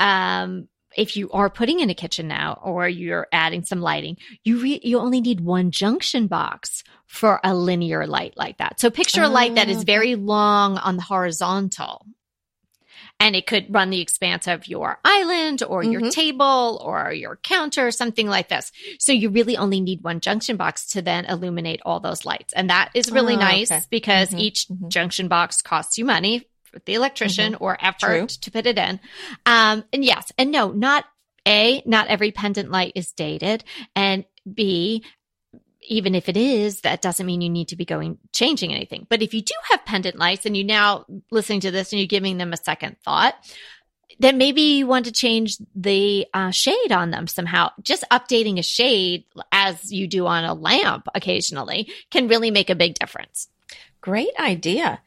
um, 0.00 0.68
if 0.96 1.16
you 1.16 1.30
are 1.30 1.48
putting 1.50 1.78
in 1.78 1.90
a 1.90 1.94
kitchen 1.94 2.26
now 2.26 2.58
or 2.64 2.88
you're 2.88 3.28
adding 3.30 3.64
some 3.64 3.80
lighting, 3.80 4.16
you 4.42 4.58
re- 4.58 4.80
you 4.82 4.98
only 4.98 5.20
need 5.20 5.40
one 5.40 5.70
junction 5.70 6.26
box 6.26 6.82
for 7.06 7.38
a 7.44 7.54
linear 7.54 8.06
light 8.06 8.36
like 8.36 8.58
that. 8.58 8.80
So 8.80 8.90
picture 8.90 9.22
a 9.22 9.28
light 9.28 9.54
that 9.54 9.68
is 9.68 9.78
oh, 9.78 9.82
very 9.82 10.16
long 10.16 10.78
on 10.78 10.96
the 10.96 11.02
horizontal 11.02 12.04
and 13.20 13.34
it 13.34 13.46
could 13.46 13.72
run 13.72 13.90
the 13.90 14.00
expanse 14.00 14.46
of 14.46 14.68
your 14.68 14.98
island 15.04 15.62
or 15.62 15.82
mm-hmm. 15.82 15.92
your 15.92 16.10
table 16.10 16.80
or 16.84 17.12
your 17.12 17.36
counter, 17.36 17.90
something 17.90 18.28
like 18.28 18.48
this. 18.48 18.70
So 18.98 19.12
you 19.12 19.30
really 19.30 19.56
only 19.56 19.80
need 19.80 20.02
one 20.02 20.20
junction 20.20 20.56
box 20.56 20.86
to 20.90 21.02
then 21.02 21.24
illuminate 21.24 21.80
all 21.84 22.00
those 22.00 22.24
lights. 22.24 22.52
And 22.52 22.70
that 22.70 22.90
is 22.94 23.10
really 23.10 23.34
oh, 23.34 23.40
nice 23.40 23.72
okay. 23.72 23.82
because 23.90 24.28
mm-hmm. 24.28 24.38
each 24.38 24.68
mm-hmm. 24.68 24.88
junction 24.88 25.28
box 25.28 25.62
costs 25.62 25.98
you 25.98 26.04
money 26.04 26.48
with 26.72 26.84
the 26.84 26.94
electrician 26.94 27.54
mm-hmm. 27.54 27.64
or 27.64 27.76
effort 27.80 27.98
True. 28.00 28.26
to 28.26 28.50
put 28.50 28.66
it 28.66 28.78
in. 28.78 29.00
Um, 29.46 29.84
and 29.92 30.04
yes, 30.04 30.30
and 30.38 30.52
no, 30.52 30.70
not 30.70 31.04
a, 31.46 31.82
not 31.86 32.08
every 32.08 32.30
pendant 32.30 32.70
light 32.70 32.92
is 32.94 33.12
dated. 33.12 33.64
And 33.96 34.24
B, 34.52 35.04
even 35.88 36.14
if 36.14 36.28
it 36.28 36.36
is, 36.36 36.82
that 36.82 37.02
doesn't 37.02 37.26
mean 37.26 37.40
you 37.40 37.50
need 37.50 37.68
to 37.68 37.76
be 37.76 37.84
going 37.84 38.18
changing 38.32 38.72
anything. 38.72 39.06
But 39.08 39.22
if 39.22 39.34
you 39.34 39.42
do 39.42 39.54
have 39.70 39.84
pendant 39.84 40.16
lights 40.16 40.46
and 40.46 40.56
you 40.56 40.64
now 40.64 41.04
listening 41.30 41.60
to 41.60 41.70
this 41.70 41.92
and 41.92 41.98
you're 41.98 42.06
giving 42.06 42.38
them 42.38 42.52
a 42.52 42.56
second 42.56 42.96
thought, 43.04 43.34
then 44.18 44.38
maybe 44.38 44.62
you 44.62 44.86
want 44.86 45.04
to 45.06 45.12
change 45.12 45.58
the 45.74 46.26
uh, 46.34 46.50
shade 46.50 46.92
on 46.92 47.10
them 47.10 47.26
somehow. 47.26 47.70
Just 47.82 48.04
updating 48.10 48.58
a 48.58 48.62
shade 48.62 49.24
as 49.52 49.92
you 49.92 50.06
do 50.06 50.26
on 50.26 50.44
a 50.44 50.54
lamp 50.54 51.06
occasionally 51.14 51.92
can 52.10 52.28
really 52.28 52.50
make 52.50 52.70
a 52.70 52.74
big 52.74 52.94
difference. 52.94 53.48
Great 54.00 54.32
idea. 54.38 55.00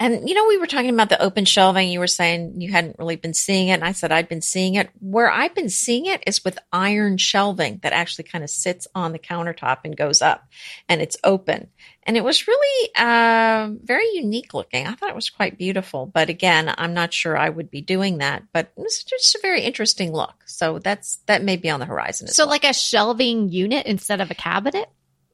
And, 0.00 0.26
you 0.26 0.34
know, 0.34 0.46
we 0.48 0.56
were 0.56 0.66
talking 0.66 0.88
about 0.88 1.10
the 1.10 1.22
open 1.22 1.44
shelving. 1.44 1.90
You 1.90 1.98
were 1.98 2.06
saying 2.06 2.58
you 2.58 2.72
hadn't 2.72 2.98
really 2.98 3.16
been 3.16 3.34
seeing 3.34 3.68
it. 3.68 3.74
And 3.74 3.84
I 3.84 3.92
said, 3.92 4.10
I'd 4.10 4.30
been 4.30 4.40
seeing 4.40 4.76
it. 4.76 4.88
Where 4.98 5.30
I've 5.30 5.54
been 5.54 5.68
seeing 5.68 6.06
it 6.06 6.22
is 6.26 6.42
with 6.42 6.58
iron 6.72 7.18
shelving 7.18 7.80
that 7.82 7.92
actually 7.92 8.24
kind 8.24 8.42
of 8.42 8.48
sits 8.48 8.88
on 8.94 9.12
the 9.12 9.18
countertop 9.18 9.80
and 9.84 9.94
goes 9.94 10.22
up 10.22 10.48
and 10.88 11.02
it's 11.02 11.18
open. 11.22 11.68
And 12.04 12.16
it 12.16 12.24
was 12.24 12.48
really 12.48 12.90
uh, 12.96 13.72
very 13.84 14.08
unique 14.14 14.54
looking. 14.54 14.86
I 14.86 14.94
thought 14.94 15.10
it 15.10 15.14
was 15.14 15.28
quite 15.28 15.58
beautiful. 15.58 16.06
But 16.06 16.30
again, 16.30 16.74
I'm 16.78 16.94
not 16.94 17.12
sure 17.12 17.36
I 17.36 17.50
would 17.50 17.70
be 17.70 17.82
doing 17.82 18.18
that. 18.18 18.44
But 18.54 18.72
it's 18.78 19.04
just 19.04 19.34
a 19.34 19.40
very 19.42 19.60
interesting 19.60 20.14
look. 20.14 20.44
So 20.46 20.78
that's 20.78 21.16
that 21.26 21.44
may 21.44 21.58
be 21.58 21.68
on 21.68 21.78
the 21.78 21.84
horizon. 21.84 22.28
so, 22.28 22.44
well. 22.44 22.50
like 22.52 22.64
a 22.64 22.72
shelving 22.72 23.50
unit 23.50 23.84
instead 23.84 24.22
of 24.22 24.30
a 24.30 24.34
cabinet? 24.34 24.88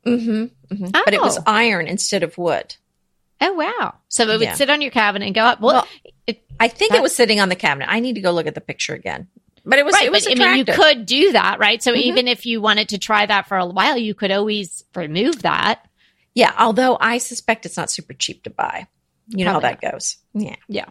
Mm-hmm. 0.05 0.75
mm-hmm. 0.75 0.87
Oh. 0.93 1.03
But 1.05 1.15
it 1.15 1.21
was 1.21 1.39
oh. 1.39 1.43
iron 1.47 1.87
instead 1.87 2.25
of 2.25 2.37
wood. 2.37 2.75
Oh 3.41 3.53
wow! 3.53 3.95
So 4.09 4.25
it 4.25 4.29
would 4.29 4.41
yeah. 4.41 4.55
sit 4.55 4.71
on 4.71 4.81
your 4.81 4.91
cabinet 4.91 5.27
and 5.27 5.35
go 5.35 5.43
up. 5.43 5.61
Well, 5.61 5.75
well 5.75 5.89
it, 6.27 6.43
I 6.59 6.69
think 6.69 6.95
it 6.95 7.03
was 7.03 7.15
sitting 7.15 7.41
on 7.41 7.49
the 7.49 7.57
cabinet. 7.57 7.89
I 7.91 8.01
need 8.01 8.15
to 8.15 8.21
go 8.21 8.31
look 8.31 8.47
at 8.47 8.55
the 8.55 8.61
picture 8.61 8.95
again. 8.95 9.29
But 9.69 9.81
it 9.81 9.85
was, 9.85 9.95
right, 9.95 10.07
it 10.07 10.13
was 10.13 10.25
but, 10.25 10.41
I 10.41 10.55
mean, 10.55 10.59
you 10.59 10.65
could 10.65 11.07
do 11.07 11.33
that, 11.33 11.59
right? 11.59 11.83
So 11.83 11.91
mm-hmm. 11.91 12.01
even 12.09 12.29
if 12.29 12.47
you 12.47 12.61
wanted 12.61 12.91
to 12.91 12.99
try 12.99 13.27
that 13.27 13.49
for 13.49 13.57
a 13.57 13.67
while, 13.67 13.97
you 13.97 14.15
could 14.15 14.31
always 14.31 14.85
remove 14.95 15.43
that. 15.43 15.85
Yeah, 16.35 16.55
although 16.57 16.97
I 17.01 17.19
suspect 17.19 17.67
it's 17.67 17.77
not 17.77 17.91
super 17.91 18.13
cheap 18.13 18.45
to 18.45 18.51
buy. 18.51 18.87
You 19.27 19.45
Probably 19.45 19.45
know 19.45 19.53
how 19.53 19.61
that 19.61 19.83
not. 19.83 19.93
goes. 19.93 20.19
Yeah. 20.35 20.57
Yeah. 20.69 20.85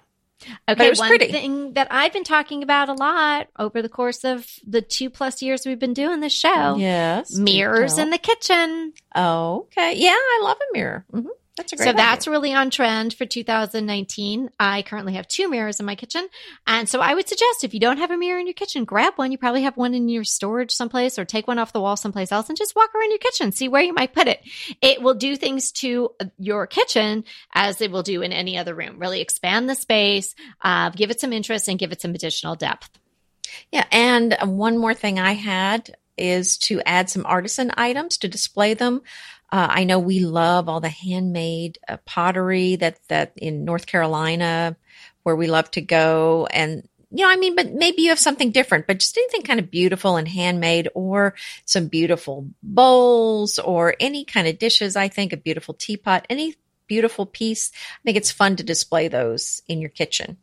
Okay, 0.67 0.91
one 0.91 1.07
pretty. 1.07 1.31
thing 1.31 1.73
that 1.73 1.87
I've 1.89 2.11
been 2.11 2.25
talking 2.25 2.63
about 2.63 2.89
a 2.89 2.93
lot 2.93 3.47
over 3.57 3.81
the 3.81 3.89
course 3.89 4.25
of 4.25 4.45
the 4.67 4.81
two 4.81 5.09
plus 5.09 5.41
years 5.41 5.65
we've 5.65 5.79
been 5.79 5.93
doing 5.93 6.19
this 6.19 6.33
show. 6.33 6.75
Yes. 6.75 7.33
Mirrors 7.33 7.97
in 7.97 8.09
the 8.09 8.17
kitchen. 8.17 8.93
Oh, 9.15 9.67
okay. 9.67 9.93
Yeah, 9.95 10.17
I 10.17 10.41
love 10.43 10.57
a 10.57 10.73
mirror. 10.73 11.05
Mm-hmm. 11.13 11.27
That's 11.57 11.71
a 11.71 11.77
great 11.77 11.85
so 11.85 11.89
idea. 11.91 11.97
that's 11.97 12.27
really 12.27 12.53
on 12.53 12.69
trend 12.69 13.13
for 13.13 13.25
2019. 13.25 14.49
I 14.59 14.81
currently 14.81 15.13
have 15.13 15.27
two 15.27 15.49
mirrors 15.49 15.79
in 15.79 15.85
my 15.85 15.95
kitchen. 15.95 16.27
And 16.67 16.89
so 16.89 16.99
I 16.99 17.13
would 17.13 17.29
suggest 17.29 17.63
if 17.63 17.73
you 17.73 17.79
don't 17.79 17.97
have 17.97 18.11
a 18.11 18.17
mirror 18.17 18.39
in 18.39 18.45
your 18.45 18.53
kitchen, 18.53 18.83
grab 18.83 19.13
one. 19.15 19.31
You 19.31 19.37
probably 19.37 19.63
have 19.63 19.77
one 19.77 19.93
in 19.93 20.09
your 20.09 20.25
storage 20.25 20.71
someplace 20.71 21.17
or 21.17 21.23
take 21.23 21.47
one 21.47 21.57
off 21.57 21.71
the 21.71 21.79
wall 21.79 21.95
someplace 21.95 22.33
else 22.33 22.49
and 22.49 22.57
just 22.57 22.75
walk 22.75 22.93
around 22.93 23.09
your 23.09 23.19
kitchen, 23.19 23.53
see 23.53 23.69
where 23.69 23.83
you 23.83 23.93
might 23.93 24.13
put 24.13 24.27
it. 24.27 24.41
It 24.81 25.01
will 25.01 25.13
do 25.13 25.37
things 25.37 25.71
to 25.73 26.11
your 26.37 26.67
kitchen 26.67 27.23
as 27.53 27.79
it 27.79 27.89
will 27.89 28.03
do 28.03 28.21
in 28.21 28.33
any 28.33 28.57
other 28.57 28.75
room. 28.75 28.99
Really 28.99 29.21
expand 29.21 29.69
the 29.69 29.75
space, 29.75 30.35
uh, 30.61 30.89
give 30.89 31.09
it 31.09 31.21
some 31.21 31.31
interest 31.31 31.69
and 31.69 31.79
give 31.79 31.93
it 31.93 32.01
some 32.01 32.13
additional 32.13 32.55
depth. 32.55 32.89
Yeah. 33.71 33.85
And 33.91 34.35
one 34.43 34.77
more 34.77 34.93
thing 34.93 35.19
I 35.19 35.33
had 35.33 35.95
is 36.17 36.57
to 36.57 36.81
add 36.85 37.09
some 37.09 37.25
artisan 37.25 37.71
items 37.75 38.17
to 38.19 38.27
display 38.27 38.73
them. 38.73 39.01
Uh, 39.55 39.67
I 39.69 39.85
know 39.85 39.99
we 39.99 40.19
love 40.19 40.67
all 40.67 40.81
the 40.81 40.89
handmade 40.89 41.79
uh, 41.87 41.95
pottery 42.05 42.75
that 42.75 42.99
that 43.07 43.31
in 43.37 43.63
North 43.63 43.85
Carolina, 43.85 44.75
where 45.23 45.37
we 45.37 45.47
love 45.47 45.71
to 45.71 45.81
go, 45.81 46.45
and 46.51 46.85
you 47.09 47.23
know, 47.23 47.31
I 47.31 47.37
mean, 47.37 47.55
but 47.55 47.71
maybe 47.71 48.01
you 48.01 48.09
have 48.09 48.19
something 48.19 48.51
different, 48.51 48.85
but 48.85 48.99
just 48.99 49.17
anything 49.17 49.43
kind 49.43 49.61
of 49.61 49.71
beautiful 49.71 50.17
and 50.17 50.27
handmade, 50.27 50.89
or 50.93 51.35
some 51.63 51.87
beautiful 51.87 52.49
bowls, 52.61 53.57
or 53.57 53.95
any 53.97 54.25
kind 54.25 54.45
of 54.45 54.59
dishes. 54.59 54.97
I 54.97 55.07
think 55.07 55.31
a 55.31 55.37
beautiful 55.37 55.73
teapot, 55.73 56.25
any 56.29 56.55
beautiful 56.87 57.25
piece. 57.25 57.71
I 57.73 58.03
think 58.03 58.17
it's 58.17 58.31
fun 58.31 58.57
to 58.57 58.63
display 58.63 59.07
those 59.07 59.61
in 59.69 59.79
your 59.79 59.89
kitchen. 59.89 60.35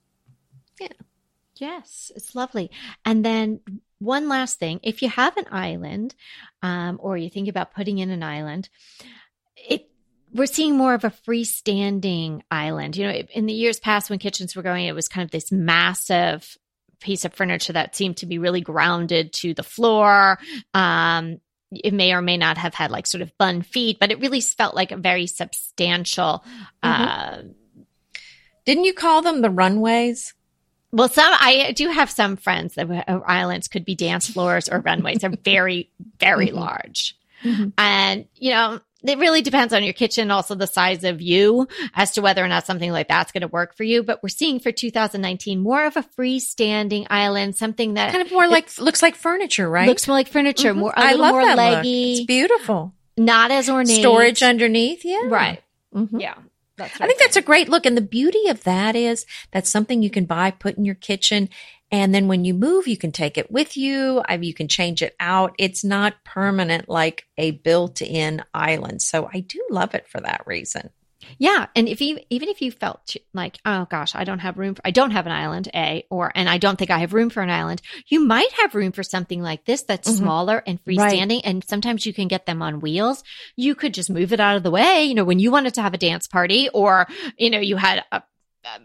Yeah. 0.80 0.88
Yes, 1.56 2.10
it's 2.16 2.34
lovely. 2.34 2.70
And 3.04 3.22
then 3.22 3.60
one 4.02 4.28
last 4.28 4.58
thing 4.58 4.80
if 4.82 5.02
you 5.02 5.08
have 5.08 5.36
an 5.36 5.46
island 5.50 6.14
um, 6.62 6.98
or 7.02 7.16
you 7.16 7.30
think 7.30 7.48
about 7.48 7.74
putting 7.74 7.98
in 7.98 8.10
an 8.10 8.22
island, 8.22 8.68
it 9.56 9.88
we're 10.34 10.46
seeing 10.46 10.76
more 10.76 10.94
of 10.94 11.04
a 11.04 11.10
freestanding 11.10 12.40
island. 12.50 12.96
You 12.96 13.06
know, 13.06 13.12
in 13.12 13.46
the 13.46 13.52
years 13.52 13.78
past 13.78 14.08
when 14.08 14.18
kitchens 14.18 14.56
were 14.56 14.62
going, 14.62 14.86
it 14.86 14.94
was 14.94 15.08
kind 15.08 15.24
of 15.24 15.30
this 15.30 15.52
massive 15.52 16.56
piece 17.00 17.24
of 17.24 17.34
furniture 17.34 17.74
that 17.74 17.94
seemed 17.94 18.16
to 18.18 18.26
be 18.26 18.38
really 18.38 18.60
grounded 18.60 19.32
to 19.34 19.52
the 19.54 19.62
floor. 19.62 20.38
Um, 20.72 21.40
it 21.70 21.92
may 21.92 22.12
or 22.12 22.22
may 22.22 22.36
not 22.36 22.58
have 22.58 22.74
had 22.74 22.90
like 22.90 23.06
sort 23.06 23.22
of 23.22 23.36
bun 23.38 23.62
feet, 23.62 23.98
but 24.00 24.10
it 24.10 24.20
really 24.20 24.40
felt 24.40 24.74
like 24.74 24.92
a 24.92 24.96
very 24.96 25.26
substantial. 25.26 26.44
Mm-hmm. 26.82 27.02
Uh, 27.02 27.42
Didn't 28.64 28.84
you 28.84 28.94
call 28.94 29.22
them 29.22 29.42
the 29.42 29.50
runways? 29.50 30.34
Well, 30.92 31.08
some 31.08 31.32
I 31.32 31.72
do 31.72 31.88
have 31.88 32.10
some 32.10 32.36
friends 32.36 32.74
that 32.74 32.90
uh, 32.90 33.20
islands 33.26 33.68
could 33.68 33.84
be 33.84 33.94
dance 33.94 34.28
floors 34.28 34.68
or 34.68 34.80
runways. 34.80 35.20
They're 35.20 35.30
very, 35.44 35.90
very 36.20 36.48
mm-hmm. 36.48 36.56
large, 36.56 37.16
mm-hmm. 37.42 37.68
and 37.78 38.26
you 38.36 38.50
know 38.50 38.80
it 39.02 39.18
really 39.18 39.42
depends 39.42 39.72
on 39.72 39.82
your 39.82 39.94
kitchen, 39.94 40.30
also 40.30 40.54
the 40.54 40.66
size 40.66 41.02
of 41.04 41.20
you, 41.20 41.66
as 41.94 42.12
to 42.12 42.22
whether 42.22 42.44
or 42.44 42.48
not 42.48 42.66
something 42.66 42.92
like 42.92 43.08
that's 43.08 43.32
going 43.32 43.40
to 43.40 43.48
work 43.48 43.74
for 43.74 43.84
you. 43.84 44.02
But 44.02 44.22
we're 44.22 44.28
seeing 44.28 44.60
for 44.60 44.70
2019 44.70 45.60
more 45.60 45.86
of 45.86 45.96
a 45.96 46.02
freestanding 46.02 47.06
island, 47.10 47.56
something 47.56 47.94
that 47.94 48.12
kind 48.12 48.24
of 48.24 48.32
more 48.32 48.46
like 48.46 48.78
looks 48.78 49.02
like 49.02 49.16
furniture, 49.16 49.68
right? 49.68 49.88
Looks 49.88 50.06
more 50.06 50.16
like 50.16 50.28
furniture, 50.28 50.70
mm-hmm. 50.70 50.80
more 50.80 50.92
I 50.94 51.14
little 51.14 51.30
more 51.30 51.54
leggy. 51.54 52.10
Look. 52.10 52.18
It's 52.18 52.26
beautiful, 52.26 52.94
not 53.16 53.50
as 53.50 53.68
ornate. 53.68 54.00
Storage 54.00 54.42
underneath, 54.42 55.04
yeah, 55.04 55.22
right. 55.24 55.62
Mm-hmm. 55.94 56.20
Yeah. 56.20 56.34
That's 56.82 57.00
I 57.00 57.06
think 57.06 57.18
that's 57.18 57.36
a 57.36 57.42
great 57.42 57.68
look. 57.68 57.86
And 57.86 57.96
the 57.96 58.02
beauty 58.02 58.48
of 58.48 58.64
that 58.64 58.96
is 58.96 59.26
that's 59.50 59.70
something 59.70 60.02
you 60.02 60.10
can 60.10 60.24
buy, 60.24 60.50
put 60.50 60.76
in 60.76 60.84
your 60.84 60.94
kitchen. 60.94 61.48
And 61.90 62.14
then 62.14 62.26
when 62.26 62.44
you 62.44 62.54
move, 62.54 62.88
you 62.88 62.96
can 62.96 63.12
take 63.12 63.36
it 63.36 63.50
with 63.50 63.76
you. 63.76 64.22
You 64.40 64.54
can 64.54 64.68
change 64.68 65.02
it 65.02 65.14
out. 65.20 65.54
It's 65.58 65.84
not 65.84 66.24
permanent 66.24 66.88
like 66.88 67.26
a 67.36 67.50
built 67.50 68.00
in 68.00 68.42
island. 68.54 69.02
So 69.02 69.28
I 69.32 69.40
do 69.40 69.62
love 69.70 69.94
it 69.94 70.08
for 70.08 70.20
that 70.20 70.42
reason. 70.46 70.90
Yeah, 71.38 71.66
and 71.74 71.88
if 71.88 72.00
you 72.00 72.18
even 72.30 72.48
if 72.48 72.62
you 72.62 72.70
felt 72.70 73.16
like, 73.34 73.58
oh 73.64 73.86
gosh, 73.90 74.14
I 74.14 74.24
don't 74.24 74.40
have 74.40 74.58
room, 74.58 74.74
for, 74.74 74.82
I 74.84 74.90
don't 74.90 75.10
have 75.10 75.26
an 75.26 75.32
island, 75.32 75.68
a 75.74 76.04
or 76.10 76.32
and 76.34 76.48
I 76.48 76.58
don't 76.58 76.78
think 76.78 76.90
I 76.90 76.98
have 76.98 77.14
room 77.14 77.30
for 77.30 77.42
an 77.42 77.50
island, 77.50 77.82
you 78.06 78.24
might 78.24 78.52
have 78.52 78.74
room 78.74 78.92
for 78.92 79.02
something 79.02 79.42
like 79.42 79.64
this 79.64 79.82
that's 79.82 80.08
mm-hmm. 80.08 80.18
smaller 80.18 80.62
and 80.66 80.82
freestanding, 80.84 81.36
right. 81.36 81.42
and 81.44 81.64
sometimes 81.64 82.06
you 82.06 82.12
can 82.12 82.28
get 82.28 82.46
them 82.46 82.62
on 82.62 82.80
wheels. 82.80 83.22
You 83.56 83.74
could 83.74 83.94
just 83.94 84.10
move 84.10 84.32
it 84.32 84.40
out 84.40 84.56
of 84.56 84.62
the 84.62 84.70
way. 84.70 85.04
You 85.04 85.14
know, 85.14 85.24
when 85.24 85.38
you 85.38 85.50
wanted 85.50 85.74
to 85.74 85.82
have 85.82 85.94
a 85.94 85.98
dance 85.98 86.26
party, 86.26 86.68
or 86.68 87.06
you 87.38 87.50
know, 87.50 87.60
you 87.60 87.76
had 87.76 88.04
a 88.12 88.22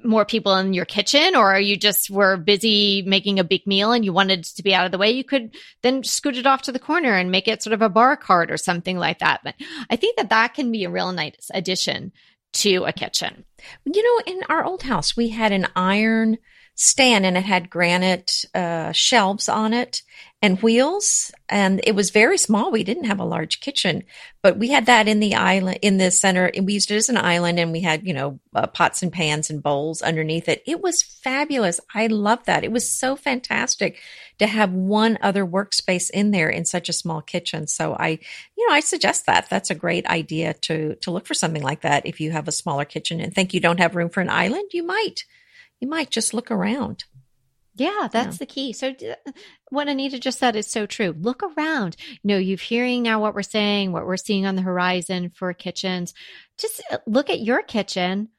more 0.04 0.26
people 0.26 0.56
in 0.56 0.74
your 0.74 0.86
kitchen 0.86 1.36
or 1.36 1.60
you 1.60 1.78
just 1.78 2.10
were 2.10 2.38
busy 2.38 3.04
making 3.06 3.40
a 3.40 3.44
big 3.44 3.66
meal 3.68 3.92
and 3.92 4.04
you 4.04 4.12
wanted 4.12 4.44
to 4.44 4.64
be 4.64 4.74
out 4.74 4.86
of 4.86 4.92
the 4.92 4.98
way, 4.98 5.12
you 5.12 5.24
could 5.24 5.54
then 5.84 6.04
scoot 6.04 6.38
it 6.38 6.48
off 6.48 6.64
to 6.64 6.72
the 6.72 6.80
corner 6.80 7.14
and 7.14 7.32
make 7.32 7.48
it 7.48 7.62
sort 7.62 7.74
of 7.74 7.82
a 7.82 7.90
bar 7.90 8.18
cart 8.18 8.52
or 8.52 8.58
something 8.58 8.98
like 8.98 9.20
that. 9.20 9.42
But 9.44 9.56
I 9.90 9.96
think 9.96 10.18
that 10.18 10.30
that 10.30 10.54
can 10.54 10.72
be 10.72 10.84
a 10.84 10.90
real 10.90 11.12
nice 11.12 11.50
addition 11.54 12.12
to 12.54 12.86
a 12.86 12.94
kitchen. 12.94 13.46
You 13.86 14.04
know, 14.04 14.34
in 14.34 14.42
our 14.50 14.64
old 14.64 14.84
house, 14.84 15.16
we 15.16 15.30
had 15.30 15.52
an 15.52 15.68
iron 15.76 16.38
stand 16.76 17.26
and 17.26 17.36
it 17.36 17.44
had 17.44 17.70
granite 17.70 18.46
uh, 18.54 18.92
shelves 18.92 19.50
on 19.50 19.74
it 19.74 20.04
and 20.42 20.62
wheels 20.62 21.32
and 21.50 21.82
it 21.84 21.96
was 21.96 22.12
very 22.12 22.38
small. 22.38 22.72
We 22.72 22.84
didn't 22.84 23.06
have 23.06 23.20
a 23.20 23.26
large 23.26 23.60
kitchen 23.60 24.04
but 24.44 24.58
we 24.58 24.70
had 24.70 24.86
that 24.86 25.08
in 25.08 25.20
the 25.20 25.36
island 25.36 25.80
in 25.82 25.98
the 25.98 26.12
center 26.12 26.46
and 26.46 26.66
we 26.66 26.74
used 26.74 26.92
it 26.92 26.96
as 26.96 27.10
an 27.10 27.18
island 27.18 27.60
and 27.60 27.72
we 27.72 27.82
had 27.82 28.06
you 28.08 28.14
know 28.14 28.40
uh, 28.56 28.68
pots 28.68 29.04
and 29.04 29.12
pans 29.12 29.50
and 29.50 29.62
bowls 29.64 30.02
underneath 30.02 30.48
it. 30.48 30.64
It 30.66 30.82
was 30.82 31.02
fabulous. 31.02 31.80
I 31.94 32.08
love 32.08 32.46
that. 32.46 32.64
It 32.64 32.72
was 32.72 32.90
so 32.90 33.16
fantastic 33.16 34.00
to 34.40 34.48
have 34.48 34.72
one 34.72 35.18
other 35.22 35.46
workspace 35.46 36.10
in 36.12 36.32
there 36.32 36.50
in 36.50 36.66
such 36.66 36.88
a 36.88 36.94
small 36.94 37.22
kitchen. 37.22 37.68
So 37.68 37.96
i 38.00 38.20
you 38.58 38.68
know 38.68 38.74
i 38.74 38.80
suggest 38.80 39.26
that. 39.26 39.50
That's 39.50 39.72
a 39.72 39.76
great 39.76 40.06
idea 40.06 40.54
to 40.54 40.96
to 40.96 41.12
look 41.12 41.26
for 41.26 41.34
something 41.34 41.64
like 41.64 41.82
that 41.82 42.06
if 42.06 42.20
you 42.22 42.32
have 42.32 42.48
a 42.48 42.52
smaller 42.52 42.86
kitchen. 42.86 43.20
And 43.20 43.34
think 43.34 43.54
you. 43.54 43.60
Don't 43.60 43.80
have 43.80 43.96
room 43.96 44.10
for 44.10 44.22
an 44.22 44.30
island? 44.30 44.70
You 44.72 44.84
might. 44.84 45.26
You 45.80 45.88
might. 45.88 46.10
Just 46.10 46.34
look 46.34 46.52
around. 46.52 47.06
Yeah, 47.78 48.08
that's 48.12 48.36
yeah. 48.36 48.40
the 48.40 48.46
key. 48.48 48.74
So 48.74 48.96
what 49.70 49.88
Anita 49.88 50.20
just 50.20 50.40
said 50.40 50.56
is 50.56 50.66
so 50.68 50.88
true. 50.88 51.16
Look 51.20 51.44
around. 51.44 51.96
You 52.10 52.20
know, 52.24 52.38
you're 52.38 52.58
hearing 52.58 53.04
now 53.04 53.22
what 53.22 53.36
we're 53.36 53.44
saying, 53.44 53.92
what 53.92 54.08
we're 54.08 54.18
seeing 54.18 54.48
on 54.48 54.56
the 54.56 54.64
horizon 54.64 55.32
for 55.36 55.54
kitchens. 55.54 56.14
Just 56.58 56.82
uh, 56.92 56.98
look 57.06 57.30
at 57.30 57.42
your 57.42 57.62
kitchen 57.62 58.30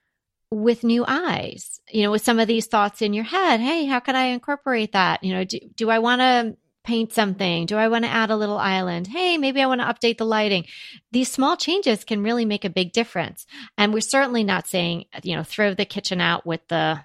with 0.50 0.82
new 0.82 1.04
eyes. 1.06 1.80
You 1.90 2.02
know, 2.02 2.10
with 2.10 2.24
some 2.24 2.40
of 2.40 2.48
these 2.48 2.66
thoughts 2.66 3.00
in 3.00 3.14
your 3.14 3.24
head. 3.24 3.60
Hey, 3.60 3.86
how 3.86 4.00
could 4.00 4.16
I 4.16 4.26
incorporate 4.26 4.92
that? 4.92 5.22
You 5.22 5.34
know, 5.34 5.44
do, 5.44 5.60
do 5.76 5.88
I 5.88 6.00
want 6.00 6.20
to 6.20 6.56
paint 6.82 7.12
something? 7.12 7.66
Do 7.66 7.76
I 7.76 7.88
want 7.88 8.06
to 8.06 8.10
add 8.10 8.30
a 8.30 8.36
little 8.36 8.58
island? 8.58 9.06
Hey, 9.06 9.38
maybe 9.38 9.62
I 9.62 9.66
want 9.66 9.82
to 9.82 9.86
update 9.86 10.18
the 10.18 10.24
lighting. 10.24 10.64
These 11.12 11.30
small 11.30 11.56
changes 11.56 12.02
can 12.02 12.24
really 12.24 12.44
make 12.44 12.64
a 12.64 12.70
big 12.70 12.92
difference. 12.92 13.46
And 13.76 13.92
we're 13.92 14.00
certainly 14.00 14.42
not 14.42 14.66
saying, 14.66 15.04
you 15.22 15.36
know, 15.36 15.44
throw 15.44 15.74
the 15.74 15.84
kitchen 15.84 16.20
out 16.20 16.44
with 16.44 16.66
the 16.68 17.00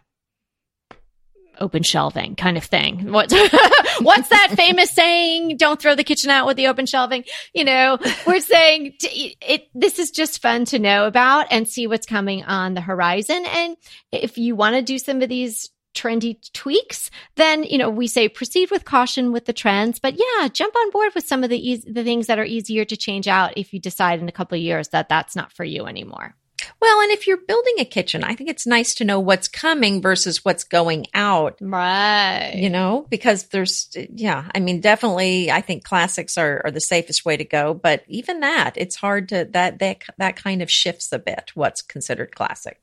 open 1.60 1.84
shelving 1.84 2.36
kind 2.36 2.58
of 2.58 2.64
thing. 2.64 3.12
What, 3.12 3.32
what's 4.02 4.30
that 4.30 4.54
famous 4.56 4.92
saying? 4.92 5.58
Don't 5.58 5.82
throw 5.82 5.96
the 5.96 6.04
kitchen 6.04 6.30
out 6.30 6.46
with 6.46 6.58
the 6.58 6.68
open 6.68 6.86
shelving. 6.86 7.24
You 7.54 7.64
know, 7.64 7.98
we're 8.28 8.40
saying 8.40 8.94
it, 9.02 9.68
this 9.74 10.00
is 10.00 10.12
just 10.12 10.42
fun 10.42 10.66
to 10.66 10.80
know 10.80 11.06
about 11.06 11.48
and 11.52 11.68
see 11.68 11.88
what's 11.88 12.06
coming 12.06 12.44
on 12.44 12.74
the 12.74 12.82
horizon. 12.82 13.46
And 13.48 13.78
if 14.12 14.38
you 14.38 14.56
want 14.56 14.76
to 14.76 14.82
do 14.82 14.98
some 14.98 15.22
of 15.22 15.30
these 15.30 15.70
trendy 15.94 16.38
tweaks, 16.54 17.12
then, 17.36 17.64
you 17.64 17.78
know, 17.78 17.90
we 17.90 18.08
say 18.08 18.28
proceed 18.28 18.72
with 18.72 18.86
caution 18.86 19.32
with 19.32 19.46
the 19.46 19.54
trends, 19.54 20.00
but 20.00 20.16
yeah, 20.16 20.48
jump 20.48 20.76
on 20.76 20.92
board 20.92 21.12
with 21.14 21.26
some 21.26 21.44
of 21.44 21.50
the, 21.50 21.72
e- 21.72 21.84
the 21.86 22.04
things 22.04 22.28
that 22.28 22.40
are 22.40 22.46
easier 22.46 22.84
to 22.86 22.98
change 22.98 23.28
out 23.28 23.58
if 23.58 23.74
you 23.74 23.80
decide 23.80 24.20
in 24.20 24.28
a 24.28 24.32
couple 24.32 24.56
of 24.56 24.62
years 24.62 24.90
that 24.90 25.10
that's 25.10 25.36
not 25.36 25.54
for 25.54 25.64
you 25.64 25.86
anymore. 25.86 26.36
Well, 26.82 27.02
and 27.02 27.12
if 27.12 27.28
you're 27.28 27.38
building 27.38 27.76
a 27.80 27.86
kitchen, 27.86 28.24
I 28.24 28.36
think 28.36 28.50
it's 28.50 28.68
nice 28.68 28.96
to 28.96 29.06
know 29.06 29.20
what's 29.20 29.48
coming 29.48 30.02
versus 30.02 30.44
what's 30.44 30.64
going 30.64 31.08
out. 31.14 31.58
Right. 31.62 32.54
You 32.56 32.70
know, 32.70 33.06
because 33.10 33.44
there's, 33.50 33.96
yeah, 34.14 34.50
I 34.54 34.60
mean, 34.60 34.82
definitely, 34.82 35.52
I 35.52 35.62
think 35.62 35.84
classics 35.84 36.38
are, 36.38 36.62
are 36.66 36.72
the 36.72 36.82
safest 36.82 37.26
way 37.26 37.38
to 37.38 37.46
go. 37.46 37.74
But 37.74 38.04
even 38.08 38.42
that, 38.42 38.74
it's 38.76 38.96
hard 38.96 39.30
to, 39.30 39.46
that, 39.52 39.80
that, 39.80 40.04
that 40.18 40.36
kind 40.36 40.62
of 40.62 40.72
shifts 40.72 41.12
a 41.12 41.20
bit 41.20 41.52
what's 41.56 41.82
considered 41.82 42.36
classic. 42.36 42.82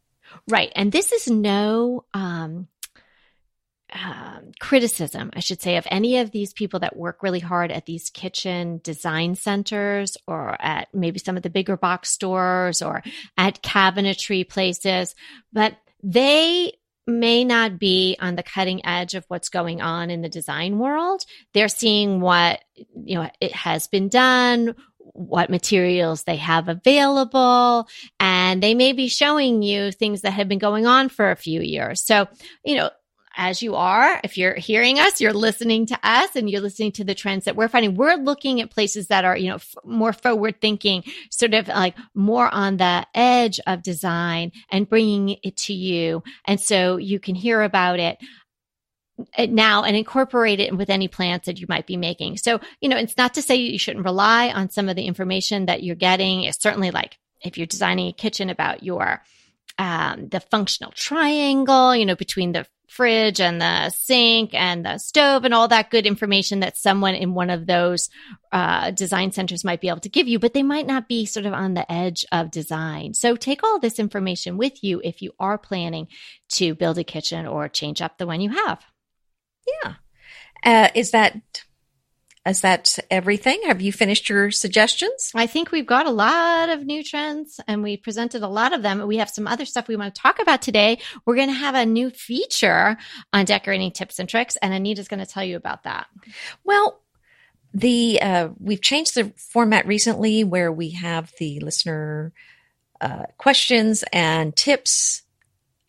Right. 0.49 0.73
And 0.77 0.93
this 0.93 1.13
is 1.13 1.29
no, 1.29 2.05
um, 2.15 2.69
um, 4.03 4.53
criticism, 4.61 5.31
I 5.35 5.41
should 5.41 5.61
say, 5.61 5.77
of 5.77 5.87
any 5.91 6.19
of 6.19 6.31
these 6.31 6.53
people 6.53 6.81
that 6.81 6.97
work 6.97 7.23
really 7.23 7.41
hard 7.41 7.71
at 7.71 7.87
these 7.87 8.11
kitchen 8.11 8.81
design 8.83 9.35
centers 9.35 10.17
or 10.27 10.57
at 10.61 10.89
maybe 10.95 11.19
some 11.19 11.37
of 11.37 11.43
the 11.43 11.51
bigger 11.51 11.77
box 11.77 12.11
stores 12.11 12.83
or 12.83 13.03
at 13.37 13.63
cabinetry 13.63 14.49
places, 14.49 15.15
but 15.53 15.77
they 16.03 16.73
may 17.07 17.45
not 17.45 17.79
be 17.79 18.17
on 18.21 18.37
the 18.37 18.43
cutting 18.43 18.85
edge 18.87 19.15
of 19.15 19.25
what's 19.29 19.49
going 19.49 19.81
on 19.81 20.11
in 20.11 20.23
the 20.23 20.29
design 20.29 20.79
world. 20.79 21.25
They're 21.53 21.69
seeing 21.69 22.21
what, 22.21 22.61
you 22.77 23.17
know, 23.17 23.29
it 23.41 23.53
has 23.55 23.89
been 23.89 24.09
done, 24.09 24.75
what 24.99 25.51
materials 25.51 26.23
they 26.23 26.37
have 26.37 26.69
available, 26.69 27.89
and 28.21 28.63
they 28.63 28.75
may 28.75 28.93
be 28.93 29.09
showing 29.09 29.63
you 29.63 29.91
things 29.91 30.23
that 30.23 30.33
have 30.33 30.49
been 30.49 30.59
going 30.59 30.87
on 30.87 31.09
for 31.09 31.31
a 31.31 31.37
few 31.37 31.61
years. 31.61 32.05
So, 32.05 32.29
you 32.65 32.77
know, 32.77 32.91
as 33.37 33.63
you 33.63 33.75
are, 33.75 34.21
if 34.25 34.37
you're 34.37 34.55
hearing 34.55 34.99
us, 34.99 35.21
you're 35.21 35.33
listening 35.33 35.87
to 35.87 35.99
us 36.03 36.35
and 36.35 36.51
you're 36.51 36.61
listening 36.61 36.93
to 36.93 37.05
the 37.05 37.15
trends 37.15 37.45
that 37.45 37.57
we're 37.57 37.69
finding. 37.69 37.95
We're 37.95 38.17
looking 38.17 38.61
at 38.61 38.71
places 38.71 39.09
that 39.09 39.25
are, 39.25 39.37
you 39.37 39.49
know, 39.49 39.57
f- 39.57 39.75
more 39.85 40.13
forward 40.13 40.61
thinking, 40.61 41.05
sort 41.31 41.55
of 41.55 41.69
like 41.69 41.97
more 42.15 42.53
on 42.53 42.77
the 42.77 43.07
edge 43.15 43.61
of 43.67 43.83
design 43.83 44.53
and 44.71 44.89
bringing 44.89 45.37
it 45.43 45.57
to 45.59 45.73
you. 45.73 46.23
And 46.45 46.61
so 46.61 46.97
you 46.97 47.21
can 47.21 47.35
hear 47.35 47.63
about 47.63 48.01
it 48.01 48.19
uh, 49.39 49.47
now 49.47 49.85
and 49.85 49.97
incorporate 49.97 50.61
it 50.61 50.77
with 50.77 50.91
any 50.91 51.09
plans 51.09 51.47
that 51.47 51.61
you 51.61 51.67
might 51.69 51.87
be 51.87 51.97
making. 51.97 52.37
So, 52.37 52.61
you 52.81 52.89
know, 52.89 52.97
it's 52.97 53.17
not 53.17 53.35
to 53.35 53.43
say 53.43 53.57
you 53.57 53.79
shouldn't 53.79 54.05
rely 54.05 54.49
on 54.49 54.71
some 54.71 54.89
of 54.89 54.97
the 54.97 55.07
information 55.07 55.67
that 55.67 55.83
you're 55.83 55.95
getting. 55.95 56.45
It's 56.45 56.61
certainly 56.61 56.91
like 56.91 57.19
if 57.43 57.57
you're 57.57 57.67
designing 57.67 58.09
a 58.09 58.13
kitchen 58.13 58.51
about 58.51 58.83
your 58.83 59.23
um, 59.79 60.29
the 60.29 60.41
functional 60.41 60.93
triangle, 60.93 61.97
you 61.97 62.05
know, 62.05 62.17
between 62.17 62.53
the 62.53 62.67
fridge 62.91 63.41
and 63.41 63.61
the 63.61 63.89
sink 63.91 64.53
and 64.53 64.85
the 64.85 64.99
stove 64.99 65.45
and 65.45 65.55
all 65.55 65.69
that 65.69 65.91
good 65.91 66.07
information 66.07 66.59
that 66.59 66.77
someone 66.77 67.15
in 67.15 67.35
one 67.35 67.49
of 67.49 67.65
those 67.65 68.11
uh, 68.51 68.91
design 68.91 69.31
centers 69.31 69.65
might 69.65 69.81
be 69.81 69.89
able 69.89 70.01
to 70.01 70.09
give 70.09 70.27
you, 70.27 70.41
but 70.41 70.55
they 70.55 70.65
might 70.65 70.89
not 70.89 71.09
be 71.09 71.25
sort 71.25 71.47
of 71.47 71.53
on 71.53 71.75
the 71.75 71.91
edge 71.91 72.27
of 72.33 72.51
design. 72.51 73.15
So 73.15 73.37
take 73.37 73.63
all 73.63 73.79
this 73.79 74.01
information 74.01 74.57
with 74.57 74.83
you 74.83 75.01
if 75.05 75.23
you 75.23 75.33
are 75.39 75.57
planning 75.57 76.09
to 76.51 76.75
build 76.75 76.99
a 76.99 77.05
kitchen 77.05 77.47
or 77.47 77.69
change 77.69 78.03
up 78.03 78.19
the 78.19 78.27
one 78.27 78.41
you 78.41 78.51
have. 78.51 78.85
Yeah. 79.85 79.95
Uh, 80.65 80.89
is 80.97 81.13
that 81.13 81.41
is 82.51 82.61
that 82.61 82.99
everything? 83.11 83.61
Have 83.67 83.81
you 83.81 83.93
finished 83.93 84.29
your 84.29 84.51
suggestions? 84.51 85.31
I 85.35 85.47
think 85.47 85.71
we've 85.71 85.87
got 85.87 86.07
a 86.07 86.11
lot 86.11 86.69
of 86.69 86.85
new 86.85 87.03
trends 87.03 87.61
and 87.67 87.83
we 87.83 87.97
presented 87.97 88.43
a 88.43 88.49
lot 88.49 88.73
of 88.73 88.83
them. 88.83 89.07
We 89.07 89.19
have 89.19 89.31
some 89.31 89.47
other 89.47 89.65
stuff 89.65 89.89
we 89.89 89.97
want 89.97 90.15
to 90.15 90.21
talk 90.21 90.41
about 90.41 90.61
today. 90.61 90.99
We're 91.25 91.37
going 91.37 91.49
to 91.49 91.55
have 91.55 91.77
a 91.77 91.87
new 91.87 92.11
feature 92.11 92.99
on 93.33 93.45
decorating 93.45 93.93
tips 93.93 94.19
and 94.19 94.29
tricks, 94.29 94.57
and 94.57 94.75
Anita's 94.75 95.09
going 95.09 95.25
to 95.25 95.27
tell 95.27 95.45
you 95.45 95.57
about 95.57 95.85
that. 95.85 96.09
Well, 96.65 97.01
the 97.73 98.21
uh, 98.21 98.49
we've 98.59 98.83
changed 98.83 99.15
the 99.15 99.33
format 99.37 99.87
recently 99.87 100.43
where 100.43 100.73
we 100.73 100.91
have 100.91 101.33
the 101.39 101.61
listener 101.61 102.33
uh, 103.01 103.27
questions 103.39 104.03
and 104.13 104.55
tips 104.57 105.23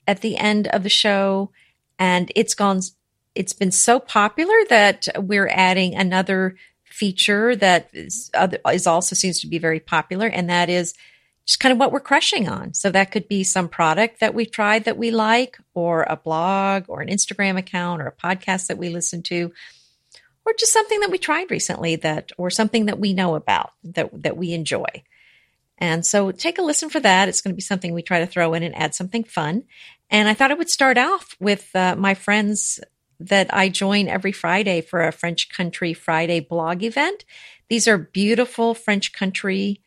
at 0.07 0.22
the 0.22 0.38
end 0.38 0.68
of 0.68 0.84
the 0.84 0.89
show, 0.89 1.51
and 1.97 2.32
it's 2.36 2.53
gone 2.53 2.82
it's 3.36 3.53
been 3.53 3.71
so 3.71 3.99
popular 3.99 4.55
that 4.69 5.07
we're 5.17 5.47
adding 5.47 5.95
another 5.95 6.55
feature 6.84 7.55
that 7.55 7.89
is, 7.93 8.29
is 8.71 8.88
also 8.88 9.15
seems 9.15 9.39
to 9.41 9.47
be 9.47 9.57
very 9.57 9.79
popular, 9.79 10.27
and 10.27 10.49
that 10.49 10.69
is 10.69 10.93
just 11.45 11.59
kind 11.59 11.71
of 11.73 11.79
what 11.79 11.91
we're 11.91 11.99
crushing 11.99 12.47
on. 12.47 12.73
So 12.73 12.91
that 12.91 13.11
could 13.11 13.27
be 13.27 13.43
some 13.43 13.67
product 13.67 14.19
that 14.19 14.36
we've 14.36 14.51
tried 14.51 14.86
that 14.86 14.97
we 14.97 15.11
like, 15.11 15.57
or 15.73 16.03
a 16.03 16.15
blog, 16.15 16.86
or 16.88 17.01
an 17.01 17.07
Instagram 17.07 17.57
account, 17.57 18.01
or 18.01 18.07
a 18.07 18.15
podcast 18.15 18.67
that 18.67 18.77
we 18.77 18.89
listen 18.89 19.23
to, 19.23 19.51
or 20.45 20.53
just 20.59 20.73
something 20.73 20.99
that 20.99 21.11
we 21.11 21.17
tried 21.17 21.49
recently 21.49 21.95
that, 21.97 22.32
or 22.38 22.49
something 22.49 22.88
that 22.88 22.99
we 22.99 23.13
know 23.13 23.36
about 23.36 23.71
that 23.84 24.09
that 24.23 24.38
we 24.38 24.53
enjoy. 24.53 25.03
And 25.77 26.05
so 26.05 26.32
take 26.32 26.59
a 26.59 26.61
listen 26.61 26.89
for 26.89 26.99
that. 26.99 27.27
It's 27.27 27.41
going 27.41 27.53
to 27.53 27.57
be 27.57 27.61
something 27.61 27.93
we 27.93 28.03
try 28.03 28.19
to 28.19 28.27
throw 28.27 28.53
in 28.53 28.61
and 28.61 28.75
add 28.75 28.93
something 28.93 29.23
fun. 29.23 29.63
And 30.11 30.29
I 30.29 30.36
thought 30.36 30.51
I 30.51 30.55
would 30.55 30.69
start 30.69 30.97
off 30.99 31.36
with 31.39 31.75
uh, 31.75 31.95
my 31.95 32.13
friends 32.13 32.79
that 33.28 33.53
I 33.53 33.69
join 33.69 34.07
every 34.07 34.32
Friday 34.32 34.82
for 34.82 35.01
a 35.01 35.11
French 35.11 35.49
Country 35.49 35.93
Friday 35.93 36.39
blog 36.39 36.84
event. 36.84 37.26
These 37.69 37.88
are 37.88 37.97
beautiful 37.97 38.74
French 38.74 39.13
country 39.13 39.82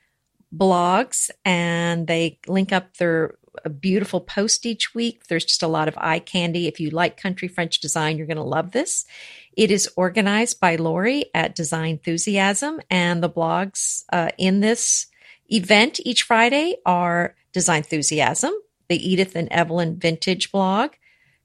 blogs 0.55 1.30
and 1.45 2.07
they 2.07 2.39
link 2.47 2.72
up 2.72 2.97
their 2.97 3.37
beautiful 3.80 4.20
post 4.20 4.66
each 4.66 4.95
week. 4.95 5.26
There's 5.26 5.45
just 5.45 5.62
a 5.62 5.68
lot 5.68 5.89
of 5.89 5.97
eye 5.99 6.18
candy. 6.18 6.66
If 6.66 6.80
you 6.80 6.91
like 6.91 7.20
country 7.20 7.49
French 7.49 7.80
design, 7.80 8.16
you're 8.16 8.26
going 8.26 8.37
to 8.37 8.43
love 8.43 8.72
this. 8.72 9.05
It 9.57 9.70
is 9.70 9.89
organized 9.97 10.61
by 10.61 10.76
Lori 10.76 11.26
at 11.35 11.55
Design 11.55 11.91
Enthusiasm, 11.91 12.80
and 12.91 13.22
the 13.22 13.30
blogs 13.30 14.05
uh, 14.12 14.30
in 14.39 14.61
this 14.61 15.07
event 15.51 16.01
each 16.05 16.24
Friday 16.24 16.76
are 16.85 17.37
Design 17.53 17.78
Enthusiasm, 17.78 18.53
the 18.89 19.12
Edith 19.12 19.37
and 19.37 19.49
Evelyn 19.51 19.99
Vintage 19.99 20.51
blog, 20.51 20.93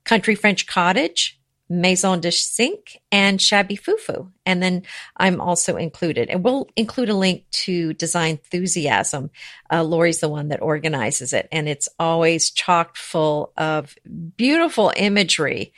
Country 0.03 0.35
French 0.35 0.65
Cottage, 0.65 1.38
Maison 1.69 2.19
de 2.19 2.31
Cinq 2.31 2.99
and 3.11 3.39
Shabby 3.39 3.77
Fufu. 3.77 4.31
And 4.45 4.61
then 4.61 4.83
I'm 5.15 5.39
also 5.39 5.75
included. 5.75 6.29
And 6.29 6.43
we'll 6.43 6.67
include 6.75 7.09
a 7.09 7.15
link 7.15 7.45
to 7.51 7.93
Design 7.93 8.31
Enthusiasm. 8.31 9.29
Uh, 9.71 9.83
Lori's 9.83 10.19
the 10.19 10.29
one 10.29 10.47
that 10.49 10.61
organizes 10.61 11.31
it. 11.31 11.47
And 11.51 11.69
it's 11.69 11.87
always 11.99 12.49
chock 12.49 12.95
full 12.95 13.53
of 13.55 13.95
beautiful 14.35 14.91
imagery 14.95 15.73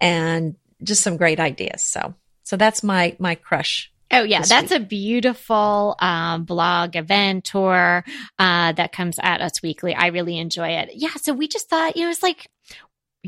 and 0.00 0.56
just 0.82 1.02
some 1.02 1.16
great 1.16 1.38
ideas. 1.38 1.82
So, 1.82 2.14
so 2.42 2.56
that's 2.56 2.82
my, 2.82 3.16
my 3.18 3.36
crush 3.36 3.92
Oh 4.10 4.22
yeah, 4.22 4.40
that's 4.40 4.70
week. 4.70 4.80
a 4.80 4.84
beautiful 4.84 5.94
um, 5.98 6.44
blog 6.44 6.96
event 6.96 7.44
tour 7.44 8.04
uh, 8.38 8.72
that 8.72 8.92
comes 8.92 9.18
at 9.22 9.42
us 9.42 9.62
weekly. 9.62 9.94
I 9.94 10.06
really 10.06 10.38
enjoy 10.38 10.68
it. 10.68 10.90
Yeah, 10.94 11.12
so 11.20 11.34
we 11.34 11.46
just 11.46 11.68
thought, 11.68 11.94
you 11.94 12.04
know, 12.04 12.10
it's 12.10 12.22
like 12.22 12.48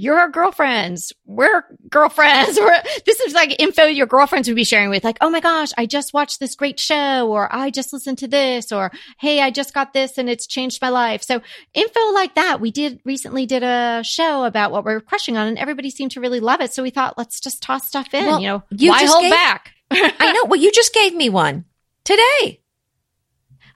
you're 0.01 0.19
our 0.19 0.31
girlfriends. 0.31 1.13
We're 1.27 1.63
girlfriends. 1.91 2.59
We're, 2.61 2.83
this 3.05 3.21
is 3.21 3.35
like 3.35 3.61
info 3.61 3.85
your 3.85 4.07
girlfriends 4.07 4.49
would 4.49 4.57
be 4.57 4.65
sharing 4.65 4.89
with, 4.89 5.05
like, 5.05 5.19
oh 5.21 5.29
my 5.29 5.41
gosh, 5.41 5.73
I 5.77 5.85
just 5.85 6.15
watched 6.15 6.41
this 6.41 6.55
great 6.55 6.81
show, 6.81 7.31
or 7.31 7.55
I 7.55 7.69
just 7.69 7.93
listened 7.93 8.17
to 8.19 8.29
this, 8.29 8.73
or 8.73 8.91
hey, 9.19 9.43
I 9.43 9.51
just 9.51 9.75
got 9.75 9.93
this 9.93 10.17
and 10.17 10.31
it's 10.31 10.47
changed 10.47 10.81
my 10.81 10.89
life. 10.89 11.23
So 11.23 11.43
info 11.75 12.13
like 12.13 12.35
that. 12.37 12.63
We 12.63 12.71
did 12.71 13.01
recently 13.05 13.45
did 13.45 13.63
a 13.63 14.03
show 14.03 14.45
about 14.45 14.73
what 14.73 14.87
we're 14.87 15.03
crushing 15.03 15.37
on, 15.37 15.49
and 15.49 15.59
everybody 15.59 15.91
seemed 15.91 16.13
to 16.13 16.21
really 16.21 16.41
love 16.41 16.63
it. 16.63 16.73
So 16.73 16.83
we 16.83 16.91
thought, 16.91 17.19
let's 17.19 17.39
just 17.39 17.63
toss 17.63 17.87
stuff 17.87 18.15
in. 18.15 18.25
Well, 18.25 18.41
you 18.41 18.49
know, 18.49 18.63
you 18.71 18.91
why 18.91 19.05
hold 19.05 19.23
gave, 19.25 19.31
back? 19.31 19.73
I 19.91 20.33
know. 20.33 20.47
Well, 20.47 20.61
you 20.61 20.73
just 20.73 20.95
gave 20.95 21.15
me 21.15 21.29
one 21.29 21.67
today. 22.05 22.63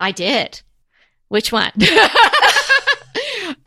I 0.00 0.10
did. 0.10 0.62
Which 1.28 1.52
one? 1.52 1.72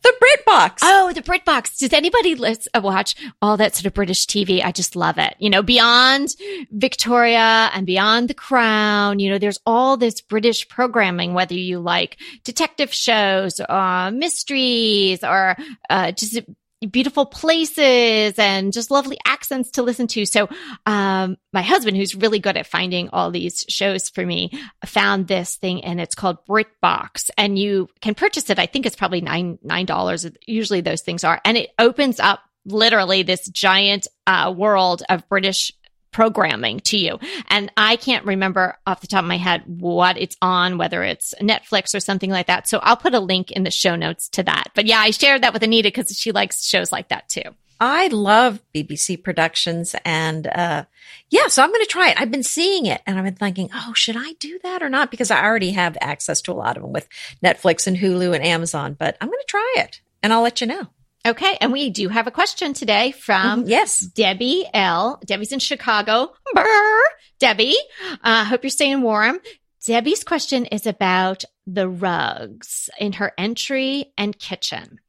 The 0.03 0.13
Brit 0.19 0.45
Box. 0.45 0.81
Oh, 0.85 1.11
the 1.13 1.21
Brit 1.21 1.45
Box. 1.45 1.77
Does 1.77 1.93
anybody 1.93 2.35
list, 2.35 2.67
uh, 2.73 2.81
watch 2.83 3.15
all 3.41 3.57
that 3.57 3.75
sort 3.75 3.85
of 3.85 3.93
British 3.93 4.25
TV? 4.25 4.63
I 4.63 4.71
just 4.71 4.95
love 4.95 5.17
it. 5.17 5.35
You 5.39 5.49
know, 5.49 5.61
beyond 5.61 6.35
Victoria 6.71 7.69
and 7.73 7.85
beyond 7.85 8.29
The 8.29 8.33
Crown, 8.33 9.19
you 9.19 9.29
know, 9.29 9.37
there's 9.37 9.59
all 9.65 9.97
this 9.97 10.21
British 10.21 10.67
programming, 10.67 11.33
whether 11.33 11.55
you 11.55 11.79
like 11.79 12.17
detective 12.43 12.93
shows, 12.93 13.59
uh, 13.59 14.11
mysteries, 14.13 15.23
or 15.23 15.57
uh, 15.89 16.11
just 16.11 16.39
beautiful 16.85 17.25
places 17.25 18.37
and 18.37 18.71
just 18.71 18.91
lovely 18.91 19.17
accents 19.25 19.71
to 19.71 19.83
listen 19.83 20.07
to. 20.07 20.25
So, 20.25 20.47
um, 20.85 21.37
my 21.53 21.61
husband, 21.61 21.97
who's 21.97 22.15
really 22.15 22.39
good 22.39 22.57
at 22.57 22.67
finding 22.67 23.09
all 23.09 23.31
these 23.31 23.65
shows 23.67 24.09
for 24.09 24.25
me, 24.25 24.51
found 24.85 25.27
this 25.27 25.55
thing 25.55 25.83
and 25.83 25.99
it's 25.99 26.15
called 26.15 26.45
BritBox 26.47 27.29
and 27.37 27.57
you 27.57 27.87
can 28.01 28.15
purchase 28.15 28.49
it. 28.49 28.59
I 28.59 28.67
think 28.67 28.85
it's 28.85 28.95
probably 28.95 29.21
nine, 29.21 29.57
nine 29.63 29.85
dollars. 29.85 30.25
Usually 30.45 30.81
those 30.81 31.01
things 31.01 31.23
are, 31.23 31.41
and 31.43 31.57
it 31.57 31.71
opens 31.79 32.19
up 32.19 32.41
literally 32.65 33.23
this 33.23 33.47
giant, 33.47 34.07
uh, 34.27 34.53
world 34.55 35.01
of 35.09 35.27
British 35.29 35.71
programming 36.11 36.79
to 36.81 36.97
you. 36.97 37.19
And 37.49 37.71
I 37.77 37.95
can't 37.95 38.25
remember 38.25 38.77
off 38.85 39.01
the 39.01 39.07
top 39.07 39.23
of 39.23 39.27
my 39.27 39.37
head 39.37 39.63
what 39.65 40.17
it's 40.17 40.35
on, 40.41 40.77
whether 40.77 41.03
it's 41.03 41.33
Netflix 41.41 41.93
or 41.93 41.99
something 41.99 42.29
like 42.29 42.47
that. 42.47 42.67
So 42.67 42.79
I'll 42.79 42.97
put 42.97 43.13
a 43.13 43.19
link 43.19 43.51
in 43.51 43.63
the 43.63 43.71
show 43.71 43.95
notes 43.95 44.29
to 44.29 44.43
that. 44.43 44.71
But 44.73 44.85
yeah, 44.85 44.99
I 44.99 45.11
shared 45.11 45.43
that 45.43 45.53
with 45.53 45.63
Anita 45.63 45.87
because 45.87 46.17
she 46.17 46.31
likes 46.31 46.65
shows 46.65 46.91
like 46.91 47.09
that 47.09 47.29
too. 47.29 47.43
I 47.79 48.07
love 48.07 48.59
BBC 48.73 49.23
productions 49.23 49.95
and 50.03 50.47
uh 50.47 50.85
yeah, 51.29 51.47
so 51.47 51.61
I'm 51.61 51.69
going 51.71 51.83
to 51.83 51.89
try 51.89 52.09
it. 52.09 52.19
I've 52.19 52.31
been 52.31 52.43
seeing 52.43 52.85
it 52.85 53.01
and 53.05 53.17
I've 53.17 53.25
been 53.25 53.35
thinking, 53.35 53.69
"Oh, 53.73 53.93
should 53.93 54.15
I 54.17 54.33
do 54.39 54.59
that 54.63 54.81
or 54.81 54.89
not?" 54.89 55.11
because 55.11 55.29
I 55.29 55.43
already 55.43 55.71
have 55.71 55.97
access 55.99 56.41
to 56.43 56.51
a 56.51 56.53
lot 56.53 56.77
of 56.77 56.83
them 56.83 56.93
with 56.93 57.07
Netflix 57.43 57.85
and 57.85 57.97
Hulu 57.97 58.33
and 58.33 58.43
Amazon, 58.43 58.95
but 58.97 59.17
I'm 59.19 59.27
going 59.27 59.39
to 59.39 59.45
try 59.47 59.75
it 59.77 60.01
and 60.23 60.33
I'll 60.33 60.41
let 60.41 60.61
you 60.61 60.67
know. 60.67 60.87
Okay, 61.27 61.57
and 61.59 61.73
we 61.73 61.89
do 61.89 62.07
have 62.07 62.27
a 62.27 62.31
question 62.31 62.73
today 62.73 63.11
from 63.11 63.61
mm-hmm. 63.61 63.69
yes 63.69 63.99
Debbie 63.99 64.65
L. 64.73 65.19
Debbie's 65.25 65.51
in 65.51 65.59
Chicago. 65.59 66.31
Brr, 66.53 67.01
Debbie, 67.37 67.75
I 68.23 68.41
uh, 68.41 68.45
hope 68.45 68.63
you're 68.63 68.69
staying 68.69 69.01
warm. 69.01 69.39
Debbie's 69.85 70.23
question 70.23 70.65
is 70.65 70.87
about 70.87 71.43
the 71.65 71.89
rugs 71.89 72.89
in 72.97 73.11
her 73.13 73.33
entry 73.37 74.13
and 74.17 74.39
kitchen. 74.39 74.99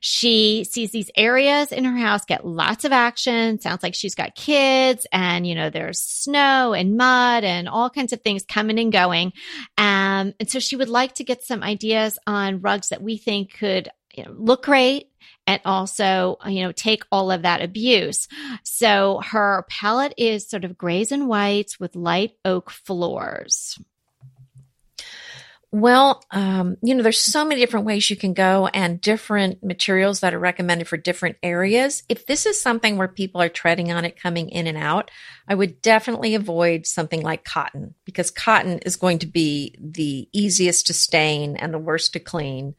She 0.00 0.64
sees 0.64 0.92
these 0.92 1.10
areas 1.14 1.72
in 1.72 1.84
her 1.84 1.96
house 1.96 2.24
get 2.24 2.46
lots 2.46 2.86
of 2.86 2.92
action. 2.92 3.60
Sounds 3.60 3.82
like 3.82 3.94
she's 3.94 4.14
got 4.14 4.34
kids 4.34 5.06
and, 5.12 5.46
you 5.46 5.54
know, 5.54 5.68
there's 5.68 6.00
snow 6.00 6.72
and 6.72 6.96
mud 6.96 7.44
and 7.44 7.68
all 7.68 7.90
kinds 7.90 8.14
of 8.14 8.22
things 8.22 8.44
coming 8.44 8.78
and 8.78 8.92
going. 8.92 9.32
Um, 9.76 10.32
and 10.40 10.48
so 10.48 10.58
she 10.58 10.76
would 10.76 10.88
like 10.88 11.14
to 11.16 11.24
get 11.24 11.42
some 11.42 11.62
ideas 11.62 12.18
on 12.26 12.60
rugs 12.60 12.88
that 12.88 13.02
we 13.02 13.18
think 13.18 13.54
could 13.58 13.90
you 14.14 14.24
know, 14.24 14.34
look 14.36 14.64
great 14.64 15.08
and 15.46 15.60
also, 15.64 16.38
you 16.46 16.62
know, 16.62 16.72
take 16.72 17.04
all 17.12 17.30
of 17.30 17.42
that 17.42 17.62
abuse. 17.62 18.28
So 18.64 19.20
her 19.24 19.64
palette 19.68 20.14
is 20.16 20.48
sort 20.48 20.64
of 20.64 20.76
grays 20.76 21.12
and 21.12 21.28
whites 21.28 21.78
with 21.78 21.96
light 21.96 22.32
oak 22.44 22.70
floors. 22.70 23.78
Well, 25.72 26.24
um, 26.30 26.78
you 26.80 26.94
know, 26.94 27.02
there's 27.02 27.20
so 27.20 27.44
many 27.44 27.60
different 27.60 27.86
ways 27.86 28.08
you 28.08 28.16
can 28.16 28.32
go 28.32 28.66
and 28.68 29.00
different 29.00 29.62
materials 29.62 30.20
that 30.20 30.32
are 30.32 30.38
recommended 30.38 30.88
for 30.88 30.96
different 30.96 31.36
areas. 31.42 32.02
If 32.08 32.24
this 32.24 32.46
is 32.46 32.58
something 32.58 32.96
where 32.96 33.08
people 33.08 33.42
are 33.42 33.50
treading 33.50 33.92
on 33.92 34.04
it 34.04 34.18
coming 34.18 34.48
in 34.48 34.66
and 34.68 34.78
out, 34.78 35.10
I 35.46 35.54
would 35.54 35.82
definitely 35.82 36.34
avoid 36.34 36.86
something 36.86 37.20
like 37.20 37.44
cotton 37.44 37.94
because 38.06 38.30
cotton 38.30 38.78
is 38.86 38.96
going 38.96 39.18
to 39.18 39.26
be 39.26 39.74
the 39.78 40.28
easiest 40.32 40.86
to 40.86 40.94
stain 40.94 41.56
and 41.56 41.74
the 41.74 41.78
worst 41.78 42.14
to 42.14 42.20
clean. 42.20 42.74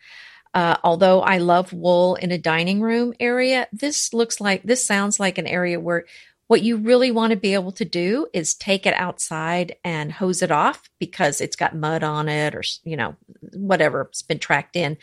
Uh, 0.57 0.75
although 0.83 1.21
I 1.21 1.37
love 1.37 1.71
wool 1.71 2.15
in 2.15 2.31
a 2.31 2.37
dining 2.39 2.81
room 2.81 3.13
area, 3.19 3.67
this 3.71 4.11
looks 4.11 4.41
like 4.41 4.63
this 4.63 4.83
sounds 4.83 5.19
like 5.19 5.37
an 5.37 5.45
area 5.45 5.79
where 5.79 6.05
what 6.47 6.63
you 6.63 6.77
really 6.77 7.11
want 7.11 7.29
to 7.29 7.37
be 7.37 7.53
able 7.53 7.73
to 7.73 7.85
do 7.85 8.25
is 8.33 8.55
take 8.55 8.87
it 8.87 8.95
outside 8.95 9.75
and 9.83 10.11
hose 10.11 10.41
it 10.41 10.49
off 10.49 10.89
because 10.97 11.41
it's 11.41 11.55
got 11.55 11.75
mud 11.75 12.01
on 12.01 12.27
it 12.27 12.55
or, 12.55 12.63
you 12.83 12.97
know, 12.97 13.15
whatever 13.53 14.07
it's 14.09 14.23
been 14.23 14.39
tracked 14.39 14.75
in. 14.75 14.97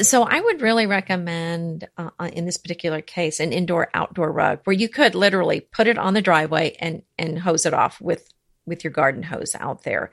So 0.00 0.22
I 0.22 0.38
would 0.38 0.62
really 0.62 0.86
recommend 0.86 1.88
uh, 1.98 2.10
uh, 2.20 2.30
in 2.32 2.46
this 2.46 2.58
particular 2.58 3.00
case 3.00 3.40
an 3.40 3.52
indoor 3.52 3.90
outdoor 3.94 4.30
rug 4.30 4.60
where 4.62 4.76
you 4.76 4.88
could 4.88 5.16
literally 5.16 5.58
put 5.58 5.88
it 5.88 5.98
on 5.98 6.14
the 6.14 6.22
driveway 6.22 6.76
and 6.78 7.02
and 7.18 7.40
hose 7.40 7.66
it 7.66 7.74
off 7.74 8.00
with 8.00 8.32
with 8.64 8.84
your 8.84 8.92
garden 8.92 9.24
hose 9.24 9.56
out 9.58 9.82
there. 9.82 10.12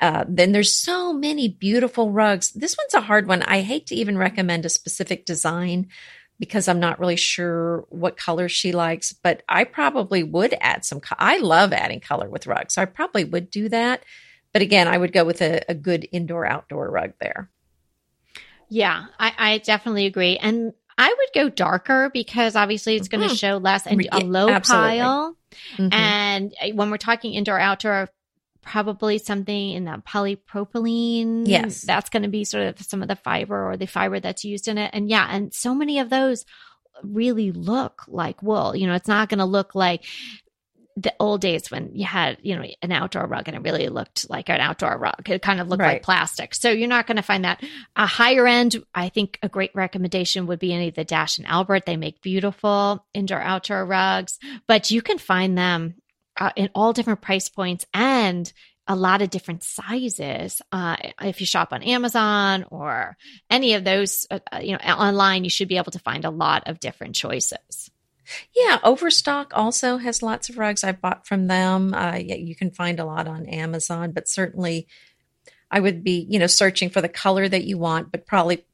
Uh, 0.00 0.24
then 0.28 0.52
there's 0.52 0.72
so 0.72 1.12
many 1.12 1.48
beautiful 1.48 2.12
rugs. 2.12 2.52
This 2.52 2.76
one's 2.78 2.94
a 2.94 3.06
hard 3.06 3.26
one. 3.26 3.42
I 3.42 3.62
hate 3.62 3.86
to 3.88 3.94
even 3.94 4.16
recommend 4.16 4.64
a 4.64 4.68
specific 4.68 5.24
design 5.24 5.88
because 6.38 6.68
I'm 6.68 6.78
not 6.78 7.00
really 7.00 7.16
sure 7.16 7.84
what 7.88 8.16
color 8.16 8.48
she 8.48 8.72
likes, 8.72 9.12
but 9.12 9.42
I 9.48 9.64
probably 9.64 10.22
would 10.22 10.54
add 10.60 10.84
some. 10.84 11.00
Co- 11.00 11.16
I 11.18 11.38
love 11.38 11.72
adding 11.72 12.00
color 12.00 12.28
with 12.28 12.46
rugs, 12.46 12.74
so 12.74 12.82
I 12.82 12.84
probably 12.84 13.24
would 13.24 13.50
do 13.50 13.68
that. 13.70 14.04
But 14.52 14.62
again, 14.62 14.88
I 14.88 14.96
would 14.96 15.12
go 15.12 15.24
with 15.24 15.42
a, 15.42 15.62
a 15.68 15.74
good 15.74 16.08
indoor 16.12 16.46
outdoor 16.46 16.90
rug 16.90 17.14
there. 17.20 17.50
Yeah, 18.68 19.06
I, 19.18 19.32
I, 19.36 19.58
definitely 19.58 20.06
agree. 20.06 20.36
And 20.36 20.72
I 20.96 21.08
would 21.08 21.42
go 21.42 21.48
darker 21.48 22.10
because 22.12 22.54
obviously 22.54 22.96
it's 22.96 23.08
going 23.08 23.22
to 23.22 23.28
mm-hmm. 23.28 23.34
show 23.34 23.56
less 23.56 23.86
and 23.86 24.06
a 24.12 24.18
low 24.18 24.48
Absolutely. 24.48 24.88
pile. 24.98 25.36
Mm-hmm. 25.76 25.92
And 25.92 26.54
uh, 26.60 26.68
when 26.74 26.90
we're 26.90 26.98
talking 26.98 27.32
indoor 27.32 27.58
outdoor, 27.58 28.08
probably 28.68 29.16
something 29.16 29.70
in 29.70 29.86
that 29.86 30.04
polypropylene. 30.04 31.48
Yes. 31.48 31.80
That's 31.80 32.10
going 32.10 32.24
to 32.24 32.28
be 32.28 32.44
sort 32.44 32.64
of 32.64 32.78
some 32.84 33.00
of 33.00 33.08
the 33.08 33.16
fiber 33.16 33.70
or 33.70 33.78
the 33.78 33.86
fiber 33.86 34.20
that's 34.20 34.44
used 34.44 34.68
in 34.68 34.76
it. 34.76 34.90
And 34.92 35.08
yeah, 35.08 35.26
and 35.30 35.54
so 35.54 35.74
many 35.74 36.00
of 36.00 36.10
those 36.10 36.44
really 37.02 37.50
look 37.50 38.04
like 38.08 38.42
wool. 38.42 38.76
You 38.76 38.86
know, 38.86 38.92
it's 38.92 39.08
not 39.08 39.30
going 39.30 39.38
to 39.38 39.46
look 39.46 39.74
like 39.74 40.04
the 40.96 41.14
old 41.18 41.40
days 41.40 41.70
when 41.70 41.92
you 41.94 42.04
had, 42.04 42.36
you 42.42 42.56
know, 42.56 42.64
an 42.82 42.92
outdoor 42.92 43.26
rug 43.26 43.48
and 43.48 43.56
it 43.56 43.62
really 43.62 43.88
looked 43.88 44.28
like 44.28 44.50
an 44.50 44.60
outdoor 44.60 44.98
rug. 44.98 45.30
It 45.30 45.40
kind 45.40 45.60
of 45.60 45.68
looked 45.68 45.80
right. 45.80 45.94
like 45.94 46.02
plastic. 46.02 46.54
So 46.54 46.70
you're 46.70 46.88
not 46.88 47.06
going 47.06 47.16
to 47.16 47.22
find 47.22 47.44
that. 47.44 47.64
A 47.96 48.04
higher 48.04 48.46
end, 48.46 48.84
I 48.94 49.08
think 49.08 49.38
a 49.42 49.48
great 49.48 49.70
recommendation 49.74 50.46
would 50.46 50.58
be 50.58 50.74
any 50.74 50.88
of 50.88 50.94
the 50.94 51.04
Dash 51.04 51.38
and 51.38 51.46
Albert. 51.46 51.86
They 51.86 51.96
make 51.96 52.20
beautiful 52.20 53.06
indoor 53.14 53.40
outdoor 53.40 53.86
rugs, 53.86 54.38
but 54.66 54.90
you 54.90 55.00
can 55.00 55.16
find 55.16 55.56
them 55.56 55.94
uh, 56.38 56.50
in 56.56 56.70
all 56.74 56.92
different 56.92 57.20
price 57.20 57.48
points 57.48 57.86
and 57.92 58.52
a 58.86 58.96
lot 58.96 59.20
of 59.20 59.30
different 59.30 59.62
sizes. 59.62 60.62
Uh, 60.72 60.96
if 61.20 61.40
you 61.40 61.46
shop 61.46 61.72
on 61.72 61.82
Amazon 61.82 62.64
or 62.70 63.16
any 63.50 63.74
of 63.74 63.84
those, 63.84 64.26
uh, 64.30 64.38
uh, 64.50 64.60
you 64.62 64.72
know, 64.72 64.78
online, 64.78 65.44
you 65.44 65.50
should 65.50 65.68
be 65.68 65.76
able 65.76 65.92
to 65.92 65.98
find 65.98 66.24
a 66.24 66.30
lot 66.30 66.66
of 66.66 66.80
different 66.80 67.14
choices. 67.14 67.90
Yeah, 68.54 68.78
Overstock 68.82 69.52
also 69.54 69.98
has 69.98 70.22
lots 70.22 70.48
of 70.48 70.58
rugs 70.58 70.84
I've 70.84 71.00
bought 71.00 71.26
from 71.26 71.46
them. 71.46 71.94
Uh, 71.94 72.16
yeah, 72.16 72.36
you 72.36 72.54
can 72.54 72.70
find 72.70 72.98
a 72.98 73.04
lot 73.04 73.26
on 73.26 73.46
Amazon, 73.46 74.12
but 74.12 74.28
certainly 74.28 74.86
I 75.70 75.80
would 75.80 76.02
be, 76.02 76.26
you 76.28 76.38
know, 76.38 76.46
searching 76.46 76.90
for 76.90 77.00
the 77.00 77.08
color 77.08 77.48
that 77.48 77.64
you 77.64 77.78
want, 77.78 78.10
but 78.10 78.26
probably 78.26 78.64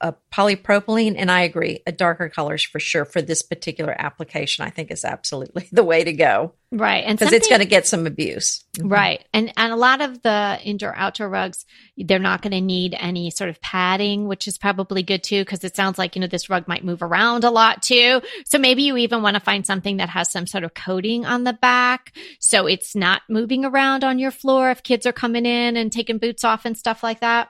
a 0.00 0.14
polypropylene 0.32 1.14
and 1.16 1.30
i 1.30 1.40
agree 1.42 1.82
a 1.86 1.92
darker 1.92 2.28
colors 2.28 2.62
for 2.62 2.78
sure 2.78 3.04
for 3.04 3.22
this 3.22 3.42
particular 3.42 3.94
application 3.98 4.64
i 4.64 4.70
think 4.70 4.90
is 4.90 5.04
absolutely 5.04 5.68
the 5.72 5.84
way 5.84 6.04
to 6.04 6.12
go. 6.12 6.52
Right 6.72 7.04
and 7.06 7.16
because 7.16 7.32
it's 7.32 7.48
going 7.48 7.60
to 7.60 7.66
get 7.66 7.86
some 7.86 8.06
abuse. 8.06 8.64
Mm-hmm. 8.76 8.88
right 8.88 9.24
and 9.32 9.52
and 9.56 9.72
a 9.72 9.76
lot 9.76 10.00
of 10.00 10.20
the 10.22 10.58
indoor 10.64 10.94
outdoor 10.94 11.28
rugs 11.28 11.64
they're 11.96 12.18
not 12.18 12.42
going 12.42 12.50
to 12.50 12.60
need 12.60 12.94
any 12.98 13.30
sort 13.30 13.50
of 13.50 13.60
padding 13.62 14.26
which 14.26 14.48
is 14.48 14.58
probably 14.58 15.02
good 15.02 15.22
too 15.22 15.42
because 15.42 15.62
it 15.62 15.76
sounds 15.76 15.96
like 15.96 16.16
you 16.16 16.20
know 16.20 16.26
this 16.26 16.50
rug 16.50 16.66
might 16.66 16.84
move 16.84 17.02
around 17.02 17.44
a 17.44 17.50
lot 17.50 17.82
too. 17.82 18.20
So 18.46 18.58
maybe 18.58 18.82
you 18.82 18.96
even 18.96 19.22
want 19.22 19.34
to 19.34 19.40
find 19.40 19.64
something 19.64 19.98
that 19.98 20.10
has 20.10 20.30
some 20.30 20.46
sort 20.46 20.64
of 20.64 20.74
coating 20.74 21.24
on 21.24 21.44
the 21.44 21.52
back 21.52 22.12
so 22.40 22.66
it's 22.66 22.94
not 22.94 23.22
moving 23.28 23.64
around 23.64 24.04
on 24.04 24.18
your 24.18 24.32
floor 24.32 24.70
if 24.70 24.82
kids 24.82 25.06
are 25.06 25.12
coming 25.12 25.46
in 25.46 25.76
and 25.76 25.92
taking 25.92 26.18
boots 26.18 26.44
off 26.44 26.64
and 26.64 26.76
stuff 26.76 27.02
like 27.02 27.20
that 27.20 27.48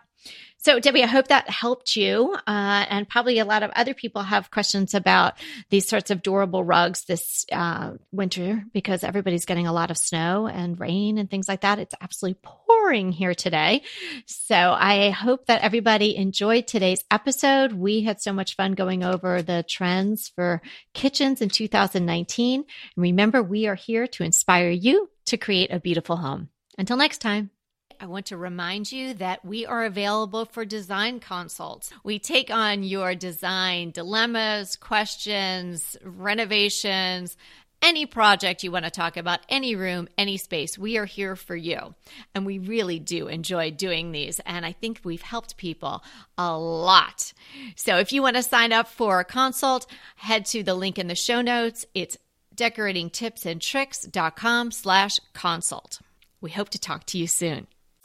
so, 0.67 0.81
Debbie, 0.81 1.05
I 1.05 1.07
hope 1.07 1.29
that 1.29 1.49
helped 1.49 1.95
you. 1.95 2.35
Uh, 2.45 2.85
and 2.91 3.09
probably 3.09 3.39
a 3.39 3.45
lot 3.45 3.63
of 3.63 3.71
other 3.77 3.95
people 3.95 4.23
have 4.23 4.51
questions 4.51 4.95
about 4.95 5.35
these 5.71 5.87
sorts 5.87 6.11
of 6.11 6.23
durable 6.23 6.65
rugs 6.65 7.05
this 7.05 7.47
uh, 7.53 7.93
winter 8.11 8.65
because 8.73 9.05
everybody's 9.05 9.45
getting 9.45 9.69
a 9.69 9.73
lot 9.73 9.93
of 9.93 9.97
snow 9.97 10.49
and 10.49 10.81
rain 10.81 11.19
and 11.19 11.31
things 11.31 11.47
like 11.47 11.61
that. 11.61 11.79
It's 11.79 11.95
absolutely 12.01 12.41
pouring 12.43 13.13
here 13.13 13.33
today. 13.33 13.83
So, 14.27 14.57
I 14.57 15.11
hope 15.11 15.47
that 15.47 15.63
everybody 15.63 16.17
enjoyed 16.17 16.67
today's 16.67 17.05
episode. 17.13 17.73
We 17.73 18.03
had 18.03 18.21
so 18.21 18.33
much 18.33 18.57
fun 18.57 18.73
going 18.73 19.05
over 19.05 19.43
the 19.43 19.65
trends 19.69 20.33
for 20.35 20.61
kitchens 20.93 21.41
in 21.43 21.49
2019. 21.49 22.61
And 22.61 22.67
remember, 22.97 23.41
we 23.41 23.69
are 23.69 23.77
here 23.77 24.09
to 24.09 24.25
inspire 24.25 24.71
you 24.71 25.09
to 25.27 25.37
create 25.37 25.71
a 25.71 25.79
beautiful 25.79 26.17
home. 26.17 26.49
Until 26.77 26.97
next 26.97 27.19
time. 27.19 27.51
I 28.01 28.07
want 28.07 28.27
to 28.27 28.37
remind 28.37 28.93
you 28.93 29.15
that 29.15 29.45
we 29.45 29.67
are 29.67 29.85
available 29.85 30.45
for 30.45 30.65
design 30.65 31.21
consults. 31.21 31.93
We 32.05 32.19
take 32.19 32.51
on 32.51 32.83
your 32.83 33.15
design 33.15 33.91
dilemmas, 33.91 34.77
questions, 34.77 35.97
renovations, 36.03 37.37
any 37.83 38.07
project 38.07 38.65
you 38.65 38.73
want 38.73 38.87
to 38.87 38.91
talk 38.91 39.17
about, 39.17 39.41
any 39.49 39.77
room, 39.77 40.09
any 40.17 40.37
space, 40.39 40.79
we 40.79 40.97
are 40.97 41.05
here 41.05 41.37
for 41.37 41.55
you. 41.55 41.95
And 42.35 42.47
we 42.47 42.59
really 42.59 42.99
do 42.99 43.29
enjoy 43.29 43.71
doing 43.71 44.11
these. 44.13 44.41
And 44.41 44.67
I 44.67 44.73
think 44.73 45.01
we've 45.05 45.23
helped 45.23 45.57
people 45.57 46.03
a 46.39 46.59
lot. 46.59 47.33
So 47.77 47.99
if 47.99 48.13
you 48.13 48.23
want 48.23 48.37
to 48.37 48.43
sign 48.43 48.73
up 48.73 48.89
for 48.89 49.21
a 49.21 49.25
consult, 49.25 49.87
head 50.17 50.47
to 50.47 50.63
the 50.63 50.75
link 50.75 50.99
in 50.99 51.09
the 51.09 51.15
show 51.15 51.43
notes. 51.43 51.85
It's 51.95 52.17
decoratingtipsandtricks.com 52.57 54.71
slash 54.71 55.21
consult. 55.35 56.01
We 56.41 56.51
hope 56.51 56.71
to 56.71 56.79
talk 56.79 57.05
to 57.07 57.19
you 57.19 57.27
soon. 57.27 57.67